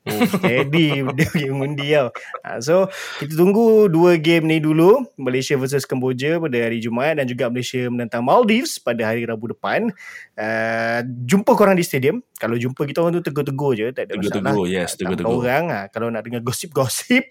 Oh, 0.07 0.21
steady 0.33 1.03
dia 1.19 1.27
pergi 1.27 1.51
mengundi 1.51 1.91
tau. 1.91 2.09
Ha, 2.41 2.59
so 2.59 2.87
kita 3.19 3.35
tunggu 3.35 3.87
dua 3.87 4.17
game 4.17 4.47
ni 4.47 4.59
dulu. 4.59 5.03
Malaysia 5.17 5.55
versus 5.55 5.83
Kemboja 5.83 6.39
pada 6.39 6.57
hari 6.57 6.79
Jumaat 6.79 7.19
dan 7.19 7.27
juga 7.27 7.47
Malaysia 7.47 7.85
menentang 7.87 8.23
Maldives 8.23 8.79
pada 8.79 9.03
hari 9.03 9.27
Rabu 9.27 9.51
depan. 9.51 9.91
Uh, 10.33 11.01
jumpa 11.25 11.53
korang 11.53 11.75
di 11.75 11.83
stadium. 11.83 12.23
Kalau 12.37 12.55
jumpa 12.55 12.85
kita 12.85 13.01
orang 13.01 13.17
tu 13.17 13.25
tegur-tegur 13.25 13.73
je. 13.75 13.91
Tak 13.91 14.07
ada 14.07 14.15
masalah. 14.15 14.53
Tegur-tegur, 14.53 14.67
yes, 14.69 14.91
Tak 14.93 14.99
tegur-tegur. 15.03 15.41
orang 15.41 15.65
ha, 15.67 15.81
Kalau 15.89 16.07
nak 16.07 16.21
dengar 16.21 16.45
gosip-gosip 16.45 17.25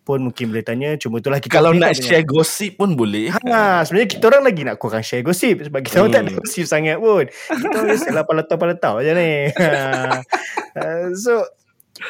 Pun 0.00 0.24
mungkin 0.24 0.48
boleh 0.48 0.64
tanya 0.64 0.96
Cuma 0.96 1.20
itulah 1.20 1.36
kita 1.36 1.52
kalau 1.52 1.76
nak 1.76 1.92
share 1.92 2.24
gosip 2.24 2.80
pun 2.80 2.96
boleh 2.96 3.28
Ha, 3.44 3.84
sebenarnya 3.84 4.08
kita 4.08 4.24
orang 4.26 4.42
lagi 4.42 4.64
nak 4.64 4.80
korang 4.80 5.04
share 5.04 5.20
gosip 5.20 5.60
sebab 5.60 5.84
kita 5.84 6.00
orang 6.00 6.08
tak 6.10 6.22
ada 6.22 6.30
Hmm. 6.30 6.40
gosip 6.40 6.64
sangat 6.64 6.96
pun. 6.96 7.24
Kita 7.28 7.68
orang 7.70 7.88
biasalah 7.92 8.24
paletau-paletau 8.24 8.94
je 9.00 9.12
ni. 9.12 9.30
Ha. 9.60 9.68
Uh, 10.72 11.06
so 11.12 11.44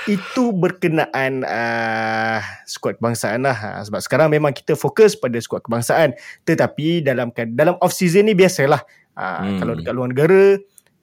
itu 0.06 0.54
berkenaan 0.54 1.42
uh, 1.42 2.40
skuad 2.64 2.98
kebangsaan 2.98 3.44
lah. 3.44 3.56
Ha, 3.56 3.68
sebab 3.86 4.00
sekarang 4.02 4.28
memang 4.30 4.54
kita 4.54 4.78
fokus 4.78 5.18
pada 5.18 5.36
skuad 5.42 5.66
kebangsaan. 5.66 6.14
Tetapi 6.46 7.02
dalam 7.02 7.34
dalam 7.54 7.74
off 7.82 7.94
season 7.94 8.30
ni 8.30 8.34
biasalah. 8.34 8.82
Ha, 9.18 9.26
Hmm. 9.40 9.58
Kalau 9.60 9.72
dekat 9.76 9.92
luar 9.92 10.08
negara 10.10 10.56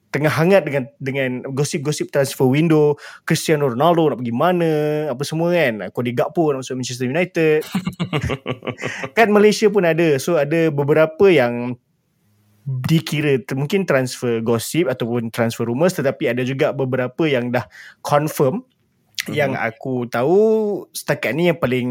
tengah 0.08 0.32
hangat 0.32 0.64
dengan 0.64 0.84
dengan 0.96 1.30
gosip-gosip 1.52 2.08
transfer 2.08 2.48
window 2.48 2.96
Cristiano 3.28 3.68
Ronaldo 3.68 4.08
nak 4.08 4.18
pergi 4.24 4.34
mana 4.34 4.72
apa 5.12 5.20
semua 5.20 5.52
kan 5.52 5.92
Cody 5.92 6.16
Gakpo 6.16 6.48
nak 6.48 6.64
masuk 6.64 6.80
Manchester 6.80 7.12
United 7.12 7.60
kan 9.16 9.28
Malaysia 9.28 9.68
pun 9.68 9.84
ada 9.84 10.16
so 10.16 10.40
ada 10.40 10.72
beberapa 10.72 11.28
yang 11.28 11.76
dikira 12.68 13.40
mungkin 13.52 13.84
transfer 13.84 14.40
gosip 14.40 14.88
ataupun 14.88 15.28
transfer 15.28 15.68
rumours 15.68 15.96
tetapi 15.96 16.32
ada 16.32 16.40
juga 16.40 16.72
beberapa 16.72 17.28
yang 17.28 17.52
dah 17.52 17.68
confirm 18.00 18.64
Mhm. 19.28 19.36
yang 19.36 19.52
aku 19.54 20.08
tahu 20.08 20.38
setakat 20.90 21.32
ni 21.32 21.48
yang 21.48 21.58
paling 21.58 21.88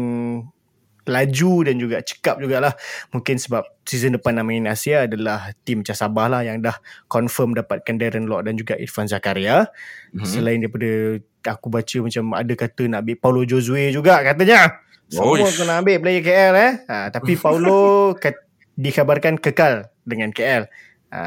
laju 1.08 1.64
dan 1.64 1.80
juga 1.80 2.04
cekap 2.04 2.36
jugalah 2.36 2.76
mungkin 3.10 3.40
sebab 3.40 3.64
season 3.88 4.20
depan 4.20 4.36
nak 4.36 4.44
main 4.44 4.68
Asia 4.68 5.08
adalah 5.08 5.56
tim 5.64 5.80
Macam 5.80 5.96
Sabah 5.96 6.28
lah 6.28 6.44
yang 6.44 6.60
dah 6.60 6.76
confirm 7.08 7.56
dapatkan 7.56 7.96
Darren 7.96 8.28
Lock 8.28 8.44
dan 8.44 8.60
juga 8.60 8.76
Irfan 8.76 9.08
Zakaria 9.08 9.72
Mhm. 10.12 10.28
selain 10.28 10.60
daripada 10.60 11.16
aku 11.48 11.72
baca 11.72 11.96
macam 12.04 12.24
ada 12.36 12.52
kata 12.52 12.82
nak 12.86 13.00
ambil 13.00 13.16
Paulo 13.16 13.40
Josue 13.48 13.88
juga 13.88 14.20
katanya 14.20 14.84
semua 15.08 15.40
Oish. 15.40 15.56
kena 15.56 15.80
ambil 15.80 15.96
player 15.96 16.20
KL 16.20 16.54
eh 16.54 16.72
ha, 16.84 17.08
tapi 17.08 17.32
Paulo 17.40 18.12
kat, 18.12 18.36
dikabarkan 18.76 19.40
kekal 19.40 19.88
dengan 20.04 20.28
KL 20.28 20.68
ha, 21.08 21.22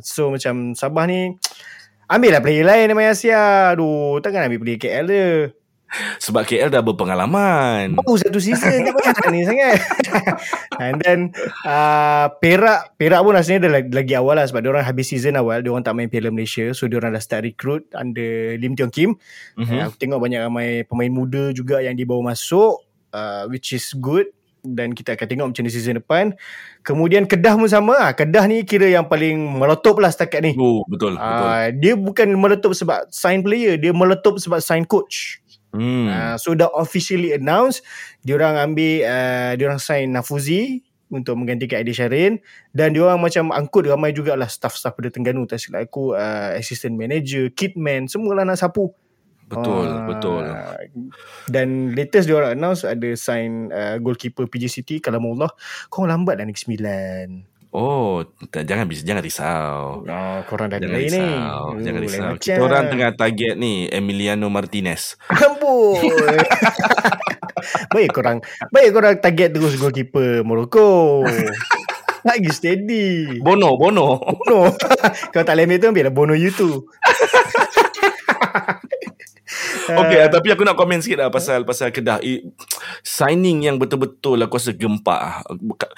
so 0.00 0.32
macam 0.32 0.72
Sabah 0.72 1.04
ni 1.04 1.36
ambil 2.12 2.30
lah 2.36 2.42
player 2.44 2.64
lain 2.66 2.92
main 2.92 3.12
Asia. 3.12 3.72
Aduh 3.72 4.20
takkan 4.20 4.44
ambil 4.44 4.60
player 4.60 4.80
KL 4.80 5.06
dia. 5.08 5.28
Sebab 5.92 6.48
KL 6.48 6.72
dah 6.72 6.80
berpengalaman. 6.80 8.00
Oh 8.00 8.16
satu 8.16 8.40
season 8.40 8.88
tak 8.88 8.96
payah 8.96 9.28
ni 9.28 9.44
sangat. 9.44 9.76
And 10.82 10.96
then 11.04 11.20
uh, 11.68 12.32
Perak 12.40 12.96
Perak 12.96 13.20
pun 13.20 13.36
rasanya 13.36 13.68
dah 13.68 13.72
lagi, 13.76 14.16
awal 14.16 14.40
lah. 14.40 14.48
Sebab 14.48 14.64
diorang 14.64 14.88
habis 14.88 15.12
season 15.12 15.36
awal 15.36 15.60
Diorang 15.60 15.84
tak 15.84 15.92
main 15.92 16.08
Piala 16.08 16.32
Malaysia. 16.32 16.72
So 16.72 16.88
diorang 16.88 17.12
dah 17.12 17.20
start 17.20 17.44
recruit 17.44 17.84
Under 17.92 18.56
Lim 18.56 18.72
Tiong 18.72 18.88
Kim. 18.88 19.20
Mhm. 19.60 19.68
mm-hmm. 19.68 19.80
Aku 19.84 19.94
tengok 20.00 20.18
banyak 20.20 20.40
ramai 20.40 20.68
Pemain 20.88 21.12
muda 21.12 21.52
juga 21.52 21.84
Yang 21.84 22.04
dibawa 22.04 22.32
masuk 22.32 22.80
uh, 23.12 23.44
Which 23.52 23.76
is 23.76 23.92
good 24.00 24.32
dan 24.62 24.94
kita 24.94 25.18
akan 25.18 25.26
tengok 25.26 25.46
macam 25.50 25.62
ni 25.66 25.70
season 25.74 25.98
depan. 25.98 26.24
Kemudian 26.86 27.26
Kedah 27.26 27.58
pun 27.58 27.66
sama. 27.66 27.98
Ah, 27.98 28.12
Kedah 28.14 28.46
ni 28.46 28.62
kira 28.62 28.86
yang 28.88 29.10
paling 29.10 29.58
meletup 29.58 29.98
lah 29.98 30.08
setakat 30.08 30.40
ni. 30.42 30.52
Oh 30.54 30.86
betul 30.86 31.18
betul. 31.18 31.46
Uh, 31.46 31.66
dia 31.76 31.92
bukan 31.98 32.28
meletup 32.38 32.72
sebab 32.72 33.10
sign 33.10 33.42
player. 33.42 33.74
Dia 33.76 33.90
meletup 33.90 34.38
sebab 34.38 34.62
sign 34.62 34.86
coach. 34.86 35.42
Hmm. 35.74 36.08
Uh, 36.08 36.36
so 36.38 36.52
dah 36.52 36.68
officially 36.76 37.32
announced 37.32 37.80
diorang 38.22 38.60
ambil 38.60 39.08
uh, 39.08 39.52
diorang 39.56 39.80
sign 39.80 40.12
Nafuzi 40.12 40.84
untuk 41.12 41.36
menggantikan 41.36 41.84
Adi 41.84 41.92
Syarin 41.92 42.40
dan 42.72 42.96
diorang 42.96 43.20
macam 43.20 43.52
angkut 43.52 43.84
ramai 43.84 44.16
jugalah 44.16 44.48
staff-staff 44.48 44.96
pada 44.96 45.12
Tengganu 45.12 45.44
tak 45.44 45.60
silap 45.60 45.84
aku 45.84 46.16
uh, 46.16 46.56
assistant 46.56 46.96
manager, 46.96 47.52
kitman 47.52 48.08
semualah 48.08 48.48
nak 48.48 48.56
sapu. 48.56 48.92
Betul 49.52 49.86
Ah, 49.86 50.04
betul. 50.04 50.42
Dan 51.46 51.92
latest 51.92 52.24
diorang 52.24 52.52
announce 52.52 52.82
ada 52.82 53.08
sign 53.12 53.68
uh, 53.68 53.94
goalkeeper 53.96 54.44
PJ 54.44 54.72
City 54.72 54.96
Kalamullah. 54.96 55.48
Kau 55.86 56.02
lambat 56.02 56.34
dah 56.34 56.42
Negeri 56.42 56.62
Sembilan. 56.62 57.26
Oh, 57.70 58.20
tak, 58.46 58.62
jangan 58.64 58.84
bis- 58.84 59.00
jangan 59.00 59.20
risau. 59.20 60.02
Oh, 60.02 60.38
korang 60.44 60.68
dah 60.68 60.76
Jangan 60.76 60.92
delay 60.92 61.06
ni. 61.06 61.16
risau, 61.16 61.62
Oh, 61.62 61.70
jangan 61.74 61.94
lain 61.94 62.04
risau. 62.04 62.22
macam. 62.26 62.42
Kita 62.42 62.60
orang 62.60 62.82
tengah 62.86 63.10
target 63.14 63.52
ni 63.54 63.86
Emiliano 63.86 64.46
Martinez. 64.46 65.14
Ampun. 65.26 65.98
baik 67.88 68.10
korang 68.10 68.38
baik 68.68 68.88
korang 68.90 69.14
target 69.18 69.50
terus 69.50 69.74
goalkeeper 69.74 70.42
Morocco. 70.42 71.22
Lagi 72.22 72.50
steady. 72.50 73.38
Bono, 73.40 73.74
Bono. 73.74 74.18
Bono. 74.20 74.58
Kalau 75.32 75.42
tak 75.42 75.56
ambil 75.56 75.76
tu 75.76 75.86
ambil 75.88 76.04
lah 76.06 76.12
Bono 76.12 76.32
you 76.34 76.50
tu. 76.50 76.70
Okay, 80.02 80.18
uh, 80.22 80.30
tapi 80.30 80.48
aku 80.52 80.62
nak 80.62 80.78
komen 80.78 81.02
sikit 81.02 81.26
lah 81.26 81.28
pasal 81.28 81.66
pasal 81.66 81.90
Kedah. 81.90 82.22
I, 82.22 82.46
signing 83.02 83.66
yang 83.66 83.76
betul-betul 83.76 84.38
aku 84.40 84.56
rasa 84.56 84.72
gempak. 84.72 85.42
Buka- 85.58 85.92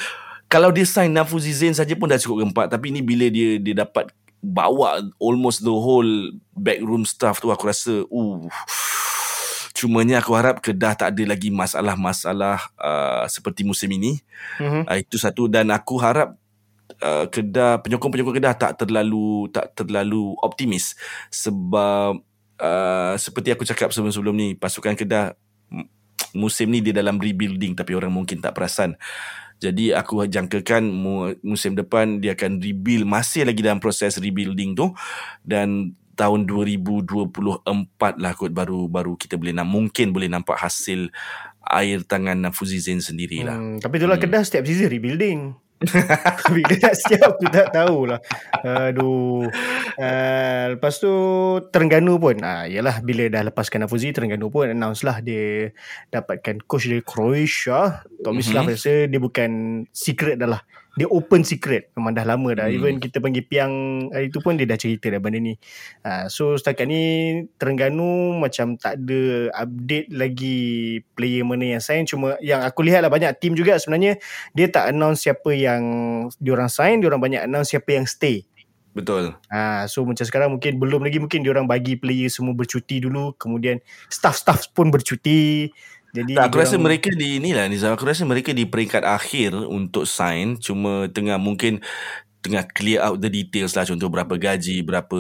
Kalau 0.49 0.71
dia 0.71 0.87
sign 0.87 1.11
Nafuzi 1.11 1.51
Zain 1.51 1.75
saja 1.75 1.93
pun 1.99 2.07
dah 2.07 2.19
cukup 2.21 2.47
gempak. 2.47 2.67
Tapi 2.71 2.95
ni 2.95 3.01
bila 3.01 3.27
dia 3.29 3.59
dia 3.59 3.75
dapat 3.75 4.11
bawa 4.45 5.01
almost 5.17 5.65
the 5.65 5.73
whole 5.73 6.13
backroom 6.53 7.09
staff 7.09 7.41
tu 7.41 7.49
aku 7.49 7.65
rasa 7.65 8.05
uh 8.05 8.45
Cumanya 9.75 10.23
aku 10.23 10.39
harap 10.39 10.63
Kedah 10.63 10.95
tak 10.95 11.19
ada 11.19 11.23
lagi 11.27 11.51
masalah-masalah 11.51 12.63
uh, 12.79 13.27
seperti 13.27 13.67
musim 13.67 13.91
ini. 13.91 14.23
Mhm. 14.63 14.87
Uh, 14.87 14.97
itu 15.03 15.19
satu 15.19 15.51
dan 15.51 15.67
aku 15.75 15.99
harap 15.99 16.39
uh, 17.03 17.27
Kedah 17.27 17.83
penyokong-penyokong 17.83 18.39
Kedah 18.39 18.55
tak 18.55 18.79
terlalu 18.79 19.51
tak 19.51 19.75
terlalu 19.75 20.39
optimis 20.47 20.95
sebab 21.27 22.23
uh, 22.61 23.15
seperti 23.19 23.55
aku 23.55 23.63
cakap 23.67 23.91
sebelum-sebelum 23.91 24.35
ni 24.35 24.49
pasukan 24.55 24.95
Kedah 24.95 25.35
musim 26.35 26.71
ni 26.71 26.83
dia 26.83 26.91
dalam 26.91 27.17
rebuilding 27.17 27.79
tapi 27.79 27.95
orang 27.95 28.11
mungkin 28.11 28.43
tak 28.43 28.59
perasan 28.59 28.99
Jadi 29.63 29.95
aku 29.95 30.27
jangkakan 30.27 30.83
mu- 30.91 31.39
musim 31.47 31.79
depan 31.79 32.19
dia 32.19 32.35
akan 32.35 32.59
rebuild 32.59 33.07
masih 33.07 33.47
lagi 33.47 33.63
dalam 33.63 33.79
proses 33.79 34.19
rebuilding 34.19 34.75
tu 34.75 34.91
dan 35.47 35.95
tahun 36.19 36.47
2024 36.47 37.65
lah 38.19 38.33
kot 38.35 38.53
baru 38.55 38.87
baru 38.91 39.15
kita 39.15 39.39
boleh 39.39 39.55
nam- 39.55 39.71
mungkin 39.71 40.11
boleh 40.11 40.27
nampak 40.27 40.59
hasil 40.59 41.11
air 41.65 42.05
tangan 42.05 42.37
Nafuzi 42.37 42.77
Zain 42.77 43.01
sendirilah. 43.01 43.57
Hmm, 43.57 43.77
tapi 43.81 43.97
itulah 43.97 44.21
hmm. 44.21 44.25
Kedah 44.29 44.43
setiap 44.45 44.65
season 44.69 44.93
rebuilding. 44.93 45.57
Bila 46.55 46.75
nak 46.81 46.95
siap 46.97 47.39
aku 47.39 47.47
tak 47.51 47.69
tahulah. 47.75 48.21
Aduh. 48.65 49.49
Uh, 49.95 50.65
lepas 50.77 50.95
tu 50.99 51.13
Terengganu 51.71 52.19
pun. 52.19 52.37
Ah, 52.43 52.65
uh, 52.65 52.65
yalah 52.67 52.99
bila 53.01 53.29
dah 53.31 53.47
lepaskan 53.47 53.87
Nafuzi 53.87 54.11
Terengganu 54.11 54.51
pun 54.51 54.71
announce 54.71 55.07
lah 55.07 55.21
dia 55.21 55.71
dapatkan 56.11 56.65
coach 56.67 56.91
dari 56.91 57.03
Croatia. 57.05 58.05
Tommy 58.25 58.41
mm-hmm. 58.41 58.51
Slav 58.51 58.65
rasa 58.73 58.95
dia 59.07 59.21
bukan 59.21 59.51
secret 59.93 60.41
dah 60.41 60.59
lah 60.59 60.63
dia 60.95 61.11
open 61.11 61.43
secret. 61.43 61.91
Memang 61.99 62.15
dah 62.15 62.27
lama 62.27 62.51
dah. 62.55 62.67
Hmm. 62.71 62.77
even 62.79 62.95
kita 63.03 63.19
panggil 63.19 63.45
piang 63.47 63.73
hari 64.15 64.31
tu 64.31 64.39
pun 64.39 64.55
dia 64.55 64.67
dah 64.67 64.79
cerita 64.79 65.11
dah 65.11 65.19
benda 65.19 65.43
ni. 65.43 65.55
Uh, 66.07 66.31
so 66.31 66.55
setakat 66.55 66.87
ni 66.87 67.03
Terengganu 67.59 68.39
macam 68.39 68.79
tak 68.79 69.03
ada 69.03 69.51
update 69.67 70.09
lagi 70.15 70.59
player 71.19 71.43
mana 71.43 71.77
yang 71.79 71.83
sign. 71.83 72.07
Cuma 72.07 72.39
yang 72.39 72.63
aku 72.63 72.87
lihat 72.87 73.03
lah 73.03 73.11
banyak 73.11 73.35
team 73.43 73.59
juga 73.59 73.77
sebenarnya 73.79 74.23
dia 74.55 74.67
tak 74.71 74.95
announce 74.95 75.27
siapa 75.27 75.51
yang 75.51 75.83
diorang 76.39 76.71
sign. 76.71 77.03
Diorang 77.03 77.19
banyak 77.19 77.43
announce 77.43 77.75
siapa 77.75 77.91
yang 77.99 78.07
stay. 78.07 78.47
Betul. 78.95 79.35
Ah, 79.51 79.91
so 79.91 80.07
macam 80.07 80.23
sekarang 80.23 80.55
mungkin 80.55 80.79
belum 80.79 81.03
lagi 81.03 81.19
mungkin 81.19 81.43
diorang 81.43 81.67
bagi 81.67 81.99
player 81.99 82.31
semua 82.31 82.55
bercuti 82.55 83.03
dulu, 83.03 83.35
kemudian 83.35 83.83
staff-staff 84.07 84.71
pun 84.71 84.95
bercuti. 84.95 85.67
Jadi 86.15 86.39
tak, 86.39 86.47
aku 86.47 86.63
rasa 86.63 86.79
mereka 86.79 87.11
di 87.11 87.43
inilah 87.43 87.67
Nizam 87.67 87.91
aku 87.91 88.07
rasa 88.07 88.23
mereka 88.23 88.55
di 88.55 88.63
peringkat 88.71 89.03
akhir 89.03 89.51
untuk 89.67 90.07
sign 90.07 90.55
cuma 90.63 91.11
tengah 91.11 91.35
mungkin 91.43 91.83
tengah 92.39 92.63
clear 92.71 93.03
out 93.03 93.19
the 93.19 93.27
details 93.27 93.75
lah 93.75 93.83
contoh 93.83 94.07
berapa 94.07 94.37
gaji 94.37 94.85
berapa 94.87 95.19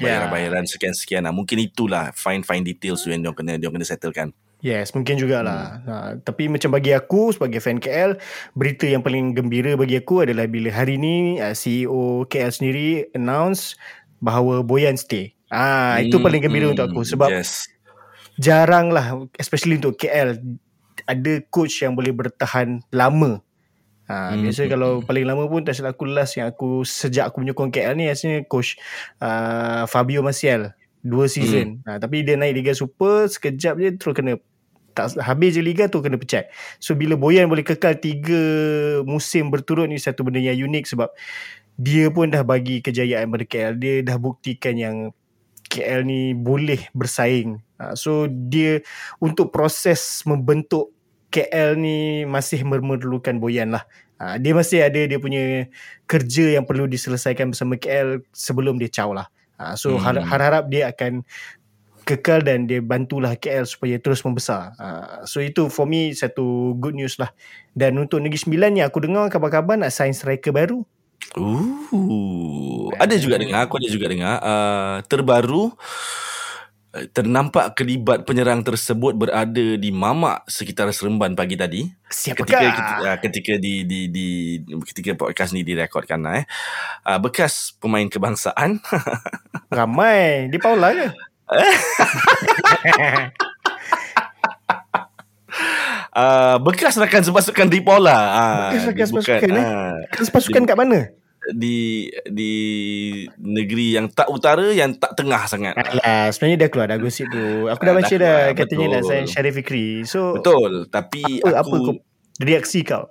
bayaran-bayaran 0.00 0.64
yeah. 0.64 0.70
sekian-sekian 0.70 1.28
lah. 1.28 1.34
mungkin 1.34 1.60
itulah 1.60 2.14
fine 2.16 2.40
fine 2.40 2.64
details 2.64 3.04
tu 3.04 3.12
yang 3.12 3.20
dia 3.20 3.34
kena 3.36 3.60
dia 3.60 3.68
kena 3.68 3.84
settlekan 3.84 4.32
Yes, 4.60 4.92
mungkin 4.92 5.16
jugalah. 5.16 5.80
Hmm. 5.80 5.88
Ha, 5.88 5.94
tapi 6.20 6.44
macam 6.52 6.76
bagi 6.76 6.92
aku 6.92 7.32
sebagai 7.32 7.64
fan 7.64 7.80
KL, 7.80 8.20
berita 8.52 8.84
yang 8.84 9.00
paling 9.00 9.32
gembira 9.32 9.72
bagi 9.72 9.96
aku 9.96 10.20
adalah 10.20 10.44
bila 10.44 10.68
hari 10.68 11.00
ni 11.00 11.40
uh, 11.40 11.56
CEO 11.56 12.28
KL 12.28 12.52
sendiri 12.52 13.08
announce 13.16 13.80
bahawa 14.20 14.60
Boyan 14.60 15.00
stay. 15.00 15.32
Ah, 15.48 15.96
hmm, 15.96 16.12
itu 16.12 16.16
paling 16.20 16.44
gembira 16.44 16.68
hmm, 16.68 16.76
untuk 16.76 16.92
aku 16.92 17.00
sebab 17.08 17.32
yes 17.32 17.72
jarang 18.36 18.92
lah 18.94 19.26
especially 19.40 19.80
untuk 19.80 19.98
KL 19.98 20.38
ada 21.08 21.32
coach 21.48 21.82
yang 21.82 21.96
boleh 21.96 22.12
bertahan 22.12 22.84
lama 22.92 23.40
Ha, 24.10 24.34
hmm. 24.34 24.42
Biasa 24.42 24.66
kalau 24.66 24.98
hmm. 24.98 25.06
paling 25.06 25.22
lama 25.22 25.46
pun 25.46 25.62
tak 25.62 25.78
silap 25.78 25.94
aku 25.94 26.10
last 26.10 26.34
yang 26.34 26.50
aku 26.50 26.82
sejak 26.82 27.30
aku 27.30 27.46
menyokong 27.46 27.70
KL 27.70 27.94
ni 27.94 28.10
rasanya 28.10 28.42
coach 28.50 28.74
uh, 29.22 29.86
Fabio 29.86 30.18
Maciel 30.18 30.74
dua 31.06 31.30
season. 31.30 31.78
Hmm. 31.86 31.94
Ha, 31.94 31.98
tapi 32.02 32.26
dia 32.26 32.34
naik 32.34 32.58
Liga 32.58 32.74
Super 32.74 33.30
sekejap 33.30 33.78
je 33.78 33.94
terus 33.94 34.14
kena 34.18 34.34
tak 34.90 35.14
habis 35.22 35.54
je 35.54 35.62
liga 35.62 35.86
tu 35.86 36.02
kena 36.02 36.18
pecat. 36.18 36.50
So 36.82 36.98
bila 36.98 37.14
Boyan 37.14 37.46
boleh 37.46 37.62
kekal 37.62 38.02
tiga 38.02 38.42
musim 39.06 39.46
berturut 39.46 39.86
ni 39.86 40.02
satu 40.02 40.26
benda 40.26 40.42
yang 40.42 40.58
unik 40.66 40.90
sebab 40.90 41.14
dia 41.78 42.10
pun 42.10 42.28
dah 42.34 42.42
bagi 42.42 42.82
kejayaan 42.82 43.30
pada 43.30 43.46
KL. 43.46 43.78
Dia 43.78 44.02
dah 44.02 44.18
buktikan 44.18 44.74
yang 44.74 45.14
KL 45.70 46.02
ni 46.02 46.34
boleh 46.34 46.90
bersaing. 46.90 47.62
Uh, 47.80 47.96
so 47.96 48.28
dia 48.28 48.84
untuk 49.16 49.48
proses 49.48 50.20
membentuk 50.28 50.92
KL 51.32 51.80
ni 51.80 52.28
masih 52.28 52.60
memerlukan 52.68 53.40
Boyan 53.40 53.72
lah. 53.72 53.88
Uh, 54.20 54.36
dia 54.36 54.52
masih 54.52 54.84
ada 54.84 55.00
dia 55.00 55.16
punya 55.16 55.64
kerja 56.04 56.60
yang 56.60 56.68
perlu 56.68 56.84
diselesaikan 56.84 57.56
bersama 57.56 57.80
KL 57.80 58.20
sebelum 58.36 58.76
dia 58.76 58.92
caw 58.92 59.16
lah. 59.16 59.32
Uh, 59.56 59.72
so 59.80 59.96
hmm. 59.96 60.04
harap-harap 60.04 60.68
dia 60.68 60.92
akan 60.92 61.24
kekal 62.04 62.42
dan 62.42 62.66
dia 62.66 62.82
bantulah 62.82 63.38
KL 63.38 63.64
supaya 63.64 63.96
terus 63.96 64.20
membesar. 64.26 64.74
Uh, 64.76 65.24
so 65.24 65.40
itu 65.40 65.70
for 65.72 65.88
me 65.88 66.12
satu 66.12 66.76
good 66.76 66.92
news 66.92 67.16
lah. 67.16 67.32
Dan 67.72 67.96
untuk 67.96 68.20
Negeri 68.20 68.40
Sembilan 68.42 68.70
ni 68.76 68.82
aku 68.84 69.00
dengar 69.00 69.30
kabar-kabar 69.32 69.78
nak 69.78 69.94
sign 69.94 70.12
striker 70.12 70.52
baru. 70.52 70.82
Ooh, 71.38 72.90
ada 72.98 73.14
juga 73.14 73.38
dengar, 73.38 73.68
aku 73.68 73.78
ada 73.78 73.88
juga 73.88 74.10
dengar. 74.10 74.36
Uh, 74.42 74.96
terbaru 75.06 75.70
ternampak 76.90 77.78
kelibat 77.78 78.26
penyerang 78.26 78.66
tersebut 78.66 79.14
berada 79.14 79.66
di 79.78 79.90
Mamak 79.94 80.42
sekitar 80.50 80.90
Seremban 80.90 81.38
pagi 81.38 81.54
tadi. 81.54 81.86
Siapakah? 82.10 82.50
Ketika 82.50 82.66
ketika, 82.74 82.94
uh, 82.98 83.16
ketika 83.22 83.52
di 83.62 83.74
di 83.86 84.00
di 84.10 84.28
ketika 84.90 85.14
podcast 85.14 85.54
ni 85.54 85.62
direkodkan 85.62 86.18
lah 86.18 86.42
eh. 86.42 86.46
Uh, 87.06 87.22
bekas 87.22 87.78
pemain 87.78 88.10
kebangsaan. 88.10 88.82
Ramai 89.78 90.50
di 90.50 90.58
Paula 90.58 90.90
ke? 90.90 91.08
Uh, 96.10 96.58
bekas 96.66 96.98
rakan 96.98 97.22
sepasukan 97.22 97.70
di 97.70 97.78
Paula. 97.86 98.18
Uh, 98.18 98.74
bekas 98.74 98.82
rakan 98.90 99.06
sepasukan 99.14 99.50
eh? 99.54 99.62
Uh, 99.62 99.94
sepasukan 100.26 100.62
kat 100.66 100.74
mana? 100.74 101.19
Di 101.52 102.08
di 102.28 102.52
negeri 103.38 103.98
yang 103.98 104.06
tak 104.10 104.30
utara 104.30 104.70
yang 104.70 104.94
tak 104.96 105.14
tengah 105.18 105.42
sangat. 105.46 105.74
Alah, 105.76 106.30
sebenarnya 106.30 106.66
dah 106.66 106.68
keluar 106.70 106.86
dah 106.90 106.98
gosip 106.98 107.26
tu. 107.30 107.66
Aku 107.68 107.82
dah 107.82 107.94
baca 107.94 108.14
dah, 108.14 108.38
dah 108.50 108.54
katanya 108.54 108.86
nak 108.98 109.02
sign 109.06 109.24
Syarif 109.26 109.54
Fikri. 109.58 110.06
So 110.06 110.38
Betul, 110.38 110.86
tapi 110.88 111.42
apa, 111.42 111.62
aku 111.62 111.76
apa 111.76 111.90
reaksi 112.40 112.86
kau? 112.86 113.10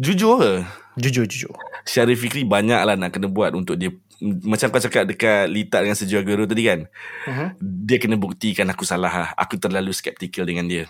Jujur 0.00 0.40
ke? 0.40 0.54
Jujur, 1.00 1.24
jujur. 1.28 1.54
Syarif 1.84 2.20
Fikri 2.20 2.44
banyak 2.44 2.80
lah 2.80 2.96
nak 2.96 3.12
kena 3.12 3.28
buat 3.28 3.56
untuk 3.56 3.80
dia 3.80 3.92
macam 4.20 4.68
kau 4.68 4.82
cakap 4.84 5.08
dekat 5.08 5.48
Litat 5.48 5.80
dengan 5.80 5.96
Sejual 5.96 6.24
Guru 6.28 6.44
tadi 6.44 6.62
kan. 6.68 6.80
Uh-huh. 7.24 7.48
Dia 7.60 7.96
kena 7.96 8.20
buktikan 8.20 8.68
aku 8.68 8.84
salah 8.84 9.12
lah. 9.12 9.30
Aku 9.32 9.56
terlalu 9.56 9.96
skeptikal 9.96 10.44
dengan 10.44 10.68
dia. 10.68 10.84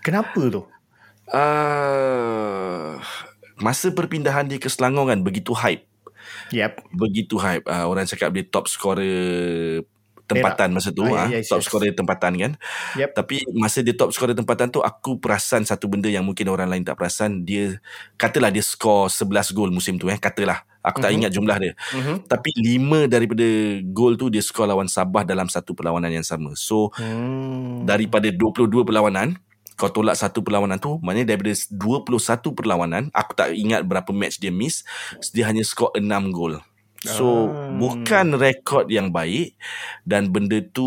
Kenapa 0.00 0.38
tu? 0.48 0.62
Uh, 1.30 2.98
masa 3.60 3.92
perpindahan 3.92 4.48
dia 4.48 4.58
ke 4.58 4.68
Selangor 4.68 5.08
kan 5.08 5.20
begitu 5.20 5.52
hype. 5.52 5.84
Yep. 6.50 6.90
Begitu 6.92 7.36
hype. 7.38 7.64
Uh, 7.64 7.86
orang 7.86 8.04
cakap 8.08 8.32
dia 8.34 8.44
top 8.44 8.66
scorer 8.66 9.84
tempatan 10.30 10.70
Perak. 10.70 10.76
masa 10.78 10.88
tu. 10.94 11.02
Oh, 11.02 11.10
uh, 11.10 11.26
yes, 11.26 11.50
top 11.50 11.62
yes. 11.62 11.66
scorer 11.66 11.92
tempatan 11.94 12.32
kan. 12.38 12.52
Yep. 12.94 13.10
Tapi 13.18 13.36
masa 13.54 13.82
dia 13.82 13.94
top 13.98 14.14
scorer 14.14 14.34
tempatan 14.34 14.70
tu 14.70 14.78
aku 14.78 15.18
perasan 15.18 15.66
satu 15.66 15.90
benda 15.90 16.06
yang 16.06 16.22
mungkin 16.22 16.46
orang 16.50 16.70
lain 16.70 16.86
tak 16.86 16.98
perasan. 16.98 17.42
Dia 17.42 17.78
katalah 18.14 18.54
dia 18.54 18.62
score 18.62 19.10
11 19.10 19.56
gol 19.56 19.70
musim 19.74 19.98
tu 19.98 20.06
eh. 20.06 20.18
Katalah. 20.18 20.62
Aku 20.80 20.96
uh-huh. 20.96 21.04
tak 21.04 21.10
mhm. 21.12 21.16
ingat 21.20 21.30
jumlah 21.34 21.56
dia. 21.60 21.72
Uh-huh. 21.76 22.16
Tapi 22.24 22.50
5 22.56 23.10
daripada 23.10 23.46
gol 23.90 24.14
tu 24.16 24.32
dia 24.32 24.40
score 24.40 24.70
lawan 24.70 24.88
Sabah 24.88 25.26
dalam 25.26 25.50
satu 25.50 25.74
perlawanan 25.74 26.14
yang 26.14 26.26
sama. 26.26 26.54
So 26.56 26.94
hmm. 26.96 27.84
daripada 27.84 28.30
22 28.32 28.70
perlawanan 28.86 29.36
kau 29.80 29.88
tolak 29.88 30.20
satu 30.20 30.44
perlawanan 30.44 30.76
tu 30.76 31.00
maknanya 31.00 31.32
daripada 31.32 31.56
21 31.56 32.52
perlawanan 32.52 33.02
aku 33.16 33.32
tak 33.32 33.56
ingat 33.56 33.80
berapa 33.88 34.12
match 34.12 34.36
dia 34.36 34.52
miss 34.52 34.84
dia 35.32 35.48
hanya 35.48 35.64
skor 35.64 35.96
6 35.96 36.04
gol. 36.36 36.60
So 37.00 37.48
ah. 37.48 37.72
bukan 37.80 38.36
rekod 38.36 38.92
yang 38.92 39.08
baik 39.08 39.56
dan 40.04 40.28
benda 40.28 40.60
tu 40.60 40.84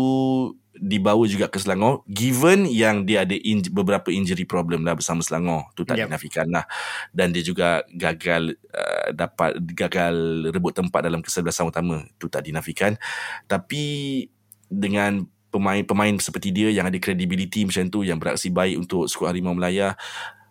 dibawa 0.74 1.22
juga 1.30 1.46
ke 1.46 1.58
Selangor 1.62 2.02
given 2.10 2.66
yang 2.66 3.06
dia 3.06 3.22
ada 3.22 3.34
in, 3.38 3.62
beberapa 3.70 4.10
injury 4.10 4.42
problem 4.46 4.82
lah 4.82 4.98
bersama 4.98 5.22
Selangor. 5.22 5.70
Tu 5.78 5.86
tak 5.86 5.98
yep. 5.98 6.06
dinafikan 6.10 6.46
lah. 6.50 6.66
Dan 7.14 7.30
dia 7.30 7.42
juga 7.42 7.82
gagal 7.94 8.58
uh, 8.74 9.08
dapat 9.14 9.58
gagal 9.74 10.14
rebut 10.50 10.74
tempat 10.74 11.00
dalam 11.06 11.22
kesebelasan 11.22 11.70
utama. 11.70 12.02
Tu 12.18 12.26
tak 12.26 12.46
dinafikan. 12.46 12.98
Tapi 13.46 14.26
dengan 14.66 15.26
pemain-pemain 15.54 16.18
seperti 16.18 16.50
dia 16.50 16.74
yang 16.74 16.90
ada 16.90 16.98
credibility 16.98 17.62
macam 17.62 17.86
tu 17.86 18.02
yang 18.02 18.18
beraksi 18.18 18.50
baik 18.50 18.82
untuk 18.82 19.06
skuad 19.06 19.30
Harimau 19.30 19.54
Melaya 19.54 19.94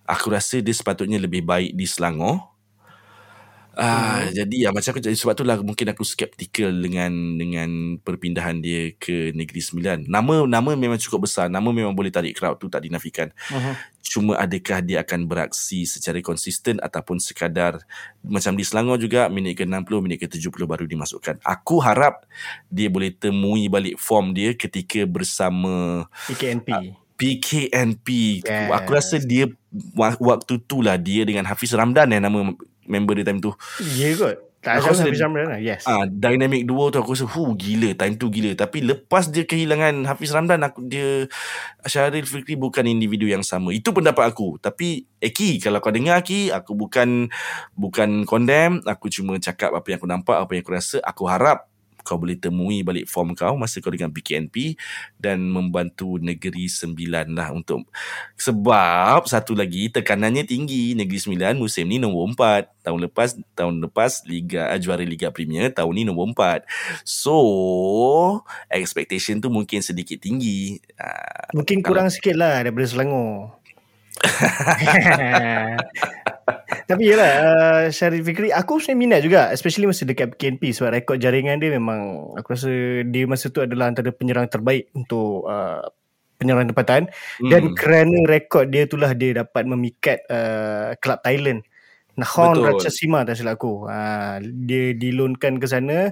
aku 0.07 0.31
rasa 0.31 0.63
dia 0.63 0.71
sepatutnya 0.71 1.19
lebih 1.19 1.43
baik 1.43 1.75
di 1.75 1.83
Selangor 1.83 2.52
Ah, 3.73 4.21
hmm. 4.21 4.37
jadi 4.37 4.55
ya 4.55 4.69
macam 4.69 4.93
aku 4.93 5.01
jadi 5.01 5.17
sebab 5.17 5.33
itulah 5.33 5.57
mungkin 5.65 5.89
aku 5.89 6.05
skeptikal 6.05 6.69
dengan 6.69 7.09
dengan 7.41 7.97
perpindahan 7.97 8.61
dia 8.61 8.93
ke 8.93 9.33
Negeri 9.33 9.61
Sembilan. 9.65 10.05
Nama 10.05 10.45
nama 10.45 10.77
memang 10.77 11.01
cukup 11.01 11.25
besar, 11.25 11.49
nama 11.49 11.65
memang 11.73 11.97
boleh 11.97 12.13
tarik 12.13 12.37
crowd 12.37 12.61
tu 12.61 12.69
tak 12.69 12.85
dinafikan. 12.85 13.33
Uh-huh. 13.49 13.73
Cuma 14.05 14.37
adakah 14.37 14.77
dia 14.85 15.01
akan 15.01 15.25
beraksi 15.25 15.89
secara 15.89 16.21
konsisten 16.21 16.77
ataupun 16.85 17.17
sekadar 17.17 17.81
macam 18.21 18.53
di 18.53 18.61
Selangor 18.61 19.01
juga 19.01 19.25
minit 19.33 19.57
ke 19.57 19.65
60, 19.65 20.05
minit 20.05 20.21
ke 20.21 20.29
70 20.29 20.53
baru 20.69 20.85
dimasukkan. 20.85 21.41
Aku 21.41 21.81
harap 21.81 22.29
dia 22.69 22.93
boleh 22.93 23.09
temui 23.09 23.73
balik 23.73 23.97
form 23.97 24.37
dia 24.37 24.53
ketika 24.53 25.01
bersama 25.09 26.05
PKNP. 26.29 26.69
Uh, 26.69 26.93
PKNP. 27.17 28.07
Yes. 28.45 28.69
Aku 28.69 28.89
rasa 28.93 29.17
dia 29.17 29.49
waktu 29.97 30.61
tu 30.61 30.85
lah 30.85 31.01
dia 31.01 31.25
dengan 31.25 31.49
Hafiz 31.49 31.73
Ramdan 31.73 32.13
eh 32.13 32.21
nama 32.21 32.53
member 32.85 33.17
dia 33.19 33.25
time 33.27 33.39
tu. 33.43 33.51
Ya 33.95 34.11
yeah, 34.11 34.13
kot. 34.15 34.37
Tak 34.63 34.79
Aku 34.79 34.95
rasa 34.95 35.11
Ramdan 35.11 35.51
lah. 35.51 35.59
Yes. 35.59 35.83
Ah, 35.83 36.07
dynamic 36.07 36.63
duo 36.63 36.87
tu 36.87 36.95
aku 36.95 37.11
rasa 37.11 37.27
hu 37.27 37.51
gila 37.59 37.91
time 37.99 38.15
tu 38.15 38.31
gila 38.31 38.55
tapi 38.55 38.79
lepas 38.79 39.27
dia 39.27 39.43
kehilangan 39.43 40.07
Hafiz 40.07 40.31
Ramdan 40.31 40.63
aku 40.63 40.87
dia 40.87 41.27
Syahril 41.83 42.23
Fikri 42.23 42.55
bukan 42.55 42.87
individu 42.87 43.27
yang 43.27 43.43
sama 43.43 43.75
itu 43.75 43.91
pendapat 43.91 44.31
aku 44.31 44.55
tapi 44.63 45.03
Eki 45.19 45.59
kalau 45.59 45.83
kau 45.83 45.91
dengar 45.91 46.23
Ki 46.23 46.47
aku 46.47 46.79
bukan 46.79 47.27
bukan 47.75 48.23
condemn 48.23 48.79
aku 48.87 49.11
cuma 49.11 49.35
cakap 49.35 49.75
apa 49.75 49.83
yang 49.83 49.99
aku 49.99 50.07
nampak 50.07 50.37
apa 50.39 50.51
yang 50.55 50.63
aku 50.63 50.71
rasa 50.71 50.97
aku 51.03 51.27
harap 51.27 51.67
kau 52.03 52.19
boleh 52.19 52.37
temui 52.37 52.83
balik 52.83 53.07
form 53.09 53.33
kau 53.33 53.55
masa 53.55 53.79
kau 53.79 53.89
dengan 53.89 54.11
PKNP 54.11 54.75
dan 55.17 55.39
membantu 55.41 56.19
Negeri 56.19 56.67
Sembilan 56.67 57.31
lah 57.33 57.55
untuk 57.55 57.87
sebab 58.35 59.25
satu 59.25 59.55
lagi 59.55 59.89
tekanannya 59.89 60.43
tinggi 60.43 60.93
Negeri 60.93 61.19
Sembilan 61.19 61.55
musim 61.57 61.87
ni 61.87 61.97
nombor 61.97 62.35
empat. 62.35 62.63
Tahun 62.83 62.99
lepas 62.99 63.39
tahun 63.55 63.79
lepas 63.87 64.27
Liga 64.27 64.67
eh, 64.75 64.79
juara 64.83 65.07
Liga 65.07 65.31
Premier 65.31 65.71
tahun 65.71 65.93
ni 65.95 66.03
nombor 66.03 66.35
empat. 66.35 66.67
So 67.07 68.43
expectation 68.67 69.39
tu 69.39 69.47
mungkin 69.47 69.79
sedikit 69.79 70.19
tinggi. 70.19 70.83
Ah, 70.99 71.47
Mungkin 71.55 71.79
kurang 71.79 72.11
sikit 72.11 72.35
lah 72.35 72.61
daripada 72.61 72.85
Selangor. 72.85 73.62
Tapi 76.89 77.03
yelah 77.03 77.31
uh, 77.39 77.83
Syarif 77.89 78.27
Fikri 78.27 78.51
Aku 78.51 78.77
sebenarnya 78.77 78.99
minat 78.99 79.19
juga 79.23 79.41
Especially 79.55 79.87
masa 79.87 80.03
dekat 80.03 80.35
PKNP 80.35 80.75
Sebab 80.75 80.91
rekod 80.93 81.17
jaringan 81.19 81.59
dia 81.59 81.71
memang 81.71 82.31
Aku 82.37 82.53
rasa 82.53 82.69
Dia 83.07 83.23
masa 83.25 83.49
tu 83.49 83.63
adalah 83.63 83.89
Antara 83.89 84.11
penyerang 84.11 84.51
terbaik 84.51 84.91
Untuk 84.91 85.47
uh, 85.47 85.87
Penyerang 86.37 86.69
tempatan 86.69 87.07
Dan 87.39 87.71
Hmm. 87.71 87.75
kerana 87.77 88.17
rekod 88.27 88.69
dia 88.69 88.85
itulah 88.85 89.15
Dia 89.15 89.43
dapat 89.43 89.63
memikat 89.65 90.19
uh, 90.27 90.93
Kelab 90.99 91.23
Thailand 91.23 91.63
Nahon. 92.19 92.59
Ratchasima 92.59 93.23
Tak 93.23 93.39
silap 93.39 93.57
aku 93.57 93.87
uh, 93.87 94.37
Dia 94.43 94.93
dilonkan 94.93 95.57
ke 95.57 95.65
sana 95.65 96.11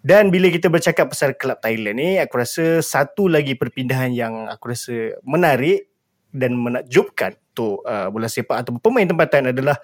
dan 0.00 0.32
bila 0.32 0.48
kita 0.48 0.72
bercakap 0.72 1.12
pasal 1.12 1.36
kelab 1.36 1.60
Thailand 1.60 2.00
ni, 2.00 2.16
aku 2.16 2.40
rasa 2.40 2.80
satu 2.80 3.28
lagi 3.28 3.52
perpindahan 3.52 4.08
yang 4.16 4.48
aku 4.48 4.72
rasa 4.72 5.20
menarik 5.28 5.89
dan 6.30 6.56
menakjubkan 6.56 7.34
untuk 7.52 7.82
uh, 7.84 8.08
bola 8.08 8.30
sepak 8.30 8.62
atau 8.64 8.78
pemain 8.80 9.04
tempatan 9.04 9.50
adalah 9.52 9.76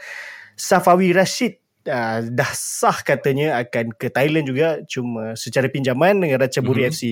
Safawi 0.57 1.13
Rashid 1.13 1.61
uh, 1.85 2.25
dah 2.25 2.53
sah 2.57 2.97
katanya 3.05 3.61
akan 3.61 3.93
ke 3.93 4.09
Thailand 4.09 4.49
juga 4.49 4.81
cuma 4.89 5.37
secara 5.37 5.69
pinjaman 5.69 6.17
dengan 6.17 6.41
Ratchaburi 6.41 6.87
Mhm. 6.87 6.91
FC. 6.95 7.03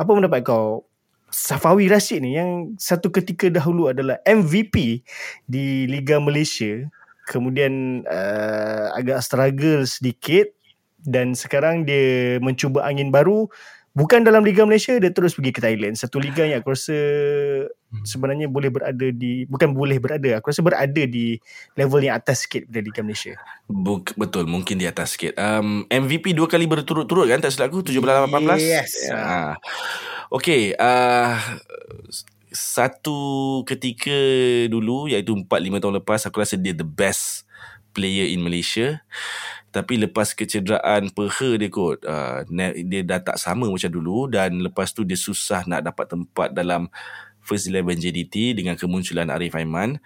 Apa 0.00 0.10
pendapat 0.14 0.40
kau? 0.46 0.88
Safawi 1.28 1.92
Rashid 1.92 2.24
ni 2.24 2.40
yang 2.40 2.72
satu 2.80 3.12
ketika 3.12 3.52
dahulu 3.52 3.92
adalah 3.92 4.16
MVP 4.24 5.04
di 5.44 5.84
Liga 5.84 6.16
Malaysia 6.16 6.88
kemudian 7.28 8.00
uh, 8.08 8.96
agak 8.96 9.20
struggle 9.20 9.84
sedikit 9.84 10.48
dan 11.04 11.36
sekarang 11.36 11.84
dia 11.84 12.40
mencuba 12.40 12.88
angin 12.88 13.12
baru 13.12 13.52
bukan 13.98 14.22
dalam 14.22 14.46
Liga 14.46 14.62
Malaysia 14.62 14.94
dia 14.94 15.10
terus 15.10 15.34
pergi 15.34 15.50
ke 15.50 15.58
Thailand. 15.58 15.98
Satu 15.98 16.22
liga 16.22 16.46
yang 16.46 16.62
aku 16.62 16.70
rasa 16.70 16.94
sebenarnya 18.06 18.46
boleh 18.46 18.70
berada 18.70 19.06
di 19.10 19.42
bukan 19.50 19.74
boleh 19.74 19.98
berada 19.98 20.38
aku 20.38 20.54
rasa 20.54 20.62
berada 20.62 21.02
di 21.02 21.34
level 21.74 22.06
yang 22.06 22.14
atas 22.14 22.46
sikit 22.46 22.70
daripada 22.70 22.86
Liga 22.86 23.00
Malaysia. 23.02 23.34
Buk, 23.66 24.14
betul 24.14 24.46
mungkin 24.46 24.78
di 24.78 24.86
atas 24.86 25.18
sikit. 25.18 25.34
Um, 25.34 25.82
MVP 25.90 26.38
dua 26.38 26.46
kali 26.46 26.70
berturut-turut 26.70 27.26
kan 27.26 27.42
tak 27.42 27.50
silap 27.50 27.74
aku? 27.74 27.82
17-18 27.90 28.62
Yes. 28.62 29.10
Ah. 29.10 29.58
Okay 30.30 30.76
uh, 30.78 31.34
satu 32.52 33.60
ketika 33.64 34.14
dulu 34.68 35.08
iaitu 35.08 35.32
4-5 35.32 35.82
tahun 35.82 35.94
lepas 36.00 36.20
aku 36.28 36.44
rasa 36.44 36.60
dia 36.60 36.76
the 36.76 36.86
best 36.86 37.47
player 37.98 38.30
in 38.30 38.46
Malaysia 38.46 39.02
tapi 39.74 39.98
lepas 39.98 40.32
kecederaan 40.32 41.10
peha 41.10 41.58
dia 41.58 41.68
kot 41.68 42.06
uh, 42.06 42.46
dia 42.86 43.02
dah 43.02 43.18
tak 43.18 43.42
sama 43.42 43.66
macam 43.66 43.90
dulu 43.90 44.30
dan 44.30 44.62
lepas 44.62 44.94
tu 44.94 45.02
dia 45.02 45.18
susah 45.18 45.66
nak 45.66 45.82
dapat 45.90 46.06
tempat 46.06 46.54
dalam 46.54 46.86
first 47.42 47.66
eleven 47.66 47.98
JDT 47.98 48.54
dengan 48.54 48.78
kemunculan 48.78 49.26
Arif 49.28 49.58
Aiman 49.58 49.98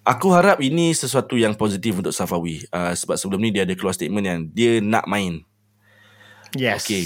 Aku 0.00 0.32
harap 0.32 0.64
ini 0.64 0.96
sesuatu 0.96 1.36
yang 1.36 1.52
positif 1.52 2.00
untuk 2.00 2.16
Safawi 2.16 2.64
uh, 2.72 2.96
sebab 2.96 3.20
sebelum 3.20 3.40
ni 3.44 3.52
dia 3.52 3.68
ada 3.68 3.76
keluar 3.76 3.92
statement 3.92 4.24
yang 4.24 4.40
dia 4.48 4.80
nak 4.80 5.04
main. 5.04 5.44
yes 6.56 6.88
Okey. 6.88 7.04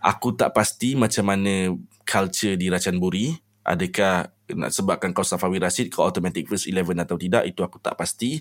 Aku 0.00 0.32
tak 0.32 0.54
pasti 0.54 0.94
macam 0.94 1.26
mana 1.26 1.74
culture 2.06 2.56
di 2.56 2.70
Racan 2.70 2.96
Buri. 2.96 3.36
Adakah 3.66 4.32
nak 4.54 4.70
sebabkan 4.74 5.10
kau 5.14 5.26
Safawi 5.26 5.58
Rashid 5.60 5.90
kau 5.90 6.06
automatic 6.06 6.46
first 6.46 6.66
11 6.70 6.96
atau 7.02 7.16
tidak 7.18 7.42
itu 7.46 7.60
aku 7.62 7.78
tak 7.82 7.98
pasti. 7.98 8.40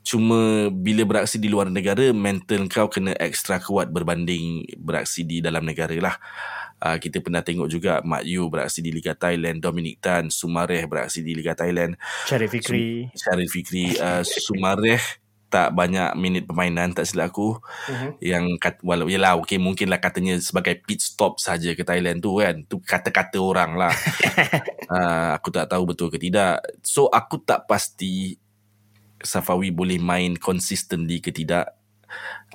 Cuma 0.00 0.72
bila 0.72 1.04
beraksi 1.04 1.36
di 1.36 1.52
luar 1.52 1.68
negara 1.68 2.08
mental 2.16 2.66
kau 2.72 2.88
kena 2.88 3.12
extra 3.20 3.60
kuat 3.60 3.92
berbanding 3.92 4.64
beraksi 4.80 5.28
di 5.28 5.44
dalam 5.44 5.62
negara 5.62 5.92
lah. 6.00 6.16
Uh, 6.80 6.96
kita 6.96 7.20
pernah 7.20 7.44
tengok 7.44 7.68
juga 7.68 8.00
Mak 8.00 8.24
Yu 8.24 8.48
beraksi 8.48 8.80
di 8.80 8.88
Liga 8.88 9.12
Thailand, 9.12 9.60
Dominic 9.60 10.00
Tan, 10.00 10.32
Sumareh 10.32 10.88
beraksi 10.88 11.20
di 11.20 11.36
Liga 11.36 11.52
Thailand. 11.52 11.92
Syarif 12.24 12.56
Fikri 12.56 13.12
Syarif 13.12 13.52
Fikri 13.52 14.00
uh, 14.00 14.24
Sumareh 14.24 15.20
tak 15.50 15.74
banyak 15.74 16.14
minit 16.14 16.46
permainan 16.46 16.94
tak 16.94 17.04
silap 17.04 17.34
aku. 17.34 17.58
Mhm. 17.90 18.10
yang 18.22 18.44
kat, 18.56 18.78
walau 18.86 19.10
yalah 19.10 19.34
okey 19.42 19.58
mungkinlah 19.58 19.98
katanya 19.98 20.38
sebagai 20.38 20.78
pit 20.86 21.02
stop 21.02 21.42
saja 21.42 21.74
ke 21.74 21.82
Thailand 21.82 22.22
tu 22.22 22.38
kan. 22.38 22.62
Tu 22.64 22.78
kata-kata 22.78 23.36
orang 23.42 23.74
lah. 23.74 23.92
Uh, 24.86 25.30
aku 25.36 25.50
tak 25.50 25.66
tahu 25.66 25.90
betul 25.90 26.08
ke 26.08 26.22
tidak. 26.22 26.62
So 26.86 27.10
aku 27.10 27.42
tak 27.42 27.66
pasti 27.66 28.38
Safawi 29.20 29.68
boleh 29.68 30.00
main 30.00 30.38
consistently 30.38 31.20
ke 31.20 31.34
tidak. 31.34 31.76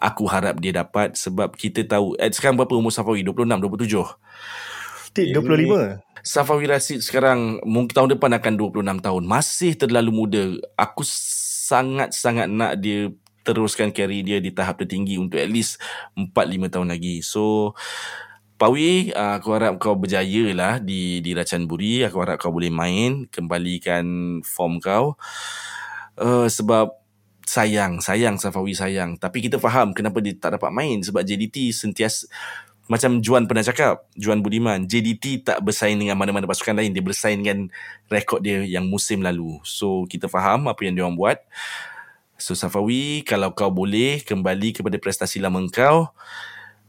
Aku 0.02 0.26
harap 0.26 0.58
dia 0.58 0.74
dapat 0.74 1.14
sebab 1.14 1.54
kita 1.54 1.86
tahu 1.86 2.18
eh, 2.18 2.32
sekarang 2.32 2.58
berapa 2.58 2.74
umur 2.74 2.90
Safawi? 2.90 3.22
26 3.22 3.46
27 3.62 5.14
Tik 5.16 5.28
25 5.32 6.04
Safawi 6.26 6.66
Rashid 6.66 7.06
sekarang 7.06 7.62
mungkin 7.62 7.94
tahun 7.94 8.10
depan 8.18 8.34
akan 8.34 8.54
26 8.58 9.06
tahun. 9.06 9.24
Masih 9.30 9.78
terlalu 9.78 10.10
muda. 10.10 10.44
Aku 10.74 11.06
sangat-sangat 11.66 12.46
nak 12.46 12.78
dia 12.78 13.10
teruskan 13.46 13.94
carry 13.94 14.26
dia 14.26 14.42
di 14.42 14.50
tahap 14.54 14.82
tertinggi 14.82 15.22
untuk 15.22 15.38
at 15.38 15.50
least 15.50 15.82
4-5 16.18 16.74
tahun 16.74 16.90
lagi. 16.94 17.22
So 17.26 17.74
Pawi, 18.56 19.12
uh, 19.12 19.36
aku 19.36 19.52
harap 19.52 19.76
kau 19.84 20.00
berjaya 20.00 20.56
lah 20.56 20.80
di 20.80 21.20
di 21.20 21.36
Racan 21.36 21.68
Buri. 21.68 22.08
Aku 22.08 22.24
harap 22.24 22.40
kau 22.40 22.56
boleh 22.56 22.72
main, 22.72 23.28
kembalikan 23.28 24.40
form 24.48 24.80
kau. 24.80 25.20
Uh, 26.16 26.48
sebab 26.48 26.96
sayang, 27.44 28.00
sayang 28.00 28.40
Safawi 28.40 28.72
sayang. 28.72 29.20
Tapi 29.20 29.44
kita 29.44 29.60
faham 29.60 29.92
kenapa 29.92 30.24
dia 30.24 30.40
tak 30.40 30.56
dapat 30.56 30.72
main 30.72 31.04
sebab 31.04 31.28
JDT 31.28 31.76
sentiasa 31.76 32.32
macam 32.86 33.18
Juan 33.18 33.50
pernah 33.50 33.66
cakap, 33.66 34.06
Juan 34.14 34.46
Budiman, 34.46 34.86
JDT 34.86 35.42
tak 35.42 35.58
bersaing 35.66 35.98
dengan 35.98 36.14
mana-mana 36.14 36.46
pasukan 36.46 36.78
lain, 36.78 36.94
dia 36.94 37.02
bersaing 37.02 37.42
dengan 37.42 37.70
rekod 38.14 38.46
dia 38.46 38.62
yang 38.62 38.86
musim 38.86 39.26
lalu. 39.26 39.58
So 39.66 40.06
kita 40.06 40.30
faham 40.30 40.70
apa 40.70 40.82
yang 40.86 40.94
dia 40.94 41.04
orang 41.06 41.18
buat. 41.18 41.38
So 42.38 42.54
Safawi, 42.54 43.26
kalau 43.26 43.56
kau 43.56 43.72
boleh 43.74 44.22
kembali 44.22 44.76
kepada 44.78 45.00
prestasi 45.02 45.42
lama 45.42 45.64
kau, 45.72 46.12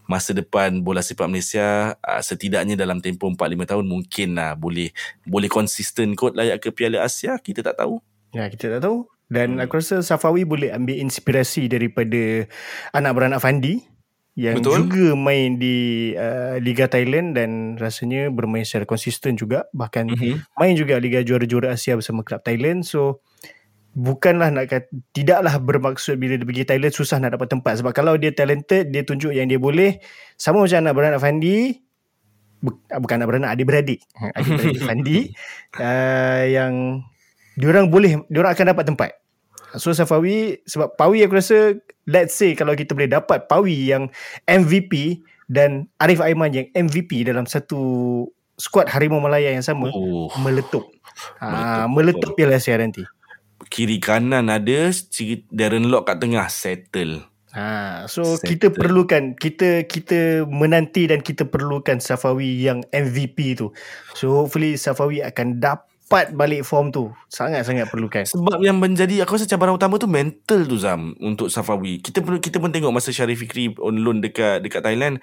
masa 0.06 0.30
depan 0.30 0.80
bola 0.80 1.02
sepak 1.02 1.26
Malaysia 1.26 1.98
uh, 1.98 2.22
setidaknya 2.22 2.78
dalam 2.78 3.02
tempoh 3.02 3.26
4-5 3.34 3.66
tahun 3.74 3.84
mungkin 3.90 4.38
lah 4.38 4.54
boleh 4.54 4.94
boleh 5.26 5.50
konsisten 5.50 6.14
kot 6.14 6.38
layak 6.38 6.62
ke 6.62 6.70
Piala 6.70 7.02
Asia 7.02 7.36
kita 7.42 7.60
tak 7.66 7.74
tahu 7.82 7.98
Ya 8.30 8.46
kita 8.46 8.78
tak 8.78 8.86
tahu 8.86 9.10
dan 9.26 9.58
Hmm. 9.58 9.66
aku 9.66 9.82
rasa 9.82 10.06
Safawi 10.06 10.46
boleh 10.46 10.70
ambil 10.70 11.02
inspirasi 11.02 11.66
daripada 11.66 12.46
anak 12.94 13.12
beranak 13.18 13.42
Fandi 13.42 13.82
yang 14.36 14.60
Betul. 14.60 14.84
juga 14.84 15.16
main 15.16 15.56
di 15.56 16.12
uh, 16.12 16.60
Liga 16.60 16.92
Thailand 16.92 17.32
dan 17.32 17.80
rasanya 17.80 18.28
bermain 18.28 18.68
secara 18.68 18.84
konsisten 18.84 19.32
juga. 19.32 19.64
Bahkan 19.72 20.12
mm-hmm. 20.12 20.60
main 20.60 20.76
juga 20.76 21.00
Liga 21.00 21.24
Juara-Juara 21.24 21.72
Asia 21.72 21.96
bersama 21.96 22.20
klub 22.20 22.44
Thailand. 22.44 22.84
So 22.84 23.24
bukanlah 23.96 24.52
nak 24.52 24.68
kata 24.68 24.92
tidaklah 25.16 25.56
bermaksud 25.56 26.20
bila 26.20 26.36
dia 26.36 26.44
pergi 26.44 26.68
Thailand 26.68 26.92
susah 26.92 27.16
nak 27.16 27.40
dapat 27.40 27.48
tempat. 27.48 27.80
Sebab 27.80 27.96
kalau 27.96 28.20
dia 28.20 28.28
talented 28.36 28.92
dia 28.92 29.08
tunjuk 29.08 29.32
yang 29.32 29.48
dia 29.48 29.56
boleh 29.56 30.04
sama 30.36 30.60
macam 30.60 30.84
anak 30.84 30.92
beranak 30.92 31.20
Fandi 31.24 31.56
bu- 32.60 32.84
bukan 32.92 33.16
anak 33.16 33.28
beranak 33.32 33.50
adik-beradik. 33.56 34.04
Adik-beradik 34.36 34.82
Fandi 34.84 35.18
uh, 35.80 36.44
yang 36.44 37.00
diorang 37.56 37.88
boleh 37.88 38.20
diorang 38.28 38.52
akan 38.52 38.66
dapat 38.76 38.84
tempat 38.84 39.10
so 39.76 39.92
Safawi 39.92 40.60
sebab 40.64 40.96
Pawi 40.96 41.24
aku 41.24 41.38
rasa 41.38 41.76
let's 42.08 42.34
say 42.36 42.52
kalau 42.56 42.72
kita 42.74 42.92
boleh 42.96 43.10
dapat 43.10 43.46
Pawi 43.46 43.92
yang 43.92 44.10
MVP 44.48 45.22
dan 45.46 45.86
Arif 46.02 46.18
Aiman 46.18 46.50
yang 46.50 46.66
MVP 46.74 47.22
dalam 47.22 47.46
satu 47.46 47.78
skuad 48.58 48.90
Harimau 48.90 49.22
Malaya 49.22 49.52
yang 49.52 49.62
sama 49.62 49.92
oh, 49.92 50.32
meletup. 50.42 50.88
Ah, 51.38 51.86
Meletup, 51.92 52.32
meletup 52.32 52.32
Piala 52.34 52.58
Asia 52.58 52.76
nanti. 52.80 53.04
kiri 53.66 53.98
kanan 53.98 54.52
ada 54.52 54.92
Darren 55.50 55.88
Lock 55.88 56.06
kat 56.12 56.20
tengah 56.22 56.46
settle 56.52 57.24
Ha, 57.56 58.04
so 58.04 58.36
Settle. 58.36 58.52
kita 58.52 58.66
perlukan 58.68 59.32
kita 59.32 59.88
kita 59.88 60.44
menanti 60.44 61.08
dan 61.08 61.24
kita 61.24 61.48
perlukan 61.48 62.04
Safawi 62.04 62.60
yang 62.60 62.84
MVP 62.92 63.56
tu. 63.56 63.72
So 64.12 64.44
hopefully 64.44 64.76
Safawi 64.76 65.24
akan 65.24 65.56
dapat 65.56 65.88
dapat 66.06 66.38
balik 66.38 66.62
form 66.62 66.94
tu 66.94 67.10
sangat-sangat 67.26 67.90
perlukan. 67.90 68.22
Sebab 68.22 68.62
yang 68.62 68.78
menjadi 68.78 69.26
aku 69.26 69.34
rasa 69.34 69.50
cabaran 69.50 69.74
utama 69.74 69.98
tu 69.98 70.06
mental 70.06 70.62
tu 70.62 70.78
Zam 70.78 71.18
untuk 71.18 71.50
Safawi. 71.50 71.98
Kita 71.98 72.22
pun 72.22 72.38
kita 72.38 72.62
pun 72.62 72.70
tengok 72.70 72.94
masa 72.94 73.10
Syarif 73.10 73.42
Fikri 73.42 73.74
on 73.82 73.98
loan 74.06 74.22
dekat 74.22 74.62
dekat 74.62 74.86
Thailand. 74.86 75.18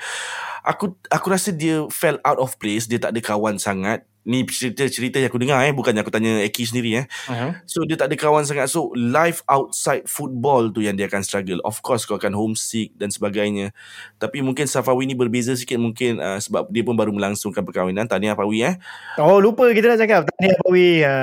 Aku 0.68 1.00
aku 1.08 1.28
rasa 1.32 1.56
dia 1.56 1.88
fell 1.88 2.20
out 2.28 2.36
of 2.36 2.60
place, 2.60 2.92
dia 2.92 3.00
tak 3.00 3.16
ada 3.16 3.24
kawan 3.24 3.56
sangat. 3.56 4.04
Ni 4.24 4.48
cerita-cerita 4.48 5.20
yang 5.20 5.28
aku 5.28 5.40
dengar 5.40 5.60
eh 5.68 5.76
bukannya 5.76 6.00
aku 6.00 6.12
tanya 6.12 6.40
Eki 6.48 6.64
sendiri 6.64 7.04
eh. 7.04 7.06
Uh-huh. 7.28 7.52
So 7.68 7.84
dia 7.84 8.00
tak 8.00 8.12
ada 8.12 8.16
kawan 8.16 8.48
sangat. 8.48 8.72
So 8.72 8.96
life 8.96 9.44
outside 9.52 10.08
football 10.08 10.72
tu 10.72 10.80
Yang 10.80 10.96
dia 11.04 11.06
akan 11.12 11.22
struggle. 11.28 11.60
Of 11.68 11.84
course 11.84 12.08
kau 12.08 12.16
akan 12.16 12.32
homesick 12.32 12.96
Dan 12.96 13.12
sebagainya. 13.12 13.76
Tapi 14.18 14.40
mungkin 14.40 14.64
Safawi 14.64 15.06
ni 15.06 15.16
berbeza 15.16 15.52
sikit 15.54 15.76
Mungkin 15.76 16.24
uh, 16.24 16.40
Sebab 16.40 16.72
dia 16.72 16.84
pun 16.88 16.96
baru 16.96 17.12
melangsungkan 17.12 17.68
perkahwinan. 17.68 18.08
Tahniah 18.08 18.36
Fawi 18.36 18.64
eh. 18.64 18.76
Oh 19.20 19.44
lupa 19.44 19.68
kita 19.76 19.92
nak 19.92 20.00
cakap. 20.00 20.22
Tahniah 20.32 20.58
Pawi 20.64 20.90
ha, 21.04 21.14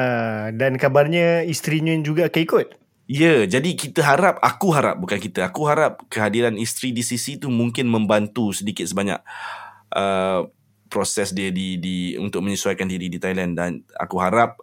Dan 0.53 0.77
kabarnya 0.77 1.43
Isterinya 1.49 1.97
juga 2.05 2.29
akan 2.29 2.43
ikut. 2.45 2.69
Ya, 3.11 3.27
yeah, 3.27 3.41
jadi 3.43 3.75
kita 3.75 4.07
harap, 4.07 4.39
aku 4.39 4.71
harap 4.71 4.95
bukan 5.03 5.19
kita, 5.19 5.51
aku 5.51 5.67
harap 5.67 6.07
kehadiran 6.07 6.55
isteri 6.55 6.95
di 6.95 7.03
sisi 7.03 7.43
tu 7.43 7.51
mungkin 7.51 7.91
membantu 7.91 8.55
sedikit 8.55 8.87
sebanyak. 8.87 9.19
Uh, 9.91 10.47
proses 10.91 11.31
dia 11.31 11.55
di 11.55 11.79
di 11.79 12.19
untuk 12.19 12.43
menyesuaikan 12.43 12.91
diri 12.91 13.07
di 13.07 13.23
Thailand 13.23 13.55
dan 13.55 13.71
aku 13.95 14.19
harap 14.19 14.59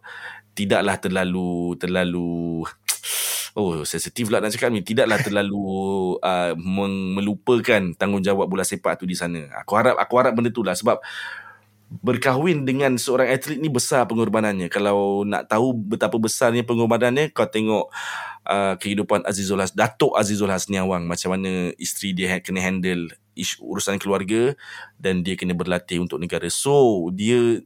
tidaklah 0.52 1.00
terlalu 1.00 1.80
terlalu 1.80 2.62
oh 3.58 3.88
sensitif 3.88 4.28
lah 4.28 4.44
nak 4.44 4.52
cakap 4.54 4.70
ni 4.70 4.84
tidaklah 4.84 5.18
terlalu 5.24 5.64
uh, 6.30 6.54
melupakan 7.16 7.96
tanggungjawab 7.96 8.46
bola 8.46 8.68
sepak 8.68 9.00
tu 9.00 9.08
di 9.08 9.16
sana. 9.16 9.48
Aku 9.64 9.80
harap 9.80 9.96
aku 9.96 10.14
harap 10.20 10.36
benda 10.36 10.52
tu 10.52 10.62
lah 10.62 10.76
sebab 10.76 11.00
berkahwin 11.88 12.68
dengan 12.68 13.00
seorang 13.00 13.32
atlet 13.32 13.64
ni 13.64 13.72
besar 13.72 14.04
pengorbanannya. 14.12 14.68
Kalau 14.68 15.24
nak 15.24 15.48
tahu 15.48 15.72
betapa 15.72 16.20
besarnya 16.20 16.68
pengorbanannya, 16.68 17.32
kau 17.32 17.48
tengok 17.48 17.88
uh, 18.44 18.76
kehidupan 18.76 19.24
Azizul 19.24 19.64
Has, 19.64 19.72
Datuk 19.72 20.12
Azizul 20.20 20.52
Hasniawang 20.52 21.08
macam 21.08 21.40
mana 21.40 21.72
isteri 21.80 22.12
dia 22.12 22.36
ha- 22.36 22.44
kena 22.44 22.60
handle 22.60 23.08
isu, 23.38 23.62
urusan 23.62 24.02
keluarga 24.02 24.58
dan 24.98 25.22
dia 25.22 25.38
kena 25.38 25.54
berlatih 25.54 26.02
untuk 26.02 26.18
negara. 26.18 26.50
So, 26.50 27.08
dia 27.14 27.62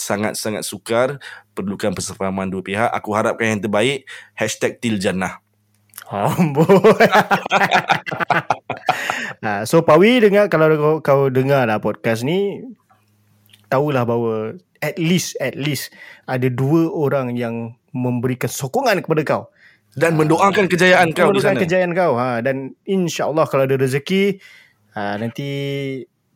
sangat-sangat 0.00 0.64
sukar 0.64 1.20
perlukan 1.52 1.92
persefahaman 1.92 2.48
dua 2.48 2.64
pihak. 2.64 2.88
Aku 2.88 3.12
harapkan 3.12 3.52
yang 3.52 3.60
terbaik 3.60 4.08
hashtag 4.32 4.80
Tiljannah. 4.80 5.44
Amboi. 6.10 7.06
ha, 9.44 9.62
so 9.70 9.84
Pawi 9.86 10.18
dengar 10.26 10.50
kalau 10.50 10.66
kau, 10.74 10.94
kau 11.04 11.20
dengar 11.30 11.70
lah 11.70 11.78
podcast 11.78 12.26
ni 12.26 12.66
tahulah 13.70 14.02
bahawa 14.02 14.58
at 14.82 14.98
least 14.98 15.38
at 15.38 15.54
least 15.54 15.94
ada 16.26 16.50
dua 16.50 16.90
orang 16.90 17.38
yang 17.38 17.78
memberikan 17.94 18.50
sokongan 18.50 18.98
kepada 19.06 19.22
kau. 19.22 19.44
Dan 19.90 20.14
mendoakan 20.14 20.70
kejayaan 20.70 21.10
kau 21.14 21.30
di 21.30 21.38
Mendoakan 21.42 21.54
sana. 21.58 21.62
kejayaan 21.62 21.92
kau 21.94 22.14
ha 22.14 22.38
dan 22.42 22.74
insya-Allah 22.86 23.46
kalau 23.50 23.66
ada 23.66 23.74
rezeki 23.74 24.38
ha, 24.96 25.16
nanti 25.20 25.48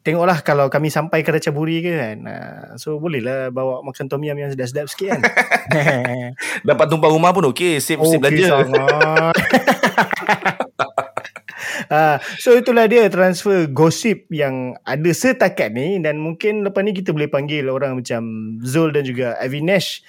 tengoklah 0.04 0.44
kalau 0.44 0.68
kami 0.68 0.92
sampai 0.92 1.24
ke 1.24 1.32
Ratchaburi 1.32 1.80
ke 1.80 1.92
kan. 1.96 2.18
Ha, 2.28 2.34
so 2.76 3.00
bolehlah 3.00 3.48
bawa 3.48 3.80
makan 3.80 4.06
tom 4.06 4.20
yum 4.20 4.36
yang 4.36 4.52
sedap-sedap 4.52 4.86
sikit 4.92 5.16
kan. 5.16 5.20
Dapat 6.68 6.86
tumpang 6.92 7.10
rumah 7.10 7.32
pun 7.32 7.48
okey. 7.50 7.80
Save 7.80 8.04
Okey 8.04 8.20
belanja. 8.20 8.46
sangat. 8.52 9.34
Ah, 11.92 12.16
so 12.40 12.56
itulah 12.56 12.88
dia 12.88 13.08
transfer 13.12 13.68
gosip 13.68 14.24
yang 14.32 14.72
ada 14.88 15.10
setakat 15.12 15.72
ni 15.74 16.00
dan 16.00 16.16
mungkin 16.16 16.64
lepas 16.64 16.80
ni 16.80 16.96
kita 16.96 17.12
boleh 17.12 17.28
panggil 17.28 17.68
orang 17.68 18.00
macam 18.00 18.22
Zul 18.64 18.94
dan 18.94 19.04
juga 19.04 19.36
Avinesh 19.36 20.00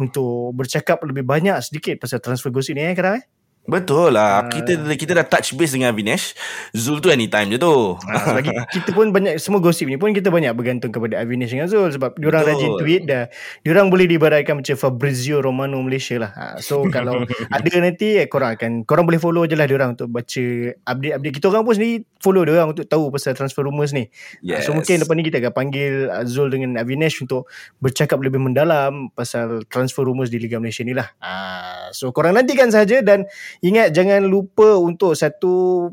untuk 0.00 0.56
bercakap 0.56 0.98
lebih 1.06 1.22
banyak 1.22 1.54
sedikit 1.62 2.02
pasal 2.02 2.18
transfer 2.18 2.50
gosip 2.50 2.74
ni 2.74 2.82
eh 2.82 2.94
kadang 2.96 3.20
eh. 3.20 3.24
Betul 3.68 4.16
lah. 4.16 4.48
Kita 4.48 4.72
kita 4.96 5.12
dah 5.12 5.26
touch 5.28 5.52
base 5.52 5.76
dengan 5.76 5.92
Vinesh. 5.92 6.32
Zul 6.72 6.98
tu 6.98 7.12
anytime 7.12 7.52
je 7.52 7.58
tu. 7.60 7.94
Ha, 8.08 8.40
bagi 8.40 8.50
kita 8.80 8.96
pun 8.96 9.12
banyak 9.12 9.36
semua 9.36 9.60
gosip 9.60 9.84
ni 9.84 10.00
pun 10.00 10.16
kita 10.16 10.32
banyak 10.32 10.50
bergantung 10.56 10.88
kepada 10.88 11.20
Avinesh 11.20 11.52
dengan 11.52 11.68
Zul 11.68 11.92
sebab 11.92 12.16
diorang 12.16 12.48
Betul. 12.48 12.56
rajin 12.56 12.72
tweet 12.80 13.02
dah 13.04 13.24
diorang 13.62 13.92
boleh 13.92 14.08
diibaratkan 14.08 14.58
macam 14.64 14.74
Fabrizio 14.74 15.44
Romano 15.44 15.76
Malaysia 15.84 16.16
lah. 16.16 16.32
Ha, 16.32 16.44
so 16.64 16.82
kalau 16.94 17.22
ada 17.28 17.70
nanti 17.78 18.16
eh, 18.18 18.26
korang 18.26 18.56
akan 18.56 18.88
korang 18.88 19.04
boleh 19.04 19.20
follow 19.20 19.44
je 19.44 19.54
lah 19.54 19.68
diorang 19.68 19.92
untuk 19.92 20.08
baca 20.08 20.44
update-update 20.90 21.34
kita 21.36 21.46
orang 21.52 21.62
pun 21.62 21.74
sendiri 21.76 22.02
follow 22.18 22.42
diorang 22.42 22.72
untuk 22.72 22.88
tahu 22.88 23.12
pasal 23.12 23.36
transfer 23.36 23.62
rumours 23.62 23.92
ni. 23.92 24.08
Yes. 24.40 24.66
So 24.66 24.72
mungkin 24.72 25.04
lepas 25.04 25.14
ni 25.14 25.24
kita 25.28 25.38
akan 25.44 25.52
panggil 25.52 26.08
uh, 26.08 26.24
Zul 26.24 26.48
dengan 26.48 26.80
Avinesh 26.80 27.20
untuk 27.22 27.44
bercakap 27.78 28.18
lebih 28.24 28.40
mendalam 28.40 29.12
pasal 29.12 29.68
transfer 29.68 30.08
rumours 30.08 30.32
di 30.32 30.40
Liga 30.40 30.56
Malaysia 30.56 30.80
ni 30.80 30.96
lah. 30.96 31.12
Ha, 31.20 31.92
so 31.92 32.08
korang 32.10 32.34
nantikan 32.34 32.72
saja 32.72 33.04
dan 33.04 33.28
ingat 33.58 33.90
jangan 33.90 34.22
lupa 34.22 34.78
untuk 34.78 35.18
satu 35.18 35.90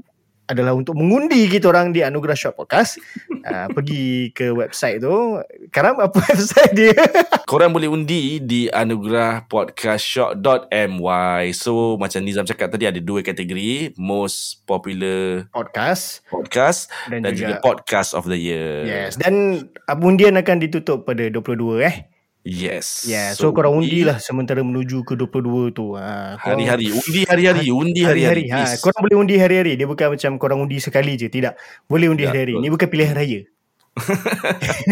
adalah 0.48 0.72
untuk 0.72 0.96
mengundi 0.96 1.44
kita 1.52 1.68
orang 1.68 1.92
di 1.92 2.00
Anugerah 2.00 2.40
Shop 2.40 2.56
Podcast. 2.56 3.04
uh, 3.44 3.68
pergi 3.76 4.32
ke 4.32 4.56
website 4.56 5.04
tu. 5.04 5.44
Karam 5.76 6.00
apa 6.00 6.24
website 6.32 6.72
dia? 6.72 6.96
Korang 7.44 7.76
boleh 7.76 7.92
undi 7.92 8.40
di 8.40 8.72
anugerah 8.72 9.44
podcastshop.my. 9.52 11.52
So 11.52 12.00
macam 12.00 12.24
Nizam 12.24 12.48
cakap 12.48 12.72
tadi 12.72 12.88
ada 12.88 13.04
dua 13.04 13.28
kategori. 13.28 14.00
Most 14.00 14.64
popular 14.64 15.52
Podcast. 15.52 16.24
podcast 16.32 16.88
Dan 17.12 17.28
dan, 17.28 17.36
juga- 17.36 17.60
juga, 17.60 17.62
podcast 17.64 18.16
of 18.16 18.32
the 18.32 18.40
year. 18.40 18.88
Yes. 18.88 19.20
Dan 19.20 19.68
uh, 19.84 20.00
undian 20.00 20.40
akan 20.40 20.64
ditutup 20.64 21.04
pada 21.04 21.28
22 21.28 21.84
eh. 21.84 22.08
Yes. 22.48 23.04
Yeah, 23.04 23.36
so, 23.36 23.52
so 23.52 23.56
korang 23.56 23.76
undi 23.76 24.08
lah 24.08 24.24
sementara 24.24 24.64
menuju 24.64 25.04
ke 25.04 25.20
22 25.20 25.76
tu. 25.76 26.00
Ha, 26.00 26.40
Hari-hari. 26.40 26.96
Undi 26.96 27.22
hari-hari. 27.28 27.68
Undi 27.68 28.02
hari-hari. 28.08 28.48
Ha, 28.48 28.64
please. 28.64 28.80
korang 28.80 29.04
boleh 29.04 29.18
undi 29.20 29.36
hari-hari. 29.36 29.76
Dia 29.76 29.84
bukan 29.84 30.16
macam 30.16 30.32
korang 30.40 30.60
undi 30.64 30.80
sekali 30.80 31.20
je. 31.20 31.28
Tidak. 31.28 31.60
Boleh 31.92 32.08
undi 32.08 32.24
Ya, 32.24 32.32
hari-hari. 32.32 32.56
betul. 32.56 32.64
Ni 32.64 32.70
bukan 32.72 32.88
pilihan 32.88 33.14
raya. 33.20 33.42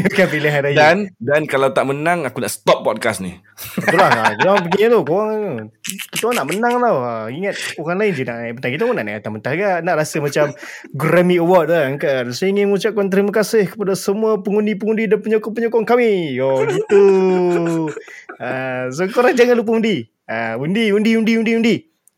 Bukan 0.10 0.28
pilihan 0.30 0.62
raya. 0.66 0.76
Dan 0.76 0.98
dan 1.22 1.46
kalau 1.46 1.70
tak 1.72 1.86
menang 1.86 2.26
aku 2.26 2.42
nak 2.42 2.52
stop 2.52 2.82
podcast 2.82 3.22
ni. 3.22 3.38
Betul 3.78 4.00
lah. 4.02 4.12
Ha, 4.12 4.24
Korang 4.36 4.68
pergi 4.68 4.84
tu. 4.90 5.00
Korang, 5.06 5.34
kita 6.12 6.24
orang 6.28 6.38
nak 6.42 6.48
menang 6.50 6.74
tau. 6.82 6.98
Ha, 7.02 7.14
ingat 7.30 7.56
orang 7.80 7.98
lain 8.02 8.12
je 8.12 8.24
nak 8.26 8.38
naik 8.42 8.54
petang. 8.60 8.72
Kita 8.74 8.84
pun 8.84 8.96
nak 8.98 9.06
naik 9.06 9.18
atas-mentah 9.22 9.54
kan. 9.54 9.78
Nak 9.86 9.96
rasa 9.96 10.18
macam 10.20 10.46
Grammy 10.92 11.38
Award 11.40 11.68
kan. 11.72 11.90
kan. 12.02 12.24
Saya 12.34 12.50
ingin 12.52 12.68
mengucapkan 12.70 13.08
terima 13.08 13.32
kasih 13.32 13.64
kepada 13.70 13.94
semua 13.96 14.42
pengundi-pengundi 14.42 15.08
dan 15.08 15.20
penyokong-penyokong 15.22 15.86
kami. 15.86 16.38
Oh 16.42 16.62
gitu. 16.66 17.04
Ha, 18.36 18.92
so 18.92 19.08
korang 19.16 19.32
jangan 19.32 19.56
lupa 19.56 19.80
undi. 19.80 20.04
Ha, 20.28 20.60
undi, 20.60 20.92
undi, 20.92 21.16
undi, 21.16 21.40
undi, 21.40 21.52
undi. 21.56 21.76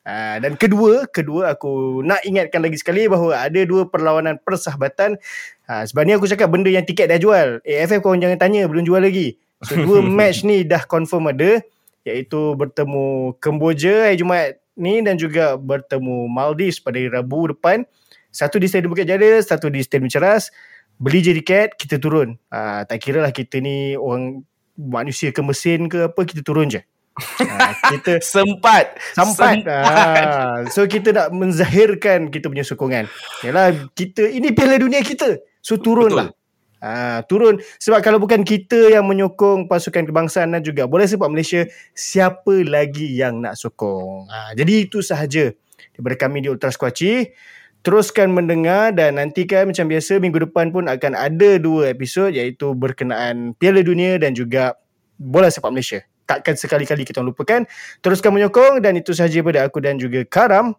Ha, 0.08 0.40
dan 0.40 0.56
kedua, 0.56 1.04
kedua 1.12 1.52
aku 1.52 2.00
nak 2.00 2.24
ingatkan 2.24 2.64
lagi 2.64 2.80
sekali 2.80 3.12
bahawa 3.12 3.44
ada 3.44 3.60
dua 3.68 3.92
perlawanan 3.92 4.40
persahabatan. 4.40 5.20
Ha, 5.68 5.84
sebab 5.84 6.08
ni 6.08 6.16
aku 6.16 6.32
cakap 6.32 6.48
benda 6.48 6.72
yang 6.72 6.88
tiket 6.88 7.12
dah 7.12 7.20
jual. 7.20 7.60
AFF 7.68 8.00
korang 8.00 8.24
jangan 8.24 8.40
tanya, 8.40 8.64
belum 8.72 8.88
jual 8.88 9.04
lagi. 9.04 9.36
So 9.68 9.76
dua 9.76 10.00
match 10.18 10.48
ni 10.48 10.64
dah 10.64 10.88
confirm 10.88 11.28
ada 11.28 11.60
iaitu 12.08 12.56
bertemu 12.56 13.36
Kemboja 13.44 14.08
hari 14.08 14.16
Jumaat 14.16 14.64
ni 14.80 15.04
dan 15.04 15.20
juga 15.20 15.60
bertemu 15.60 16.32
Maldives 16.32 16.80
pada 16.80 17.04
Rabu 17.12 17.52
depan. 17.52 17.84
Satu 18.32 18.64
di 18.64 18.72
Stadium 18.72 18.96
Bukit 18.96 19.12
Jalil, 19.12 19.44
satu 19.44 19.68
di 19.68 19.84
Stadium 19.84 20.08
Ceras. 20.08 20.56
Beli 21.04 21.20
je 21.20 21.36
tiket, 21.36 21.76
kita 21.76 22.00
turun. 22.00 22.40
Ha, 22.48 22.88
tak 22.88 23.04
kira 23.04 23.28
lah 23.28 23.36
kita 23.36 23.60
ni 23.60 24.00
orang 24.00 24.40
manusia 24.80 25.36
ke 25.36 25.44
mesin 25.44 25.92
ke 25.92 26.08
apa, 26.08 26.22
kita 26.24 26.48
turun 26.48 26.72
je. 26.72 26.80
Ha, 27.18 27.74
kita 27.98 28.22
Sempat. 28.36 28.98
Sampai 29.18 29.66
Sempat. 29.66 29.74
ah, 29.74 30.58
So 30.70 30.86
kita 30.86 31.10
nak 31.14 31.34
menzahirkan 31.34 32.30
Kita 32.30 32.46
punya 32.48 32.62
sokongan. 32.62 33.10
Yalah 33.42 33.90
kita 33.98 34.30
Ini 34.30 34.54
piala 34.54 34.78
dunia 34.78 35.02
kita. 35.02 35.42
So 35.60 35.82
turunlah 35.82 36.32
Ah, 36.78 37.26
turun. 37.26 37.58
Sebab 37.82 38.06
kalau 38.06 38.22
bukan 38.22 38.46
kita 38.46 38.94
yang 38.94 39.10
menyokong 39.10 39.66
pasukan 39.66 40.06
kebangsaan 40.06 40.54
dan 40.54 40.62
juga 40.62 40.86
bola 40.86 41.10
sepak 41.10 41.26
Malaysia 41.26 41.66
siapa 41.98 42.54
lagi 42.62 43.18
yang 43.18 43.42
nak 43.42 43.58
sokong? 43.58 44.30
Ah, 44.30 44.54
jadi 44.54 44.86
itu 44.86 45.02
sahaja 45.02 45.58
daripada 45.98 46.16
kami 46.22 46.46
di 46.46 46.54
Ultras 46.54 46.78
Kuaci. 46.78 47.34
Teruskan 47.82 48.30
mendengar 48.30 48.94
dan 48.94 49.18
nantikan 49.18 49.74
macam 49.74 49.90
biasa 49.90 50.22
minggu 50.22 50.50
depan 50.50 50.70
pun 50.70 50.86
akan 50.86 51.18
ada 51.18 51.58
dua 51.58 51.90
episod 51.90 52.30
iaitu 52.30 52.78
berkenaan 52.78 53.58
Piala 53.58 53.82
Dunia 53.82 54.22
dan 54.22 54.38
juga 54.38 54.78
bola 55.18 55.50
sepak 55.50 55.74
Malaysia 55.74 56.06
takkan 56.28 56.60
sekali-kali 56.60 57.08
kita 57.08 57.24
lupakan. 57.24 57.64
Teruskan 58.04 58.36
menyokong 58.36 58.84
dan 58.84 59.00
itu 59.00 59.16
sahaja 59.16 59.40
daripada 59.40 59.64
aku 59.64 59.80
dan 59.80 59.96
juga 59.96 60.22
Karam. 60.28 60.76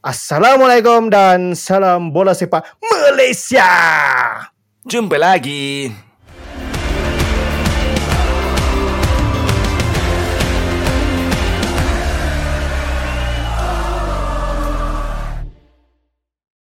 Assalamualaikum 0.00 1.12
dan 1.12 1.52
salam 1.52 2.08
bola 2.08 2.32
sepak 2.32 2.80
Malaysia. 2.80 3.68
Jumpa 4.88 5.20
lagi. 5.20 6.07